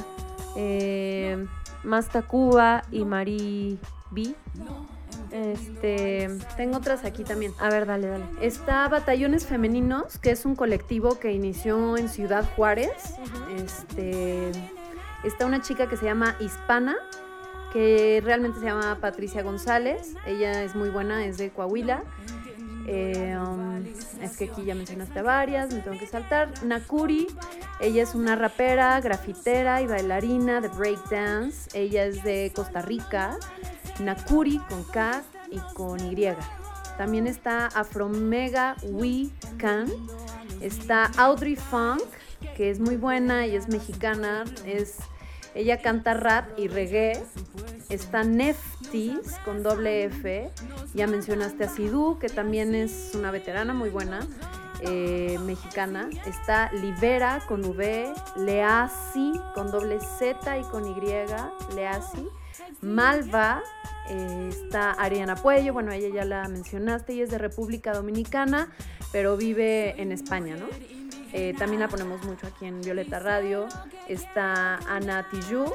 eh, 0.55 1.43
Masta 1.83 2.21
Cuba 2.21 2.83
y 2.91 3.03
Mari 3.03 3.79
B. 4.11 4.35
Este, 5.32 6.30
Tengo 6.55 6.78
otras 6.78 7.05
aquí 7.05 7.23
también. 7.23 7.53
a 7.59 7.69
ver, 7.69 7.86
dale, 7.86 8.07
dale. 8.07 8.25
Está 8.41 8.88
Batallones 8.88 9.45
Femeninos, 9.45 10.17
que 10.17 10.32
es 10.32 10.45
un 10.45 10.55
colectivo 10.55 11.19
que 11.19 11.32
inició 11.32 11.97
en 11.97 12.09
Ciudad 12.09 12.45
Juárez. 12.55 13.15
Este, 13.55 14.51
está 15.23 15.45
una 15.45 15.61
chica 15.61 15.88
que 15.88 15.97
se 15.97 16.05
llama 16.05 16.36
Hispana, 16.39 16.95
que 17.73 18.21
realmente 18.23 18.59
se 18.59 18.65
llama 18.65 18.97
Patricia 19.01 19.43
González. 19.43 20.15
Ella 20.25 20.63
es 20.63 20.75
muy 20.75 20.89
buena, 20.89 21.25
es 21.25 21.38
de 21.38 21.49
Coahuila. 21.49 22.03
Eh, 22.89 23.38
um, 23.38 23.84
es 24.21 24.38
que 24.38 24.45
aquí 24.45 24.63
ya 24.63 24.73
mencionaste 24.73 25.19
a 25.19 25.23
varias, 25.23 25.73
me 25.73 25.82
tengo 25.82 25.99
que 25.99 26.07
saltar. 26.07 26.49
Nakuri, 26.63 27.28
ella 27.82 28.01
es 28.01 28.15
una 28.15 28.36
rapera, 28.38 28.99
grafitera 29.01 29.82
y 29.82 29.88
bailarina 29.88 30.61
de 30.61 30.69
breakdance. 30.69 31.69
Ella 31.78 32.05
es 32.05 32.23
de 32.23 32.51
Costa 32.55 32.82
Rica. 32.82 33.38
Nakuri 34.00 34.60
con 34.70 34.84
K 34.84 35.24
y 35.52 35.60
con 35.74 36.00
Y. 36.00 36.28
También 36.98 37.28
está 37.28 37.68
Afromega 37.68 38.76
We 38.84 39.30
Can. 39.58 39.91
Está 40.62 41.12
Audrey 41.18 41.56
Funk, 41.56 42.02
que 42.56 42.70
es 42.72 42.80
muy 42.80 42.95
buena 42.95 43.45
y 43.45 43.56
es 43.56 43.68
mexicana. 43.68 44.45
Es, 44.66 44.98
ella 45.54 45.82
canta 45.82 46.14
rap 46.14 46.58
y 46.58 46.68
reggae. 46.68 47.24
Está 47.89 48.24
Neftis 48.24 49.38
con 49.45 49.64
doble 49.64 50.06
F. 50.06 50.52
Ya 50.93 51.08
mencionaste 51.08 51.66
a 51.66 51.70
Sidú, 51.70 52.18
que 52.20 52.30
también 52.30 52.74
es 52.76 53.12
una 53.14 53.32
veterana 53.32 53.74
muy 53.74 53.89
buena. 53.89 54.28
eh, 54.82 55.38
mexicana. 55.43 56.10
Está 56.26 56.72
Libera 56.74 57.41
con 57.48 57.66
V. 57.66 58.14
Leasi 58.38 59.34
con 59.54 59.72
doble 59.72 60.00
Z 60.20 60.58
y 60.58 60.64
con 60.64 60.88
Y. 60.88 60.95
Leasi. 61.76 62.28
Malva. 62.82 63.61
eh, 64.09 64.49
está 64.49 64.91
Ariana 64.91 65.36
Puello, 65.36 65.73
bueno, 65.73 65.91
ella 65.91 66.09
ya 66.13 66.25
la 66.25 66.47
mencionaste, 66.47 67.13
ella 67.13 67.25
es 67.25 67.30
de 67.32 67.38
República 67.38 67.93
Dominicana, 67.93 68.69
pero 69.11 69.36
vive 69.36 70.01
en 70.01 70.11
España, 70.11 70.55
¿no? 70.55 70.67
Eh, 71.34 71.53
también 71.57 71.82
la 71.82 71.89
ponemos 71.89 72.23
mucho 72.23 72.47
aquí 72.47 72.65
en 72.65 72.82
Violeta 72.82 73.19
Radio. 73.19 73.67
Está 74.07 74.78
Ana 74.88 75.28
Tijoux, 75.30 75.73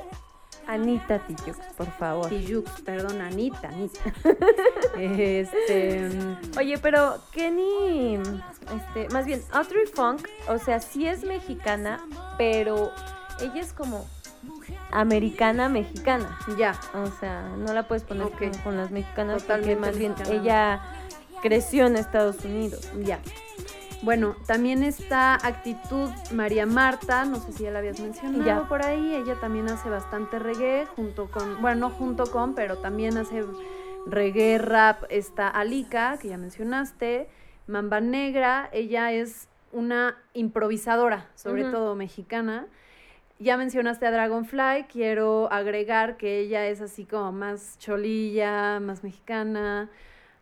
Anita 0.66 1.18
Tijoux, 1.18 1.57
por 1.76 1.90
favor. 1.98 2.28
Tijoux, 2.30 2.64
perdón, 2.84 3.20
Anita, 3.20 3.68
Anita. 3.68 4.00
este, 4.98 6.09
Oye, 6.57 6.78
pero 6.78 7.18
Kenny, 7.32 8.18
este, 8.74 9.09
más 9.11 9.26
bien, 9.26 9.42
Audrey 9.53 9.86
Funk, 9.86 10.26
o 10.48 10.59
sea, 10.59 10.80
sí 10.80 11.07
es 11.07 11.22
mexicana, 11.24 12.00
pero 12.38 12.92
ella 13.40 13.61
es 13.61 13.72
como 13.72 14.07
americana 14.93 15.68
mexicana. 15.68 16.38
ya, 16.57 16.78
O 16.95 17.07
sea, 17.18 17.49
no 17.57 17.72
la 17.72 17.88
puedes 17.88 18.05
poner 18.05 18.28
con 18.62 18.76
las 18.76 18.90
mexicanas 18.90 19.43
Totalmente 19.43 19.74
porque 19.76 19.86
más 19.90 19.99
bien 19.99 20.12
mexicana. 20.12 20.40
ella 20.40 20.82
creció 21.43 21.86
en 21.86 21.97
Estados 21.97 22.45
Unidos. 22.45 22.90
ya. 23.03 23.18
Bueno, 24.03 24.34
también 24.47 24.82
está 24.82 25.34
Actitud 25.34 26.11
María 26.32 26.66
Marta, 26.66 27.24
no 27.24 27.36
sé 27.36 27.53
si 27.53 27.62
ya 27.62 27.70
la 27.70 27.78
habías 27.78 28.01
mencionado 28.01 28.45
Ya. 28.45 28.68
por 28.68 28.84
ahí, 28.84 29.14
ella 29.14 29.36
también 29.40 29.68
hace 29.70 29.88
bastante 29.88 30.40
reggae 30.40 30.86
junto 30.97 31.30
con, 31.30 31.62
bueno, 31.62 31.88
no 31.88 31.90
junto 31.90 32.26
con, 32.26 32.55
pero 32.57 32.78
también 32.78 33.16
hace 33.16 33.45
reggae 34.07 34.59
rap, 34.59 35.05
está 35.09 35.47
Alika, 35.47 36.18
que 36.20 36.28
ya 36.28 36.36
mencionaste, 36.36 37.28
Mamba 37.68 38.01
Negra, 38.01 38.68
ella 38.72 39.12
es 39.12 39.47
una 39.70 40.16
improvisadora, 40.34 41.28
sobre 41.36 41.64
todo 41.70 41.95
mexicana. 41.95 42.66
Ya 43.39 43.57
mencionaste 43.57 44.07
a 44.07 44.11
Dragonfly, 44.11 44.85
quiero 44.93 45.53
agregar 45.53 46.16
que 46.16 46.39
ella 46.39 46.66
es 46.68 46.80
así 46.80 47.05
como 47.05 47.33
más 47.33 47.76
cholilla, 47.78 48.78
más 48.78 49.03
mexicana, 49.03 49.91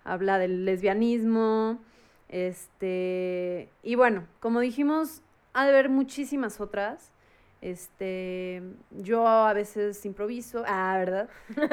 habla 0.05 0.39
del 0.39 0.65
lesbianismo, 0.67 1.79
este, 2.29 3.69
y 3.83 3.97
bueno, 3.97 4.25
como 4.39 4.61
dijimos, 4.61 5.23
ha 5.53 5.65
de 5.65 5.71
haber 5.71 5.89
muchísimas 5.89 6.61
otras. 6.61 7.13
Este, 7.61 8.63
yo 8.91 9.27
a 9.27 9.53
veces 9.53 10.07
improviso, 10.07 10.63
ah, 10.67 10.97
¿verdad? 10.99 11.29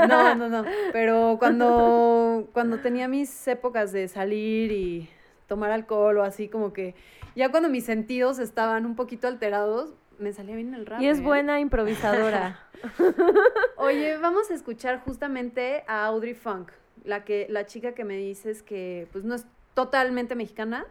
No, 0.10 0.36
no, 0.36 0.50
no, 0.50 0.66
pero 0.92 1.38
cuando, 1.40 2.50
cuando 2.52 2.80
tenía 2.80 3.08
mis 3.08 3.48
épocas 3.48 3.94
de 3.94 4.10
salir 4.10 4.72
y 4.72 5.10
tomar 5.48 5.72
alcohol 5.72 6.18
o 6.18 6.24
así, 6.24 6.50
como 6.50 6.74
que 6.74 6.94
ya 7.36 7.52
cuando 7.52 7.70
mis 7.70 7.86
sentidos 7.86 8.40
estaban 8.40 8.86
un 8.86 8.96
poquito 8.96 9.28
alterados, 9.28 9.94
me 10.20 10.34
salía 10.34 10.56
bien 10.56 10.74
el 10.74 10.86
rap. 10.86 11.02
Y 11.02 11.08
es 11.08 11.20
¿eh? 11.20 11.22
buena 11.22 11.60
improvisadora. 11.60 12.60
Oye, 13.78 14.18
vamos 14.18 14.52
a 14.52 14.54
escuchar 14.54 15.02
justamente 15.02 15.84
a 15.88 16.06
Audrey 16.06 16.34
Funk, 16.34 16.72
la 17.04 17.24
que 17.24 17.48
la 17.50 17.66
chica 17.66 17.94
que 17.94 18.04
me 18.04 18.18
dices 18.18 18.64
que 18.64 19.08
pues 19.12 19.24
no 19.24 19.36
es 19.36 19.46
totalmente 19.74 20.36
mexicana, 20.36 20.86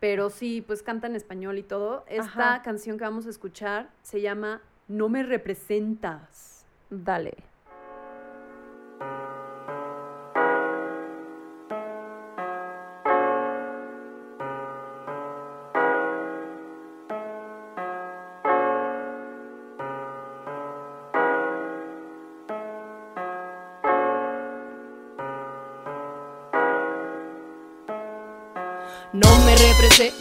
pero 0.00 0.30
sí 0.30 0.62
pues 0.66 0.82
canta 0.82 1.06
en 1.06 1.16
español 1.16 1.58
y 1.58 1.62
todo. 1.62 2.04
Esta 2.08 2.54
Ajá. 2.54 2.62
canción 2.62 2.98
que 2.98 3.04
vamos 3.04 3.26
a 3.26 3.30
escuchar 3.30 3.90
se 4.02 4.20
llama 4.20 4.60
No 4.88 5.08
me 5.08 5.22
representas. 5.22 6.64
Dale. 6.90 7.34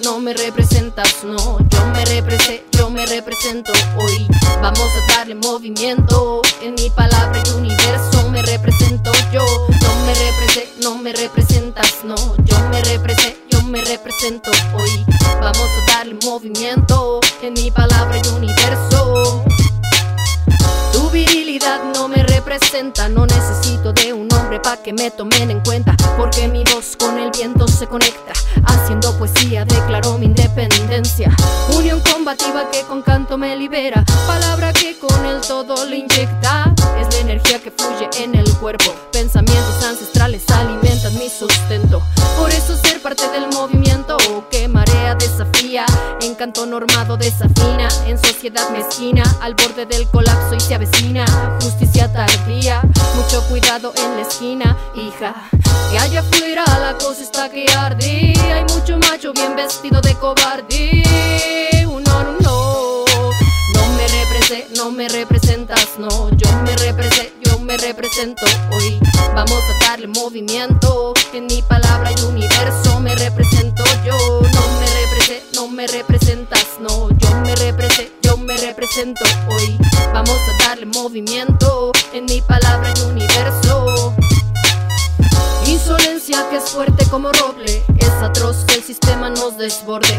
No 0.04 0.20
me 0.20 0.34
representas, 0.34 1.24
no. 1.24 1.58
Yo 1.70 1.86
me 1.94 2.04
represé, 2.04 2.66
yo 2.74 2.90
me 2.90 3.06
represento 3.06 3.72
hoy. 3.98 4.28
Vamos 4.62 4.80
a 4.80 5.14
darle 5.14 5.36
movimiento. 5.36 6.42
En 6.62 6.74
mi 6.74 6.90
palabra 6.90 7.42
y 7.46 7.50
universo 7.52 8.30
me 8.30 8.42
represento 8.42 9.12
yo. 9.32 9.46
No 9.70 10.06
me 10.06 10.14
represé, 10.14 10.68
no 10.84 10.98
me 10.98 11.14
representas, 11.14 12.04
no. 12.04 12.16
Yo 12.44 12.60
me 12.70 12.82
represé, 12.84 13.38
yo 13.50 13.62
me 13.64 13.82
represento 13.82 14.52
hoy. 14.76 15.06
Vamos 15.40 15.70
a 15.88 15.92
darle 15.92 16.16
movimiento. 16.26 17.22
En 17.42 17.54
mi 17.54 17.72
palabra 17.72 18.18
y 18.18 18.28
universo. 18.36 19.42
Tu 20.92 21.10
virilidad 21.12 21.80
no 21.94 22.10
me 22.10 22.24
representa, 22.24 23.08
no 23.08 23.26
necesito 23.26 23.94
de 23.94 24.12
un 24.12 24.32
hombre 24.34 24.60
pa' 24.60 24.78
que 24.78 24.92
me 24.92 25.12
tomen 25.12 25.50
en 25.50 25.62
cuenta, 25.62 25.96
porque 26.18 26.48
mi 26.48 26.64
voz 26.66 26.98
viento 27.32 27.68
se 27.68 27.88
conecta. 27.88 28.34
Haciendo 28.66 29.18
poesía 29.18 29.66
declaro 29.66 30.18
mi 30.18 30.26
independencia. 30.26 31.36
Unión 31.76 32.02
combativa 32.02 32.70
que 32.72 32.82
con 32.84 33.02
canto 33.02 33.38
me 33.38 33.56
libera, 33.56 34.04
palabra 34.28 34.74
que 34.74 34.98
con 34.98 35.26
el 35.26 35.42
todo 35.42 35.86
le 35.86 35.98
inyecta. 35.98 36.74
Es 37.00 37.14
la 37.14 37.20
energía 37.22 37.60
que 37.60 37.72
fluye 37.72 38.10
en 38.20 38.36
el 38.36 38.50
cuerpo, 38.58 38.94
pensamientos 39.12 39.84
ancestrales 39.84 40.44
alimentan 40.50 41.14
mi 41.18 41.30
sustento. 41.30 42.02
Por 42.38 42.50
eso 42.50 42.76
ser 42.78 43.02
parte 43.02 43.28
del 43.30 43.48
movimiento 43.54 44.18
que 44.50 44.68
marea 44.68 45.16
desafía, 45.16 45.86
encanto 46.22 46.66
normado 46.66 47.18
desafina, 47.18 47.88
en 48.06 48.18
sociedad 48.18 48.70
mezquina, 48.72 49.24
al 49.42 49.56
borde 49.56 49.86
del 49.86 50.08
colapso 50.10 50.56
y 50.56 50.60
se 50.60 50.76
avecina 50.76 51.26
justicia 51.62 52.12
tardía. 52.12 52.82
En 53.72 54.18
la 54.18 54.24
esquina, 54.24 54.78
hija. 54.96 55.34
Que 55.90 55.98
allá 55.98 56.20
afuera 56.20 56.66
la 56.78 56.98
cosa 56.98 57.24
está 57.24 57.50
que 57.50 57.66
arde. 57.72 58.34
Hay 58.54 58.66
mucho 58.66 58.98
macho 58.98 59.32
bien 59.32 59.56
vestido 59.56 60.02
de 60.02 60.14
cobarde. 60.16 61.02
No, 61.86 62.22
no, 62.22 62.34
no. 62.42 63.06
Me 63.96 64.08
represé, 64.10 64.68
no 64.76 64.92
me 64.92 65.08
representas, 65.08 65.88
no. 65.98 66.30
Yo 66.32 66.52
me 66.66 66.76
represé, 66.76 67.32
yo 67.46 67.60
me 67.60 67.78
represento 67.78 68.46
hoy. 68.74 69.00
Vamos 69.34 69.64
a 69.64 69.86
darle 69.86 70.08
movimiento. 70.08 71.14
En 71.32 71.46
mi 71.46 71.62
palabra 71.62 72.12
y 72.12 72.22
universo 72.24 73.00
me 73.00 73.16
represento 73.16 73.86
yo. 74.04 74.18
No 74.52 74.80
me 74.80 74.86
represento, 75.02 75.62
no 75.62 75.68
me 75.70 75.88
representas, 75.88 76.68
no. 76.82 77.08
Yo 77.18 77.32
me 77.40 77.56
represento, 77.56 78.12
yo 78.22 78.36
me 78.36 78.58
represento 78.58 79.24
hoy. 79.48 79.78
Vamos 80.14 80.38
a 80.50 80.64
darle 80.66 80.88
movimiento. 80.88 81.91
Como 87.12 87.30
roble, 87.34 87.84
es 88.00 88.10
atroz 88.22 88.64
que 88.66 88.76
el 88.76 88.84
sistema 88.84 89.30
nos 89.30 89.58
desborde. 89.58 90.18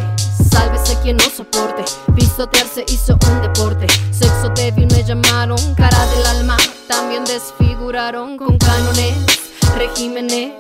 Sálvese 0.50 0.98
quien 1.02 1.16
no 1.16 1.24
soporte, 1.24 1.84
pisotearse 2.14 2.84
hizo 2.88 3.18
un 3.30 3.40
deporte. 3.40 3.86
Sexo 4.10 4.50
débil 4.54 4.86
me 4.88 5.02
llamaron, 5.02 5.58
cara 5.74 6.06
del 6.14 6.26
alma, 6.26 6.58
también 6.88 7.24
desfiguraron 7.24 8.36
con 8.36 8.58
cánones, 8.58 9.16
regímenes 9.74 10.52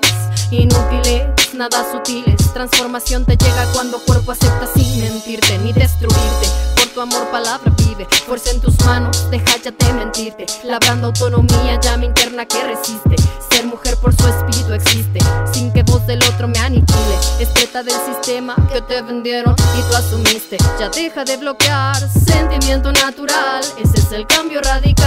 inútiles, 0.52 1.26
nada 1.54 1.84
sutiles. 1.90 2.36
Transformación 2.52 3.24
te 3.24 3.36
llega 3.36 3.66
cuando 3.72 3.98
cuerpo 4.00 4.32
acepta 4.32 4.66
sin 4.74 5.00
mentirte 5.00 5.58
ni 5.58 5.72
destruirte. 5.72 6.48
Por 6.76 6.86
tu 6.88 7.00
amor, 7.00 7.30
palabra 7.30 7.72
vive, 7.78 8.06
fuerza 8.26 8.50
en 8.50 8.60
tus 8.60 8.78
manos, 8.84 9.30
deja 9.30 9.56
ya 9.62 9.70
de 9.70 9.92
mentirte. 9.92 10.46
Labrando 10.64 11.08
autonomía, 11.08 11.80
llama 11.80 12.04
interna 12.04 12.46
que 12.46 12.62
resiste. 12.64 13.16
Ser 13.50 13.66
mujer 13.66 13.96
por 13.96 14.14
su 14.14 14.26
espíritu 14.28 14.72
existe, 14.74 15.11
aniquile. 17.22 17.42
Estreta 17.42 17.82
del 17.82 17.94
sistema 18.06 18.54
que 18.72 18.80
te 18.82 19.02
vendieron 19.02 19.54
y 19.78 19.82
tú 19.90 19.96
asumiste. 19.96 20.56
Ya 20.78 20.88
deja 20.88 21.24
de 21.24 21.36
bloquear, 21.36 21.96
sentimiento 22.10 22.92
natural, 22.92 23.64
ese 23.78 23.98
es 23.98 24.12
el 24.12 24.26
cambio 24.26 24.60
radical. 24.60 25.06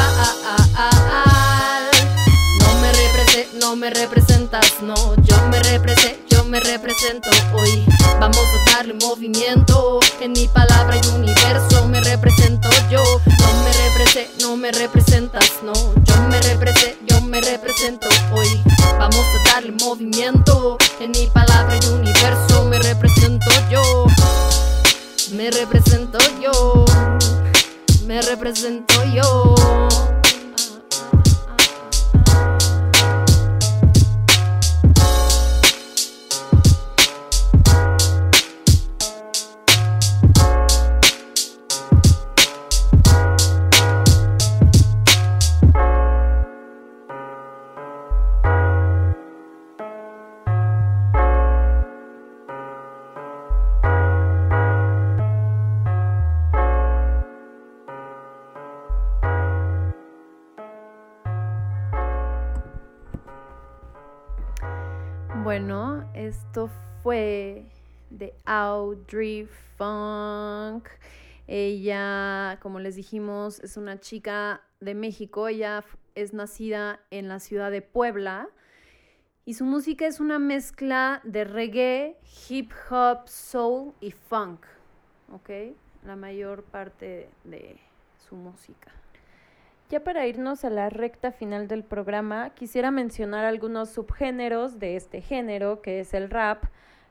No 2.59 2.82
me 2.82 2.91
represé, 2.91 3.47
no 3.59 3.76
me 3.76 3.89
representas, 3.89 4.82
no, 4.82 4.95
yo 5.24 5.38
me 5.49 5.61
represé, 5.63 6.20
yo 6.30 6.43
me 6.43 6.59
represento 6.59 7.30
hoy. 7.53 7.86
Vamos 8.20 8.38
a 8.38 8.72
darle 8.72 8.93
movimiento, 8.93 9.99
en 10.20 10.32
mi 10.34 10.47
palabra 10.47 10.97
y 10.97 11.07
universo 11.16 11.88
me 11.88 12.01
represento 12.01 12.70
yo. 12.89 13.03
No 13.26 13.63
me 13.63 13.72
represé, 13.74 14.30
no 14.41 14.55
me 14.57 14.72
representas, 14.72 15.49
no, 15.63 15.74
yo 15.74 16.22
me 16.30 16.39
represé, 16.41 16.97
yo 17.07 17.14
me 17.26 17.41
represento 17.41 18.07
hoy. 18.34 18.61
Vamos 18.99 19.26
a 19.26 19.53
darle 19.53 19.71
movimiento, 19.71 20.78
en 20.99 21.11
mi 21.11 21.28
palabra 21.28 21.78
y 21.78 21.86
universo 21.88 22.65
me 22.65 22.80
represento 22.80 23.45
yo. 23.69 24.05
Me 25.32 25.51
represento 25.51 26.17
yo, 26.41 26.86
me 28.05 28.21
represento 28.21 28.93
yo. 29.13 29.55
Esto 66.55 66.69
fue 67.03 67.65
de 68.11 68.33
Audrey 68.45 69.45
Funk. 69.75 70.87
Ella, 71.47 72.59
como 72.61 72.79
les 72.79 72.95
dijimos, 72.95 73.59
es 73.59 73.75
una 73.75 73.99
chica 73.99 74.61
de 74.79 74.95
México. 74.95 75.49
Ella 75.49 75.83
es 76.13 76.33
nacida 76.33 77.01
en 77.11 77.27
la 77.27 77.41
ciudad 77.41 77.71
de 77.71 77.81
Puebla. 77.81 78.47
Y 79.43 79.55
su 79.55 79.65
música 79.65 80.07
es 80.07 80.21
una 80.21 80.39
mezcla 80.39 81.19
de 81.25 81.43
reggae, 81.43 82.15
hip 82.47 82.71
hop, 82.89 83.27
soul 83.27 83.91
y 83.99 84.11
funk. 84.11 84.65
La 86.05 86.15
mayor 86.15 86.63
parte 86.63 87.29
de 87.43 87.81
su 88.29 88.37
música. 88.37 88.93
Ya 89.88 90.03
para 90.03 90.25
irnos 90.25 90.65
a 90.65 90.71
la 90.71 90.89
recta 90.89 91.31
final 91.31 91.67
del 91.67 91.83
programa, 91.83 92.49
quisiera 92.55 92.89
mencionar 92.89 93.45
algunos 93.45 93.91
subgéneros 93.91 94.79
de 94.79 94.95
este 94.95 95.21
género, 95.21 95.83
que 95.83 95.99
es 95.99 96.15
el 96.15 96.31
rap. 96.31 96.63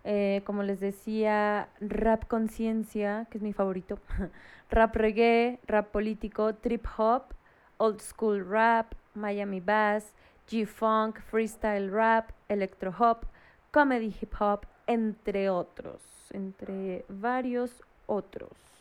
Eh, 0.02 0.42
como 0.44 0.64
les 0.64 0.80
decía, 0.80 1.68
rap 1.80 2.26
conciencia, 2.26 3.28
que 3.30 3.38
es 3.38 3.42
mi 3.42 3.52
favorito. 3.52 4.00
rap 4.70 4.96
reggae, 4.96 5.60
rap 5.68 5.92
político, 5.92 6.56
trip 6.56 6.84
hop, 6.98 7.32
old 7.76 8.00
school 8.00 8.44
rap, 8.44 8.94
Miami 9.14 9.60
bass, 9.60 10.12
G-funk, 10.50 11.20
freestyle 11.20 11.92
rap, 11.92 12.32
electro 12.48 12.92
hop, 12.98 13.24
comedy 13.70 14.12
hip 14.20 14.34
hop, 14.40 14.66
entre 14.88 15.48
otros, 15.48 16.02
entre 16.32 17.04
varios 17.08 17.70
otros. 18.06 18.73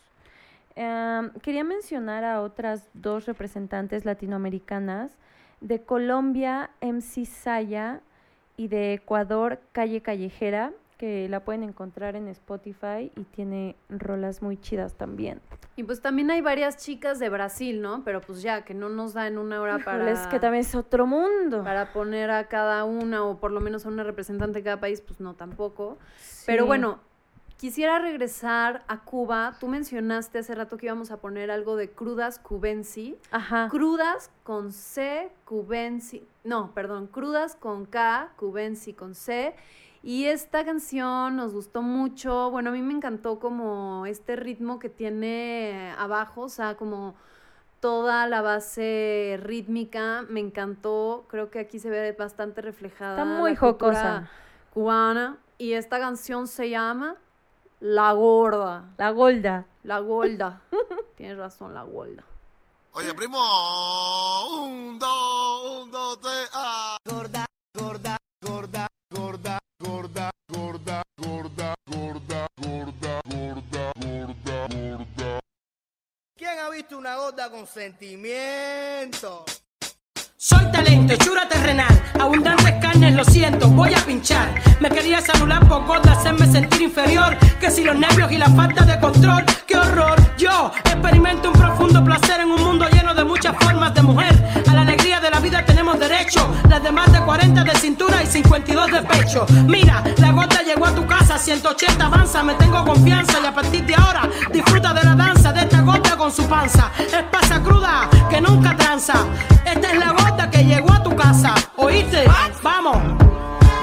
Quería 0.74 1.64
mencionar 1.64 2.24
a 2.24 2.40
otras 2.42 2.88
dos 2.94 3.26
representantes 3.26 4.04
latinoamericanas. 4.04 5.16
De 5.60 5.82
Colombia, 5.82 6.70
MC 6.80 7.24
Saya 7.26 8.00
y 8.56 8.68
de 8.68 8.94
Ecuador, 8.94 9.60
Calle 9.72 10.02
Callejera, 10.02 10.72
que 10.98 11.28
la 11.28 11.40
pueden 11.40 11.62
encontrar 11.62 12.16
en 12.16 12.28
Spotify 12.28 13.10
y 13.16 13.24
tiene 13.24 13.76
rolas 13.88 14.42
muy 14.42 14.56
chidas 14.56 14.94
también. 14.94 15.40
Y 15.76 15.82
pues 15.82 16.00
también 16.00 16.30
hay 16.30 16.40
varias 16.40 16.76
chicas 16.76 17.18
de 17.18 17.28
Brasil, 17.28 17.80
¿no? 17.82 18.04
Pero 18.04 18.20
pues 18.20 18.42
ya, 18.42 18.64
que 18.64 18.74
no 18.74 18.88
nos 18.88 19.14
da 19.14 19.26
en 19.26 19.38
una 19.38 19.60
hora 19.60 19.78
para... 19.78 20.08
Es 20.10 20.26
que 20.28 20.38
también 20.38 20.60
es 20.60 20.74
otro 20.74 21.06
mundo. 21.06 21.64
para 21.64 21.92
poner 21.92 22.30
a 22.30 22.46
cada 22.46 22.84
una 22.84 23.24
o 23.24 23.38
por 23.38 23.50
lo 23.50 23.60
menos 23.60 23.86
a 23.86 23.88
una 23.88 24.04
representante 24.04 24.58
de 24.58 24.64
cada 24.64 24.78
país, 24.78 25.00
pues 25.00 25.18
no 25.18 25.34
tampoco. 25.34 25.98
Pero 26.46 26.66
bueno, 26.66 27.00
quisiera 27.64 27.98
regresar 27.98 28.84
a 28.88 29.04
Cuba. 29.04 29.56
Tú 29.58 29.68
mencionaste 29.68 30.40
hace 30.40 30.54
rato 30.54 30.76
que 30.76 30.84
íbamos 30.84 31.10
a 31.10 31.16
poner 31.16 31.50
algo 31.50 31.76
de 31.76 31.90
crudas 31.90 32.38
cubensi. 32.38 33.16
Ajá. 33.30 33.68
Crudas 33.70 34.30
con 34.42 34.70
C, 34.70 35.32
cubensi. 35.46 36.28
No, 36.44 36.74
perdón, 36.74 37.06
crudas 37.06 37.56
con 37.56 37.86
K, 37.86 38.34
cubensi 38.36 38.92
con 38.92 39.14
C. 39.14 39.56
Y 40.02 40.26
esta 40.26 40.66
canción 40.66 41.36
nos 41.36 41.54
gustó 41.54 41.80
mucho. 41.80 42.50
Bueno, 42.50 42.68
a 42.68 42.72
mí 42.74 42.82
me 42.82 42.92
encantó 42.92 43.38
como 43.38 44.04
este 44.04 44.36
ritmo 44.36 44.78
que 44.78 44.90
tiene 44.90 45.94
abajo, 45.96 46.42
o 46.42 46.48
sea, 46.50 46.74
como 46.74 47.14
toda 47.80 48.26
la 48.26 48.42
base 48.42 49.40
rítmica. 49.42 50.26
Me 50.28 50.40
encantó. 50.40 51.24
Creo 51.30 51.50
que 51.50 51.60
aquí 51.60 51.78
se 51.78 51.88
ve 51.88 52.12
bastante 52.12 52.60
reflejada. 52.60 53.22
Está 53.22 53.24
muy 53.24 53.52
la 53.52 53.58
jocosa. 53.58 54.30
Cubana. 54.74 55.38
Y 55.56 55.72
esta 55.72 55.98
canción 55.98 56.46
se 56.46 56.68
llama 56.68 57.16
La 57.84 58.14
Gorda. 58.14 58.94
La 58.96 59.10
Golda. 59.10 59.66
La 59.82 59.98
Golda. 59.98 60.62
Tienes 61.18 61.36
razón, 61.36 61.74
La 61.74 61.82
Golda. 61.82 62.24
Oye, 62.92 63.12
primo, 63.12 63.38
un, 64.58 64.98
dos, 64.98 65.82
un, 65.82 65.90
dos, 65.90 66.18
tres, 66.18 66.48
ah. 66.54 66.96
Gorda, 67.04 67.44
gorda, 67.74 68.16
gorda, 68.40 68.86
gorda, 69.10 69.58
gorda, 69.80 70.30
gorda, 70.48 71.02
gorda, 71.02 71.02
gorda, 71.18 71.74
gorda, 71.86 72.46
gorda, 72.56 73.20
gorda, 73.26 73.92
gorda. 74.00 75.40
¿Quién 76.38 76.58
ha 76.60 76.70
visto 76.70 76.96
una 76.96 77.16
gorda 77.16 77.50
con 77.50 77.66
sentimiento? 77.66 79.44
Soy 80.46 80.62
talento, 80.70 81.14
hechura 81.14 81.48
terrenal, 81.48 82.02
abundantes 82.20 82.72
carnes, 82.72 83.14
lo 83.14 83.24
siento, 83.24 83.66
voy 83.70 83.94
a 83.94 84.04
pinchar. 84.04 84.60
Me 84.78 84.90
quería 84.90 85.22
celular 85.22 85.66
por 85.66 85.86
gorda, 85.86 86.12
hacerme 86.12 86.46
sentir 86.46 86.82
inferior. 86.82 87.34
Que 87.58 87.70
si 87.70 87.82
los 87.82 87.96
nervios 87.96 88.30
y 88.30 88.36
la 88.36 88.50
falta 88.50 88.84
de 88.84 89.00
control, 89.00 89.42
qué 89.66 89.74
horror. 89.74 90.20
Yo 90.36 90.70
experimento 90.84 91.50
un 91.50 91.58
profundo 91.58 92.04
placer 92.04 92.42
en 92.42 92.50
un 92.50 92.62
mundo 92.62 92.86
lleno 92.90 93.14
de 93.14 93.24
muchas 93.24 93.56
formas 93.58 93.94
de 93.94 94.02
mujer. 94.02 94.34
A 94.68 94.74
la 94.74 94.82
alegría 94.82 95.18
de 95.18 95.30
la 95.30 95.40
vida 95.40 95.64
tenemos 95.64 95.98
derecho. 95.98 96.46
Las 96.68 96.82
de 96.82 96.92
más 96.92 97.10
de 97.10 97.20
40 97.20 97.64
de 97.64 97.74
cintura 97.76 98.22
y 98.22 98.26
52 98.26 98.92
de 98.92 99.00
pecho. 99.00 99.46
Mira, 99.66 100.04
la 100.18 100.30
gorda 100.32 100.60
llegó 100.62 100.84
a 100.84 100.94
tu 100.94 101.06
casa, 101.06 101.38
180 101.38 102.04
avanza, 102.04 102.42
me 102.42 102.52
tengo 102.56 102.84
confianza 102.84 103.40
y 103.42 103.46
a 103.46 103.54
partir 103.54 103.86
de 103.86 103.94
ahora 103.94 104.28
disfruta 104.52 104.92
de 104.92 105.04
la 105.04 105.14
danza 105.14 105.54
de 105.54 105.60
esta 105.60 105.80
gorda 105.80 106.03
con 106.24 106.32
su 106.32 106.48
panza. 106.48 106.90
Es 106.98 107.22
pasa 107.30 107.62
cruda 107.62 108.08
que 108.30 108.40
nunca 108.40 108.74
tranza. 108.74 109.26
Esta 109.62 109.92
es 109.92 109.98
la 109.98 110.12
gorda 110.12 110.48
que 110.48 110.64
llegó 110.64 110.90
a 110.90 111.02
tu 111.02 111.14
casa. 111.14 111.54
¿Oíste? 111.76 112.24
Vamos. 112.62 112.96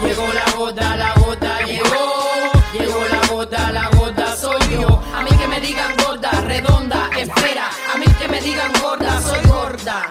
Llegó 0.03 0.25
la 0.33 0.51
gorda, 0.57 0.95
la 0.95 1.13
gorda 1.19 1.61
llegó. 1.67 2.51
Llegó 2.73 2.99
la 3.11 3.27
gorda, 3.27 3.71
la 3.71 3.89
gorda 3.89 4.35
soy 4.35 4.59
yo. 4.71 5.03
A 5.15 5.21
mí 5.21 5.29
que 5.37 5.47
me 5.47 5.59
digan 5.61 5.91
gorda, 6.03 6.31
redonda, 6.47 7.11
espera. 7.15 7.69
A 7.93 7.97
mí 7.99 8.05
que 8.19 8.27
me 8.27 8.41
digan 8.41 8.71
gorda, 8.81 9.21
soy 9.21 9.47
gorda. 9.47 10.07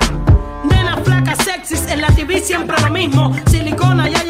Nena 0.63 0.99
flaca, 0.99 1.35
Alexis 1.61 1.85
en 1.89 2.01
la 2.01 2.09
TV 2.09 2.41
siempre 2.41 2.81
lo 2.81 2.91
mismo. 2.91 3.35
Silicona 3.51 4.09
y 4.09 4.15
hay 4.15 4.30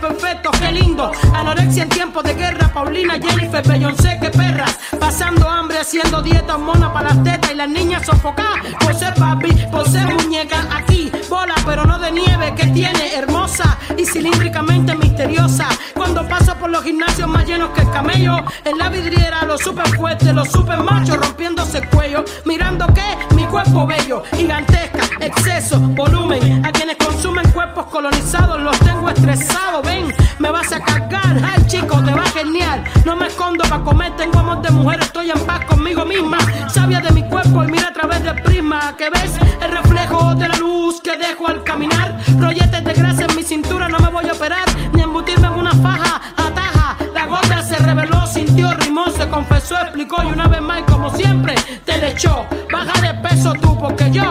perfectos, 0.00 0.58
qué 0.58 0.72
lindo. 0.72 1.10
Anorexia 1.34 1.84
en 1.84 1.88
tiempos 1.88 2.24
de 2.24 2.34
guerra, 2.34 2.72
Paulina, 2.72 3.14
Jennifer, 3.14 3.66
Beyoncé, 3.66 4.18
qué 4.20 4.30
perras. 4.30 4.78
Pasando 4.98 5.48
hambre, 5.48 5.78
haciendo 5.78 6.22
dieta 6.22 6.56
mona 6.56 6.92
para 6.92 7.14
las 7.14 7.22
tetas 7.22 7.52
y 7.52 7.54
las 7.54 7.68
niñas 7.68 8.06
sofocadas. 8.06 8.74
Por 8.80 8.94
ser 8.94 9.14
papi, 9.14 9.52
por 9.70 9.88
ser 9.88 10.06
muñeca 10.06 10.66
aquí. 10.74 11.10
Bola, 11.28 11.54
pero 11.70 11.84
no 11.84 12.00
de 12.00 12.10
nieve, 12.10 12.52
que 12.56 12.66
tiene 12.66 13.14
hermosa 13.14 13.78
y 13.96 14.04
cilíndricamente 14.04 14.92
misteriosa. 14.96 15.68
Cuando 15.94 16.26
paso 16.26 16.56
por 16.56 16.68
los 16.68 16.82
gimnasios 16.82 17.28
más 17.28 17.46
llenos 17.46 17.70
que 17.70 17.82
el 17.82 17.90
camello, 17.92 18.38
en 18.64 18.76
la 18.76 18.88
vidriera 18.88 19.44
los 19.44 19.60
super 19.60 19.86
fuertes, 19.90 20.34
los 20.34 20.50
super 20.50 20.78
machos 20.80 21.16
rompiéndose 21.18 21.78
el 21.78 21.88
cuello. 21.88 22.24
Mirando 22.44 22.88
que 22.92 23.36
mi 23.36 23.44
cuerpo 23.44 23.86
bello, 23.86 24.24
gigantesca, 24.36 25.08
exceso, 25.20 25.78
volumen. 25.78 26.66
A 26.66 26.72
quienes 26.72 26.96
consumen 26.96 27.48
cuerpos 27.52 27.86
colonizados 27.86 28.60
los 28.60 28.76
tengo 28.80 29.08
estresados. 29.08 29.86
Ven, 29.86 30.12
me 30.40 30.50
vas 30.50 30.72
a 30.72 30.80
cargar. 30.80 31.36
Ay, 31.44 31.64
chico, 31.68 32.02
te 32.02 32.12
va 32.12 32.24
genial. 32.30 32.82
No 33.04 33.14
me 33.14 33.28
escondo 33.28 33.62
para 33.68 33.84
comer, 33.84 34.16
tengo 34.16 34.40
amor 34.40 34.60
de 34.60 34.72
mujer, 34.72 34.98
estoy 35.02 35.30
en 35.30 35.38
paz 35.46 35.64
conmigo 35.66 36.04
misma. 36.04 36.38
Sabia 36.74 37.00
de 37.00 37.12
mi 37.12 37.22
cuerpo 37.28 37.62
y 37.62 37.68
mira 37.68 37.90
a 37.90 37.92
través 37.92 38.24
del 38.24 38.42
prisma 38.42 38.96
que 38.98 39.08
ves 39.08 39.38
el 39.62 39.70
reflejo 39.70 40.34
de 40.34 40.48
la 40.48 40.56
luz 40.56 41.00
que 41.00 41.16
dejo 41.16 41.46
al 41.46 41.59
caminar. 41.62 42.18
Rolletes 42.38 42.84
de 42.84 42.92
grasa 42.92 43.24
en 43.24 43.36
mi 43.36 43.42
cintura, 43.42 43.88
no 43.88 43.98
me 43.98 44.08
voy 44.08 44.28
a 44.28 44.32
operar 44.32 44.64
ni 44.92 45.02
embutirme 45.02 45.48
en 45.48 45.54
una 45.54 45.72
faja. 45.72 46.20
Ataja, 46.36 46.96
la 47.14 47.26
gorda 47.26 47.62
se 47.62 47.76
reveló, 47.76 48.26
sintió, 48.26 48.72
rimó, 48.74 49.06
se 49.10 49.28
confesó, 49.28 49.76
explicó 49.80 50.22
y 50.22 50.26
una 50.26 50.46
vez 50.48 50.60
más, 50.62 50.82
como 50.82 51.10
siempre, 51.10 51.54
te 51.84 51.98
le 51.98 52.10
echó. 52.10 52.46
Baja 52.72 53.00
de 53.00 53.14
peso 53.28 53.52
tú, 53.54 53.78
porque 53.78 54.10
yo, 54.10 54.30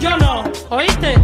yo 0.00 0.16
no, 0.16 0.44
¿oíste? 0.70 1.14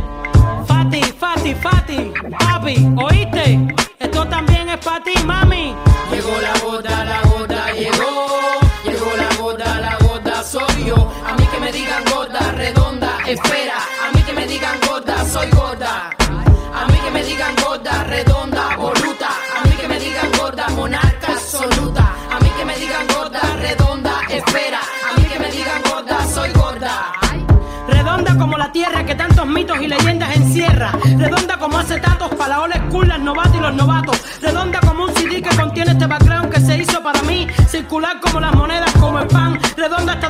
Fati, 0.66 1.02
Fati, 1.02 1.54
Fati, 1.54 2.12
papi, 2.38 2.88
¿oíste? 2.96 3.74
Esto 3.98 4.26
también 4.26 4.68
es 4.68 4.78
para 4.78 5.02
ti, 5.02 5.12
mami. 5.24 5.74
Me 14.44 14.52
digan 14.52 14.78
gorda, 14.86 15.24
soy 15.24 15.50
gorda. 15.52 16.10
A 16.74 16.86
mí 16.86 16.98
que 16.98 17.10
me 17.10 17.24
digan 17.24 17.54
gorda, 17.64 18.04
redonda, 18.04 18.76
voluta. 18.76 19.28
A 19.58 19.66
mí 19.66 19.70
que 19.80 19.88
me 19.88 19.98
digan 19.98 20.30
gorda, 20.38 20.68
monarca 20.68 21.32
absoluta. 21.32 22.14
A 22.30 22.40
mí 22.40 22.50
que 22.58 22.64
me 22.66 22.76
digan 22.76 23.06
gorda, 23.06 23.40
redonda, 23.56 24.12
espera. 24.28 24.80
A 24.80 25.18
mí 25.18 25.24
que 25.24 25.38
me 25.38 25.50
digan 25.50 25.82
gorda, 25.90 26.26
soy 26.26 26.52
gorda. 26.52 27.12
Redonda 27.88 28.36
como 28.36 28.58
la 28.58 28.70
tierra 28.70 29.06
que 29.06 29.14
tantos 29.14 29.46
mitos 29.46 29.80
y 29.80 29.88
leyendas 29.88 30.36
encierra. 30.36 30.92
Redonda 31.16 31.56
como 31.58 31.78
acetatos 31.78 32.34
para 32.34 32.60
old 32.60 32.74
school, 32.88 33.08
las 33.08 33.20
novatas 33.20 33.54
y 33.54 33.60
los 33.60 33.74
novatos. 33.74 34.20
Redonda 34.42 34.80
como 34.80 35.04
un 35.04 35.14
CD 35.14 35.40
que 35.40 35.56
contiene 35.56 35.92
este 35.92 36.06
background 36.06 36.52
que 36.52 36.60
se 36.60 36.76
hizo 36.76 37.02
para 37.02 37.22
mí. 37.22 37.46
Circular 37.66 38.20
como 38.20 38.40
las 38.40 38.54
monedas, 38.54 38.92
como 39.00 39.20
el 39.20 39.26
pan. 39.28 39.58
Redonda 39.74 40.12
hasta 40.12 40.28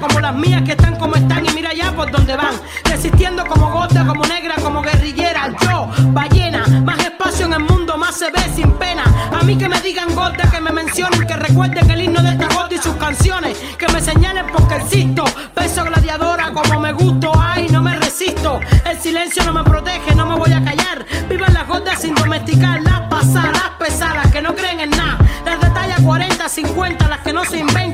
como 0.00 0.20
las 0.20 0.34
mías 0.34 0.62
que 0.62 0.72
están 0.72 0.96
como 0.96 1.14
están. 1.14 1.46
Y 1.46 1.50
mira 1.50 1.72
ya 1.72 1.92
por 1.92 2.10
donde 2.10 2.36
van. 2.36 2.54
Resistiendo 2.84 3.44
como 3.46 3.70
gorda, 3.70 4.06
como 4.06 4.24
negra, 4.24 4.56
como 4.56 4.82
guerrillera. 4.82 5.50
Yo, 5.62 5.88
ballena, 6.12 6.66
más 6.84 6.98
espacio 6.98 7.46
en 7.46 7.54
el 7.54 7.60
mundo, 7.60 7.96
más 7.96 8.16
se 8.16 8.30
ve 8.30 8.42
sin 8.54 8.70
pena. 8.72 9.04
A 9.32 9.42
mí 9.42 9.56
que 9.56 9.68
me 9.68 9.80
digan 9.80 10.14
gorda, 10.14 10.50
que 10.50 10.60
me 10.60 10.70
mencionen, 10.70 11.26
que 11.26 11.36
recuerden 11.36 11.90
el 11.90 12.02
himno 12.02 12.22
de 12.22 12.30
esta 12.30 12.48
gorda 12.54 12.74
y 12.74 12.78
sus 12.78 12.94
canciones. 12.96 13.56
Que 13.78 13.88
me 13.88 14.00
señalen 14.00 14.46
porque 14.52 14.76
existo. 14.76 15.24
Peso 15.54 15.84
gladiadora 15.84 16.52
como 16.52 16.78
me 16.78 16.92
gusto, 16.92 17.32
ay, 17.38 17.68
no 17.70 17.82
me 17.82 17.96
resisto. 17.96 18.60
El 18.84 18.98
silencio 19.00 19.42
no 19.44 19.54
me 19.54 19.64
protege, 19.64 20.14
no 20.14 20.26
me 20.26 20.36
voy 20.36 20.52
a 20.52 20.62
callar. 20.62 21.06
Vivan 21.30 21.54
las 21.54 21.66
gordas 21.66 22.00
sin 22.00 22.14
domesticar, 22.14 22.82
las 22.82 23.00
pasadas, 23.08 23.70
pesadas 23.78 24.30
que 24.30 24.42
no 24.42 24.54
creen 24.54 24.80
en 24.80 24.90
nada. 24.90 25.18
Las 25.46 25.60
de 25.60 25.70
talla 25.70 25.96
40, 26.04 26.48
50, 26.48 27.08
las 27.08 27.20
que 27.20 27.32
no 27.32 27.44
se 27.44 27.58
inventan. 27.58 27.91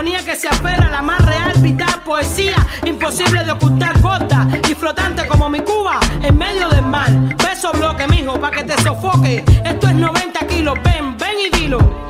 Sinfonía 0.00 0.24
que 0.24 0.34
se 0.34 0.48
aferra, 0.48 0.88
la 0.88 1.02
más 1.02 1.20
real, 1.26 1.52
vital, 1.58 2.00
poesía. 2.02 2.56
Imposible 2.86 3.44
de 3.44 3.52
ocultar, 3.52 4.00
gorda 4.00 4.48
y 4.66 4.74
flotante 4.74 5.26
como 5.26 5.50
mi 5.50 5.60
Cuba 5.60 6.00
en 6.22 6.38
medio 6.38 6.70
del 6.70 6.86
mar. 6.86 7.10
Beso 7.36 7.70
bloque, 7.72 8.06
mijo, 8.06 8.40
pa' 8.40 8.50
que 8.50 8.64
te 8.64 8.82
sofoque. 8.82 9.44
Esto 9.62 9.88
es 9.88 9.94
90 9.94 10.46
kilos, 10.46 10.78
ven, 10.82 11.18
ven 11.18 11.36
y 11.46 11.58
dilo. 11.58 12.09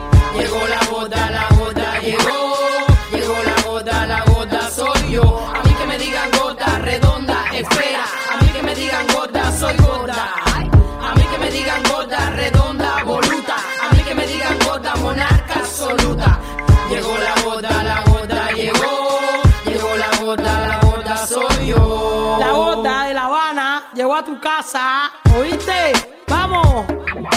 ¿Oíste? 25.36 25.92
Vamos, 26.28 26.84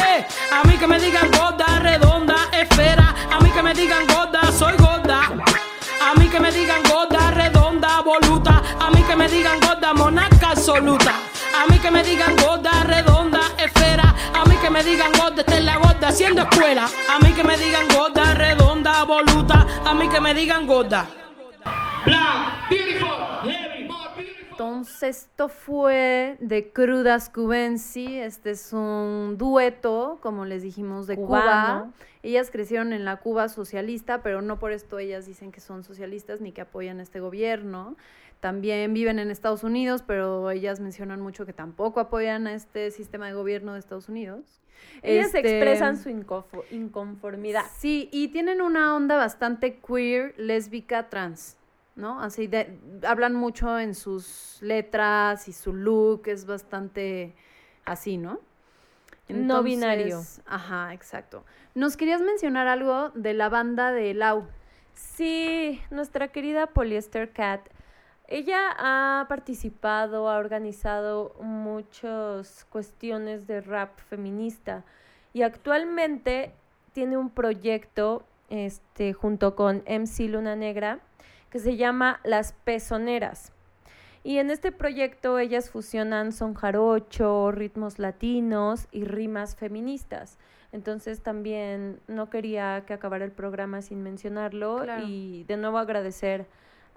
eh, 0.05 0.25
a 0.51 0.63
mí 0.67 0.77
que 0.77 0.85
me 0.85 0.99
digan 0.99 1.31
gorda, 1.31 1.79
redonda, 1.79 2.35
esfera. 2.51 3.15
A 3.31 3.39
mí 3.39 3.49
que 3.49 3.63
me 3.63 3.73
digan 3.73 4.05
gorda, 4.05 4.51
soy 4.51 4.75
gorda. 4.77 5.21
A 6.01 6.13
mí 6.19 6.27
que 6.27 6.39
me 6.39 6.51
digan 6.51 6.83
gorda, 6.83 7.31
redonda, 7.31 8.01
voluta. 8.01 8.61
A 8.79 8.91
mí 8.91 9.01
que 9.03 9.15
me 9.15 9.27
digan 9.27 9.59
gorda, 9.61 9.93
monarca 9.93 10.49
absoluta. 10.51 11.13
A 11.55 11.65
mí 11.71 11.79
que 11.79 11.89
me 11.89 12.03
digan 12.03 12.35
gorda, 12.35 12.83
redonda, 12.83 13.41
esfera. 13.57 14.13
A 14.35 14.45
mí 14.45 14.55
que 14.57 14.69
me 14.69 14.83
digan 14.83 15.11
gorda, 15.13 15.41
esta 15.41 15.57
es 15.57 15.63
la 15.63 15.77
gorda 15.77 16.07
haciendo 16.09 16.43
escuela. 16.43 16.87
A 17.09 17.19
mí 17.19 17.33
que 17.33 17.43
me 17.43 17.57
digan 17.57 17.87
gorda, 17.87 18.35
redonda, 18.35 19.03
voluta. 19.05 19.65
A 19.85 19.93
mí 19.95 20.07
que 20.07 20.21
me 20.21 20.35
digan 20.35 20.67
gorda. 20.67 21.07
Black, 22.05 22.69
beautiful. 22.69 23.62
Entonces, 24.53 25.27
esto 25.31 25.49
fue 25.49 26.37
de 26.39 26.71
Crudas 26.71 27.29
Cubensi. 27.29 28.19
Este 28.19 28.51
es 28.51 28.71
un 28.71 29.35
dueto, 29.37 30.19
como 30.21 30.45
les 30.45 30.61
dijimos, 30.61 31.07
de 31.07 31.15
Cuba. 31.15 31.41
Cubano. 31.41 31.93
Ellas 32.21 32.51
crecieron 32.51 32.93
en 32.93 33.03
la 33.03 33.17
Cuba 33.17 33.49
socialista, 33.49 34.21
pero 34.21 34.41
no 34.41 34.59
por 34.59 34.71
esto 34.71 34.99
ellas 34.99 35.25
dicen 35.25 35.51
que 35.51 35.59
son 35.59 35.83
socialistas 35.83 36.39
ni 36.39 36.51
que 36.51 36.61
apoyan 36.61 36.99
este 36.99 37.19
gobierno. 37.19 37.97
También 38.39 38.93
viven 38.93 39.19
en 39.19 39.31
Estados 39.31 39.63
Unidos, 39.63 40.03
pero 40.05 40.51
ellas 40.51 40.79
mencionan 40.79 41.19
mucho 41.21 41.45
que 41.45 41.53
tampoco 41.53 41.99
apoyan 41.99 42.45
a 42.45 42.53
este 42.53 42.91
sistema 42.91 43.27
de 43.27 43.33
gobierno 43.33 43.73
de 43.73 43.79
Estados 43.79 44.07
Unidos. 44.07 44.61
Ellas 45.01 45.27
Este, 45.27 45.39
expresan 45.39 45.97
su 45.97 46.09
inconformidad. 46.71 47.63
Sí, 47.77 48.09
y 48.11 48.27
tienen 48.29 48.61
una 48.61 48.95
onda 48.95 49.15
bastante 49.15 49.79
queer, 49.79 50.33
lésbica, 50.37 51.09
trans, 51.09 51.57
¿no? 51.95 52.21
Así 52.21 52.47
de, 52.47 52.77
hablan 53.07 53.35
mucho 53.35 53.79
en 53.79 53.95
sus 53.95 54.57
letras 54.61 55.47
y 55.47 55.53
su 55.53 55.73
look 55.73 56.23
es 56.27 56.45
bastante 56.45 57.35
así, 57.85 58.17
¿no? 58.17 58.39
No 59.29 59.63
binario. 59.63 60.21
Ajá, 60.45 60.93
exacto. 60.93 61.45
Nos 61.75 61.97
querías 61.97 62.21
mencionar 62.21 62.67
algo 62.67 63.09
de 63.15 63.33
la 63.33 63.49
banda 63.49 63.91
de 63.91 64.13
Lau. 64.13 64.47
Sí, 64.93 65.81
nuestra 65.89 66.27
querida 66.27 66.67
Polyester 66.67 67.31
Cat. 67.31 67.67
Ella 68.27 68.75
ha 68.77 69.25
participado, 69.27 70.29
ha 70.29 70.37
organizado 70.37 71.35
muchas 71.39 72.65
cuestiones 72.69 73.47
de 73.47 73.61
rap 73.61 73.97
feminista 74.09 74.83
y 75.33 75.41
actualmente 75.41 76.53
tiene 76.93 77.17
un 77.17 77.29
proyecto 77.29 78.23
este, 78.49 79.13
junto 79.13 79.55
con 79.55 79.83
MC 79.87 80.29
Luna 80.29 80.55
Negra 80.55 80.99
que 81.53 81.59
se 81.59 81.77
llama 81.77 82.19
Las 82.23 82.51
Pezoneras. 82.51 83.51
Y 84.23 84.39
en 84.39 84.49
este 84.49 84.71
proyecto 84.71 85.37
ellas 85.37 85.69
fusionan 85.69 86.31
son 86.31 86.55
jarocho, 86.55 87.51
ritmos 87.51 87.99
latinos 87.99 88.87
y 88.91 89.03
rimas 89.03 89.55
feministas. 89.55 90.39
Entonces 90.71 91.21
también 91.21 91.99
no 92.07 92.31
quería 92.31 92.85
que 92.87 92.93
acabara 92.95 93.23
el 93.23 93.31
programa 93.31 93.83
sin 93.83 94.01
mencionarlo 94.01 94.79
Claro. 94.81 95.03
y 95.07 95.43
de 95.43 95.57
nuevo 95.57 95.77
agradecer 95.77 96.47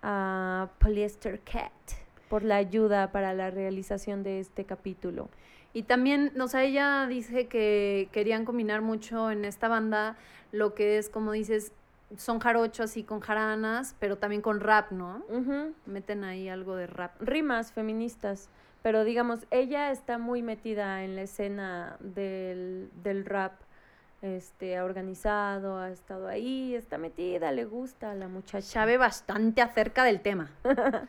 a 0.01 0.71
Polyester 0.79 1.41
Cat 1.41 1.73
por 2.31 2.43
la 2.43 2.57
ayuda 2.57 3.13
para 3.13 3.35
la 3.35 3.51
realización 3.51 4.23
de 4.23 4.41
este 4.41 4.65
capítulo. 4.65 5.29
Y 5.75 5.83
también, 5.83 6.33
o 6.41 6.49
sea, 6.49 6.65
ella 6.65 7.07
dice 7.07 7.47
que 7.49 8.09
querían 8.11 8.47
combinar 8.47 8.81
mucho 8.81 9.31
en 9.31 9.45
esta 9.45 9.69
banda 9.69 10.17
lo 10.51 10.73
que 10.73 10.97
es, 10.97 11.11
como 11.11 11.33
dices, 11.33 11.73
son 12.17 12.39
jarocho 12.39 12.85
así 12.85 13.03
con 13.03 13.21
jaranas, 13.21 13.97
pero 13.99 14.17
también 14.17 14.43
con 14.43 14.61
rap, 14.61 14.93
¿no? 14.93 15.25
Meten 15.87 16.25
ahí 16.25 16.49
algo 16.49 16.77
de 16.77 16.87
rap. 16.87 17.21
rimas 17.21 17.73
feministas, 17.73 18.49
pero 18.83 19.05
digamos, 19.05 19.47
ella 19.51 19.91
está 19.91 20.19
muy 20.19 20.43
metida 20.43 21.03
en 21.05 21.17
la 21.17 21.23
escena 21.23 21.97
del, 22.01 22.91
del 23.03 23.25
rap, 23.25 23.55
este, 24.23 24.77
ha 24.77 24.85
organizado, 24.85 25.79
ha 25.79 25.91
estado 25.91 26.29
ahí, 26.29 26.75
está 26.75 26.97
metida, 26.99 27.53
le 27.53 27.65
gusta 27.65 28.13
a 28.13 28.15
la 28.15 28.29
muchacha. 28.29 28.67
Sabe 28.67 28.97
bastante 28.97 29.61
acerca 29.61 30.05
del 30.05 30.21
tema. 30.21 30.51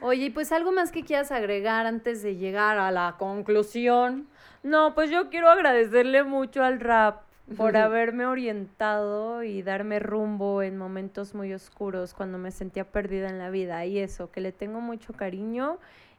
Oye, 0.00 0.26
y 0.26 0.30
pues 0.30 0.52
algo 0.52 0.72
más 0.72 0.92
que 0.92 1.04
quieras 1.04 1.32
agregar 1.32 1.86
antes 1.86 2.22
de 2.22 2.36
llegar 2.36 2.78
a 2.78 2.90
la 2.90 3.16
conclusión. 3.18 4.28
No, 4.62 4.94
pues 4.94 5.10
yo 5.10 5.28
quiero 5.28 5.50
agradecerle 5.50 6.22
mucho 6.22 6.62
al 6.62 6.80
rap 6.80 7.22
por 7.56 7.76
haberme 7.76 8.24
orientado 8.24 9.42
y 9.42 9.62
darme 9.62 9.98
rumbo 9.98 10.62
en 10.62 10.78
momentos 10.78 11.34
muy 11.34 11.52
oscuros 11.52 12.14
cuando 12.14 12.38
me 12.38 12.50
sentía 12.50 12.84
perdida 12.84 13.28
en 13.28 13.38
la 13.38 13.50
vida. 13.50 13.84
Y 13.84 13.98
eso, 13.98 14.30
que 14.30 14.40
le 14.40 14.52
tengo 14.52 14.80
mucho 14.80 15.12
cariño 15.12 15.78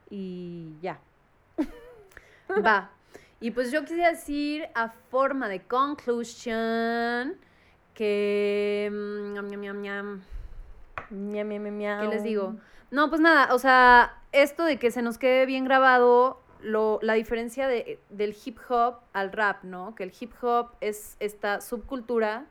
y 0.10 0.74
ya. 0.82 1.00
Va. 2.66 2.92
Y 3.40 3.52
pues 3.52 3.72
yo 3.72 3.82
quisiera 3.82 4.12
decir 4.12 4.68
a 4.76 4.90
forma 4.90 5.50
de 5.50 5.62
conclusion 5.62 7.36
que... 7.94 8.90
mm. 11.98 12.02
¿Qué 12.02 12.08
les 12.08 12.24
digo? 12.24 12.56
No, 12.92 13.10
pues 13.10 13.22
nada, 13.22 13.54
o 13.56 13.60
sea, 13.60 14.22
esto 14.32 14.64
de 14.64 14.78
que 14.78 14.92
se 14.92 15.02
nos 15.02 15.18
quede 15.18 15.48
bien 15.48 15.66
grabado, 15.66 16.43
lo, 16.64 17.00
la 17.02 17.14
diferencia 17.14 17.68
de, 17.68 18.00
del 18.10 18.36
hip 18.44 18.58
hop 18.70 18.96
al 19.14 19.32
rap, 19.32 19.64
¿no? 19.64 19.96
Que 19.96 20.04
el 20.04 20.14
hip 20.20 20.32
hop 20.42 20.72
es 20.82 21.16
esta 21.20 21.62
subcultura 21.62 22.46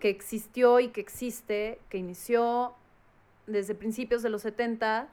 que 0.00 0.08
existió 0.08 0.80
y 0.80 0.88
que 0.88 1.00
existe, 1.00 1.78
que 1.88 1.98
inició 1.98 2.74
desde 3.46 3.74
principios 3.74 4.22
de 4.22 4.30
los 4.30 4.42
70 4.42 5.08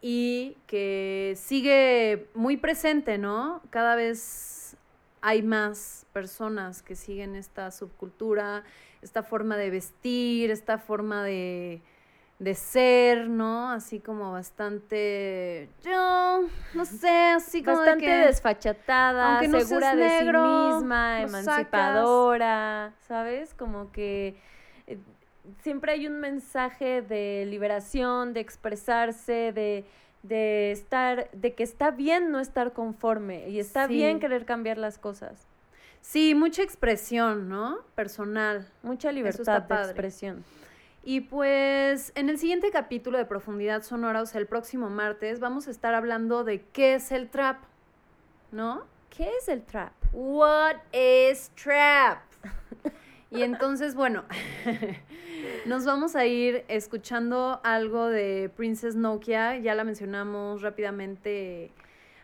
y 0.00 0.56
que 0.66 1.34
sigue 1.36 2.28
muy 2.34 2.56
presente, 2.56 3.18
¿no? 3.18 3.62
Cada 3.70 3.96
vez 3.96 4.76
hay 5.20 5.42
más 5.42 6.06
personas 6.12 6.82
que 6.82 6.94
siguen 6.94 7.34
esta 7.34 7.70
subcultura, 7.70 8.64
esta 9.02 9.22
forma 9.22 9.56
de 9.56 9.70
vestir, 9.70 10.50
esta 10.50 10.78
forma 10.78 11.24
de, 11.24 11.80
de 12.38 12.54
ser, 12.54 13.28
¿no? 13.28 13.70
Así 13.70 13.98
como 13.98 14.30
bastante, 14.32 15.68
yo, 15.84 16.42
no 16.74 16.84
sé, 16.84 17.08
así 17.34 17.62
como 17.64 17.80
de 17.80 17.86
Bastante 17.86 18.04
que- 18.06 18.16
desfachatada, 18.26 19.32
aunque 19.32 19.48
no 19.48 19.60
segura 19.60 19.94
seas 19.94 19.96
de 19.96 20.18
sí 20.20 20.24
misma, 20.26 21.18
sacas. 21.18 21.30
emancipadora, 21.30 22.92
¿sabes? 23.08 23.54
Como 23.54 23.90
que 23.90 24.36
eh, 24.86 24.98
siempre 25.62 25.92
hay 25.92 26.06
un 26.06 26.20
mensaje 26.20 27.02
de 27.02 27.44
liberación, 27.48 28.32
de 28.34 28.40
expresarse, 28.40 29.52
de, 29.52 29.84
de 30.22 30.70
estar, 30.70 31.28
de 31.32 31.54
que 31.54 31.64
está 31.64 31.90
bien 31.90 32.30
no 32.30 32.38
estar 32.38 32.72
conforme 32.72 33.48
y 33.48 33.58
está 33.58 33.88
Sí. 33.88 33.94
bien 33.94 34.20
querer 34.20 34.44
cambiar 34.44 34.78
las 34.78 34.96
cosas. 34.98 35.46
Sí, 36.00 36.36
mucha 36.36 36.62
expresión, 36.62 37.48
¿no? 37.48 37.78
Personal. 37.96 38.64
Mucha 38.84 39.10
libertad 39.10 39.62
de 39.62 39.74
expresión. 39.74 40.44
Y 41.08 41.22
pues 41.22 42.12
en 42.16 42.28
el 42.28 42.36
siguiente 42.36 42.70
capítulo 42.70 43.16
de 43.16 43.24
Profundidad 43.24 43.82
Sonora, 43.82 44.20
o 44.20 44.26
sea, 44.26 44.42
el 44.42 44.46
próximo 44.46 44.90
martes, 44.90 45.40
vamos 45.40 45.66
a 45.66 45.70
estar 45.70 45.94
hablando 45.94 46.44
de 46.44 46.60
qué 46.60 46.96
es 46.96 47.12
el 47.12 47.30
trap, 47.30 47.62
¿no? 48.52 48.84
¿Qué 49.08 49.30
es 49.38 49.48
el 49.48 49.62
trap? 49.62 49.94
What 50.12 50.76
is 50.92 51.50
trap? 51.54 52.18
Y 53.30 53.40
entonces, 53.40 53.94
bueno, 53.94 54.24
nos 55.64 55.86
vamos 55.86 56.14
a 56.14 56.26
ir 56.26 56.66
escuchando 56.68 57.62
algo 57.64 58.08
de 58.08 58.50
Princess 58.54 58.94
Nokia, 58.94 59.56
ya 59.56 59.74
la 59.74 59.84
mencionamos 59.84 60.60
rápidamente 60.60 61.72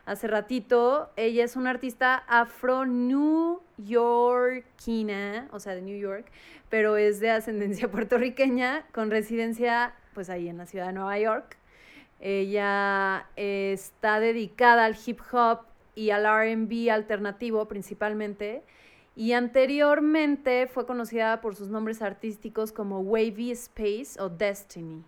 hace 0.05 0.27
ratito. 0.27 1.09
Ella 1.15 1.43
es 1.43 1.55
una 1.55 1.71
artista 1.71 2.23
afro-new 2.27 3.61
yorkina, 3.77 5.47
o 5.51 5.59
sea, 5.59 5.75
de 5.75 5.81
New 5.81 5.97
York, 5.97 6.25
pero 6.69 6.97
es 6.97 7.19
de 7.19 7.31
ascendencia 7.31 7.87
puertorriqueña, 7.91 8.85
con 8.91 9.11
residencia 9.11 9.93
pues 10.13 10.29
ahí 10.29 10.47
en 10.47 10.57
la 10.57 10.65
ciudad 10.65 10.87
de 10.87 10.93
Nueva 10.93 11.19
York. 11.19 11.57
Ella 12.19 13.27
está 13.35 14.19
dedicada 14.19 14.85
al 14.85 14.95
hip 15.05 15.19
hop 15.31 15.59
y 15.95 16.11
al 16.11 16.23
RB 16.23 16.89
alternativo 16.89 17.67
principalmente. 17.67 18.63
Y 19.17 19.31
anteriormente 19.31 20.67
fue 20.67 20.85
conocida 20.85 21.39
por 21.39 21.55
sus 21.55 21.69
nombres 21.69 22.01
artísticos 22.01 22.71
como 22.71 22.99
Wavy 22.99 23.51
Space 23.51 24.19
o 24.19 24.29
Destiny. 24.29 25.03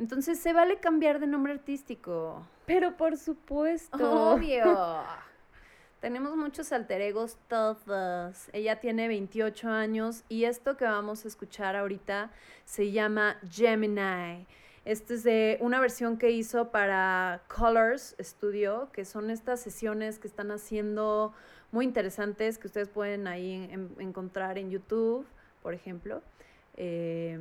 Entonces 0.00 0.40
se 0.40 0.52
vale 0.54 0.78
cambiar 0.80 1.20
de 1.20 1.26
nombre 1.26 1.52
artístico. 1.52 2.42
Pero 2.66 2.96
por 2.96 3.16
supuesto. 3.18 4.32
Obvio. 4.32 4.64
Tenemos 6.00 6.34
muchos 6.34 6.72
alter 6.72 7.02
egos 7.02 7.36
todos. 7.48 8.48
Ella 8.54 8.80
tiene 8.80 9.06
28 9.08 9.68
años 9.68 10.24
y 10.30 10.44
esto 10.44 10.78
que 10.78 10.86
vamos 10.86 11.26
a 11.26 11.28
escuchar 11.28 11.76
ahorita 11.76 12.30
se 12.64 12.90
llama 12.90 13.36
Gemini. 13.50 14.46
Este 14.86 15.12
es 15.14 15.22
de 15.22 15.58
una 15.60 15.78
versión 15.78 16.16
que 16.16 16.30
hizo 16.30 16.70
para 16.70 17.42
Colors 17.54 18.16
Studio, 18.18 18.88
que 18.94 19.04
son 19.04 19.28
estas 19.28 19.60
sesiones 19.60 20.18
que 20.18 20.26
están 20.26 20.50
haciendo 20.50 21.34
muy 21.70 21.84
interesantes 21.84 22.56
que 22.56 22.68
ustedes 22.68 22.88
pueden 22.88 23.26
ahí 23.26 23.52
en- 23.52 23.70
en- 23.70 23.94
encontrar 24.00 24.56
en 24.56 24.70
YouTube, 24.70 25.26
por 25.62 25.74
ejemplo. 25.74 26.22
Eh, 26.78 27.38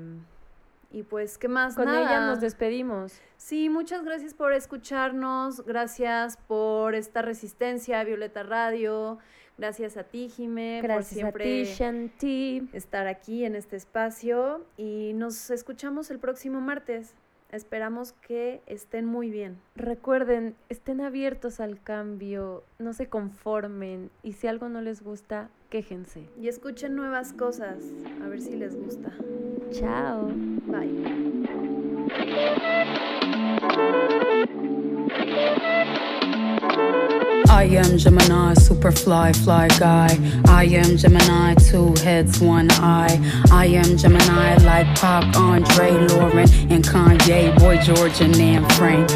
y 0.91 1.03
pues, 1.03 1.37
¿qué 1.37 1.47
más? 1.47 1.75
Con 1.75 1.89
ella 1.89 2.25
nos 2.25 2.41
despedimos. 2.41 3.21
Sí, 3.37 3.69
muchas 3.69 4.03
gracias 4.03 4.33
por 4.33 4.53
escucharnos, 4.53 5.65
gracias 5.65 6.37
por 6.47 6.95
esta 6.95 7.21
resistencia, 7.21 8.03
Violeta 8.03 8.43
Radio, 8.43 9.19
gracias 9.57 9.97
a 9.97 10.03
ti, 10.03 10.29
Jime, 10.29 10.79
por 10.81 10.89
Gracias 10.89 11.11
a 11.11 11.15
siempre 11.15 12.09
ti, 12.17 12.69
estar 12.73 13.07
aquí 13.07 13.45
en 13.45 13.55
este 13.55 13.75
espacio 13.75 14.65
y 14.77 15.13
nos 15.13 15.49
escuchamos 15.51 16.09
el 16.11 16.19
próximo 16.19 16.59
martes. 16.61 17.13
Esperamos 17.51 18.13
que 18.13 18.61
estén 18.67 19.05
muy 19.05 19.31
bien. 19.31 19.59
Recuerden, 19.75 20.55
estén 20.69 21.01
abiertos 21.01 21.59
al 21.59 21.81
cambio, 21.81 22.63
no 22.77 22.93
se 22.93 23.09
conformen 23.09 24.11
y 24.21 24.33
si 24.33 24.47
algo 24.47 24.69
no 24.69 24.81
les 24.81 25.01
gusta, 25.01 25.49
quéjense. 25.69 26.27
Y 26.37 26.47
escuchen 26.47 26.95
nuevas 26.95 27.33
cosas, 27.33 27.77
a 28.23 28.27
ver 28.27 28.41
si 28.41 28.55
les 28.55 28.75
gusta. 28.75 29.11
Chao. 29.71 30.31
Bye. 30.67 30.89
I 37.51 37.63
am 37.63 37.97
Gemini, 37.97 38.53
super 38.55 38.91
fly, 38.91 39.33
fly 39.33 39.67
guy. 39.79 40.17
I 40.47 40.63
am 40.65 40.97
Gemini, 40.97 41.55
two 41.55 41.93
heads, 42.03 42.39
one 42.39 42.71
eye. 42.71 43.19
I 43.51 43.65
am 43.65 43.97
Gemini, 43.97 44.55
like 44.63 44.87
Pop, 44.95 45.35
Andre, 45.35 45.91
Lauren, 46.07 46.49
and 46.69 46.83
Kanye, 46.83 47.57
Boy 47.59 47.77
George, 47.77 48.21
and 48.21 48.35
Anne 48.35 48.67
Frank. 48.69 49.09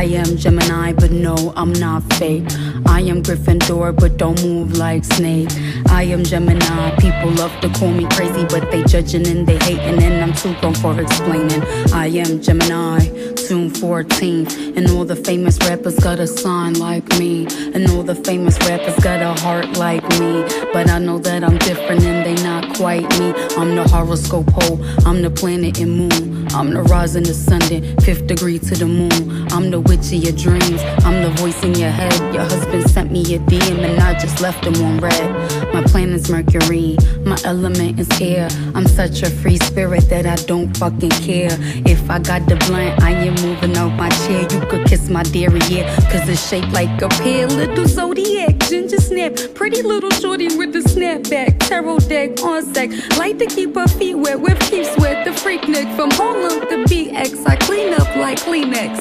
I 0.00 0.04
am 0.04 0.38
Gemini, 0.38 0.94
but 0.94 1.10
no, 1.10 1.52
I'm 1.56 1.74
not 1.74 2.02
fake. 2.14 2.46
I 2.86 3.02
am 3.02 3.22
Gryffindor, 3.22 3.94
but 3.94 4.16
don't 4.16 4.42
move 4.42 4.78
like 4.78 5.04
Snake. 5.04 5.50
I 5.90 6.04
am 6.04 6.24
Gemini, 6.24 6.96
people 6.96 7.30
love 7.32 7.52
to 7.60 7.68
call 7.68 7.92
me 7.92 8.06
crazy, 8.08 8.46
but 8.46 8.70
they 8.70 8.82
judging 8.84 9.26
and 9.26 9.46
they 9.46 9.58
hating, 9.58 10.02
and 10.02 10.24
I'm 10.24 10.32
too 10.32 10.54
grown 10.54 10.72
for 10.72 10.98
explaining. 10.98 11.62
I 11.92 12.06
am 12.06 12.40
Gemini, 12.40 13.00
June 13.34 13.68
14th, 13.68 14.74
and 14.74 14.88
all 14.88 15.04
the 15.04 15.16
famous 15.16 15.58
rappers 15.68 15.98
got 15.98 16.18
a 16.18 16.26
sign 16.26 16.78
like 16.78 17.06
me, 17.18 17.46
and 17.74 17.86
all 17.90 18.02
the 18.02 18.14
famous 18.14 18.58
rappers 18.60 18.98
got 19.04 19.20
a 19.20 19.38
heart 19.42 19.76
like 19.76 20.02
me. 20.18 20.46
But 20.72 20.88
I 20.88 20.98
know 20.98 21.18
that 21.18 21.44
I'm 21.44 21.58
different 21.58 22.02
and 22.04 22.24
they 22.24 22.42
not 22.42 22.74
quite 22.74 23.06
me. 23.18 23.34
I'm 23.58 23.74
the 23.74 23.86
horoscope 23.86 24.48
hole, 24.48 24.82
I'm 25.04 25.20
the 25.20 25.30
planet 25.30 25.78
and 25.78 25.92
moon. 25.98 26.40
I'm 26.52 26.70
the 26.72 26.82
rising 26.82 27.22
the 27.22 27.34
sun, 27.34 27.60
fifth 28.00 28.26
degree 28.26 28.58
to 28.58 28.74
the 28.74 28.86
moon. 28.86 29.46
I'm 29.52 29.70
the 29.70 29.80
witch 29.90 30.12
of 30.12 30.22
your 30.22 30.32
dreams, 30.32 30.80
I'm 31.04 31.20
the 31.20 31.30
voice 31.40 31.60
in 31.64 31.74
your 31.74 31.90
head. 31.90 32.14
Your 32.32 32.44
husband 32.44 32.88
sent 32.88 33.10
me 33.10 33.22
a 33.34 33.40
DM 33.40 33.82
and 33.82 34.00
I 34.00 34.16
just 34.20 34.40
left 34.40 34.64
him 34.64 34.76
on 34.84 34.98
red. 34.98 35.74
My 35.74 35.82
planet's 35.82 36.30
Mercury, 36.30 36.96
my 37.24 37.36
element 37.44 37.98
is 37.98 38.08
air. 38.20 38.48
I'm 38.76 38.86
such 38.86 39.22
a 39.22 39.30
free 39.30 39.56
spirit 39.56 40.08
that 40.08 40.26
I 40.26 40.36
don't 40.46 40.74
fucking 40.76 41.16
care. 41.26 41.56
If 41.94 42.08
I 42.08 42.20
got 42.20 42.46
the 42.46 42.54
blunt, 42.66 43.02
I 43.02 43.10
am 43.10 43.34
moving 43.46 43.76
out 43.76 43.92
my 43.96 44.08
chair. 44.10 44.42
You 44.42 44.60
could 44.70 44.86
kiss 44.86 45.08
my 45.08 45.24
yeah, 45.32 45.84
cause 46.10 46.28
it's 46.28 46.48
shaped 46.48 46.72
like 46.72 47.02
a 47.02 47.08
pear. 47.08 47.48
Little 47.48 47.86
zodiac, 47.86 48.59
ginger 48.70 49.00
snap, 49.00 49.36
pretty 49.54 49.82
little 49.82 50.10
shorty 50.10 50.46
with 50.56 50.72
the 50.72 50.78
snapback. 50.78 51.58
Tarot 51.58 51.98
deck 52.08 52.40
on 52.44 52.62
sec, 52.72 52.90
like 53.18 53.36
to 53.38 53.46
keep 53.46 53.74
her 53.74 53.88
feet 53.88 54.14
wet, 54.14 54.40
with 54.40 54.60
keeps 54.60 54.96
wet. 54.96 55.24
The 55.24 55.32
freak 55.32 55.66
neck 55.68 55.88
from 55.96 56.08
Harlem 56.12 56.60
to 56.68 56.76
BX, 56.84 57.48
I 57.48 57.56
clean 57.56 57.92
up 57.92 58.14
like 58.14 58.38
Kleenex. 58.38 59.00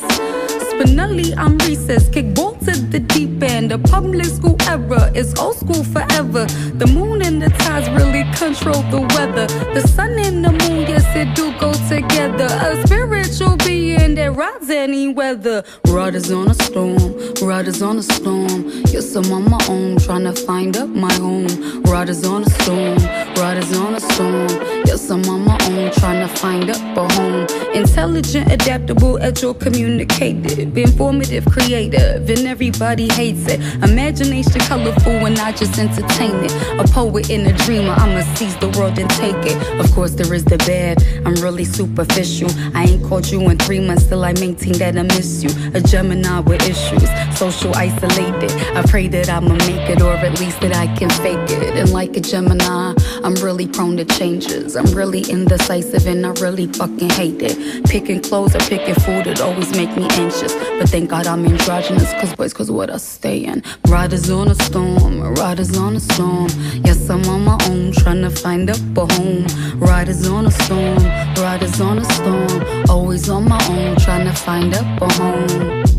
Spinelli, 0.71 1.37
I'm 1.37 1.57
recess. 1.59 2.09
Kick 2.09 2.33
ball 2.33 2.55
to 2.65 2.71
the 2.71 2.99
deep 2.99 3.43
end. 3.43 3.69
The 3.69 3.77
public 3.77 4.25
school 4.25 4.57
era 4.67 5.11
is 5.13 5.37
old 5.37 5.57
school 5.57 5.83
forever. 5.83 6.45
The 6.81 6.87
moon 6.87 7.21
and 7.21 7.39
the 7.39 7.49
tides 7.49 7.87
really 7.89 8.23
control 8.33 8.81
the 8.89 9.01
weather. 9.13 9.45
The 9.75 9.87
sun 9.87 10.17
and 10.17 10.43
the 10.43 10.51
moon, 10.51 10.81
yes, 10.89 11.05
it 11.15 11.35
do 11.35 11.51
go 11.59 11.73
together. 11.87 12.47
A 12.67 12.87
spiritual 13.31 13.57
being 13.57 14.15
that 14.15 14.31
rides 14.35 14.69
any 14.69 15.07
weather. 15.07 15.63
Riders 15.87 16.31
on 16.31 16.49
a 16.49 16.53
storm, 16.53 17.15
riders 17.41 17.81
on 17.81 17.97
a 17.97 18.03
storm. 18.03 18.69
Yes, 18.87 19.15
I'm 19.15 19.31
on 19.31 19.49
my 19.49 19.59
own, 19.69 19.97
trying 19.97 20.23
to 20.23 20.33
find 20.33 20.75
up 20.77 20.89
my 20.89 21.13
home. 21.13 21.83
Riders 21.83 22.25
on 22.25 22.43
a 22.43 22.49
storm, 22.49 22.97
riders 23.35 23.77
on 23.77 23.95
a 23.95 23.99
storm. 23.99 24.49
Yes, 24.85 25.09
I'm 25.09 25.27
on 25.29 25.45
my 25.45 25.57
own, 25.69 25.91
trying 25.93 26.27
to 26.27 26.35
find 26.35 26.69
up 26.69 26.97
a 26.97 27.13
home. 27.13 27.48
Intelligent, 27.73 28.51
adaptable, 28.51 29.21
agile, 29.21 29.53
communicative, 29.53 30.77
informative, 30.77 31.45
creative, 31.45 32.27
and 32.29 32.47
everybody 32.47 33.07
hates 33.13 33.47
it. 33.47 33.61
Imagination 33.83 34.59
colorful 34.61 35.25
and 35.25 35.37
I 35.37 35.51
just 35.51 35.77
entertain 35.77 36.33
it. 36.43 36.51
A 36.79 36.91
poet 36.91 37.29
and 37.29 37.47
a 37.47 37.53
dreamer, 37.65 37.93
I'ma 37.93 38.21
seize 38.35 38.57
the 38.57 38.69
world 38.69 38.97
and 38.97 39.09
take 39.11 39.35
it. 39.45 39.79
Of 39.79 39.91
course, 39.93 40.11
there 40.11 40.33
is 40.33 40.45
the 40.45 40.57
bad, 40.57 41.03
I'm 41.25 41.35
really 41.35 41.63
superficial. 41.63 42.49
I 42.73 42.85
ain't 42.85 43.03
called 43.05 43.29
you 43.29 43.41
in 43.49 43.57
three 43.57 43.79
months, 43.79 44.05
still 44.05 44.23
I 44.25 44.33
maintain 44.33 44.73
that 44.79 44.97
I 44.97 45.03
miss 45.03 45.43
you. 45.43 45.49
A 45.73 45.79
Gemini 45.79 46.39
with 46.39 46.67
issues, 46.67 47.07
social 47.37 47.75
isolated. 47.75 48.51
I 48.75 48.83
pray 48.87 49.07
that 49.09 49.29
I'ma 49.29 49.53
make 49.53 49.89
it, 49.89 50.01
or 50.01 50.13
at 50.13 50.39
least 50.39 50.59
that 50.61 50.75
I 50.75 50.87
can 50.95 51.09
fake 51.09 51.51
it. 51.51 51.77
And 51.77 51.91
like 51.91 52.17
a 52.17 52.21
Gemini, 52.21 52.95
I'm 53.23 53.35
really 53.35 53.67
prone 53.67 53.97
to 53.97 54.05
changes. 54.05 54.75
I'm 54.75 54.91
really 54.93 55.21
indecisive 55.21 56.07
and 56.07 56.25
I 56.25 56.31
really 56.41 56.67
fucking 56.67 57.09
hate 57.11 57.41
it. 57.41 57.58
Picking 57.85 58.21
clothes 58.21 58.55
or 58.55 58.59
picking 58.59 58.95
food, 58.95 59.27
it 59.27 59.41
always 59.41 59.71
make 59.71 59.95
me 59.95 60.07
anxious. 60.11 60.53
But 60.53 60.89
thank 60.89 61.09
God 61.09 61.27
I'm 61.27 61.45
androgynous, 61.45 62.11
cause 62.13 62.33
boys, 62.35 62.53
cause 62.53 62.71
what 62.71 62.89
I 62.89 62.97
stay 62.97 63.45
in. 63.45 63.63
Riders 63.87 64.29
on 64.29 64.47
a 64.49 64.55
storm, 64.55 65.21
riders 65.35 65.77
on 65.77 65.95
a 65.95 65.99
storm. 65.99 66.49
Yes, 66.85 67.09
I'm 67.09 67.23
on 67.25 67.43
my 67.43 67.57
own, 67.69 67.91
trying 67.91 68.21
to 68.21 68.29
find 68.29 68.69
up 68.69 68.79
a 68.97 69.13
home. 69.13 69.45
Riders 69.79 70.27
on 70.27 70.45
a 70.45 70.51
storm, 70.51 71.03
riders 71.35 71.79
on 71.81 71.99
a 71.99 72.05
storm. 72.05 72.89
Always 72.89 73.29
on 73.29 73.47
my 73.47 73.61
own, 73.69 73.95
trying 73.97 74.25
to 74.25 74.33
find 74.33 74.73
up 74.73 75.01
a 75.01 75.13
home. 75.13 75.98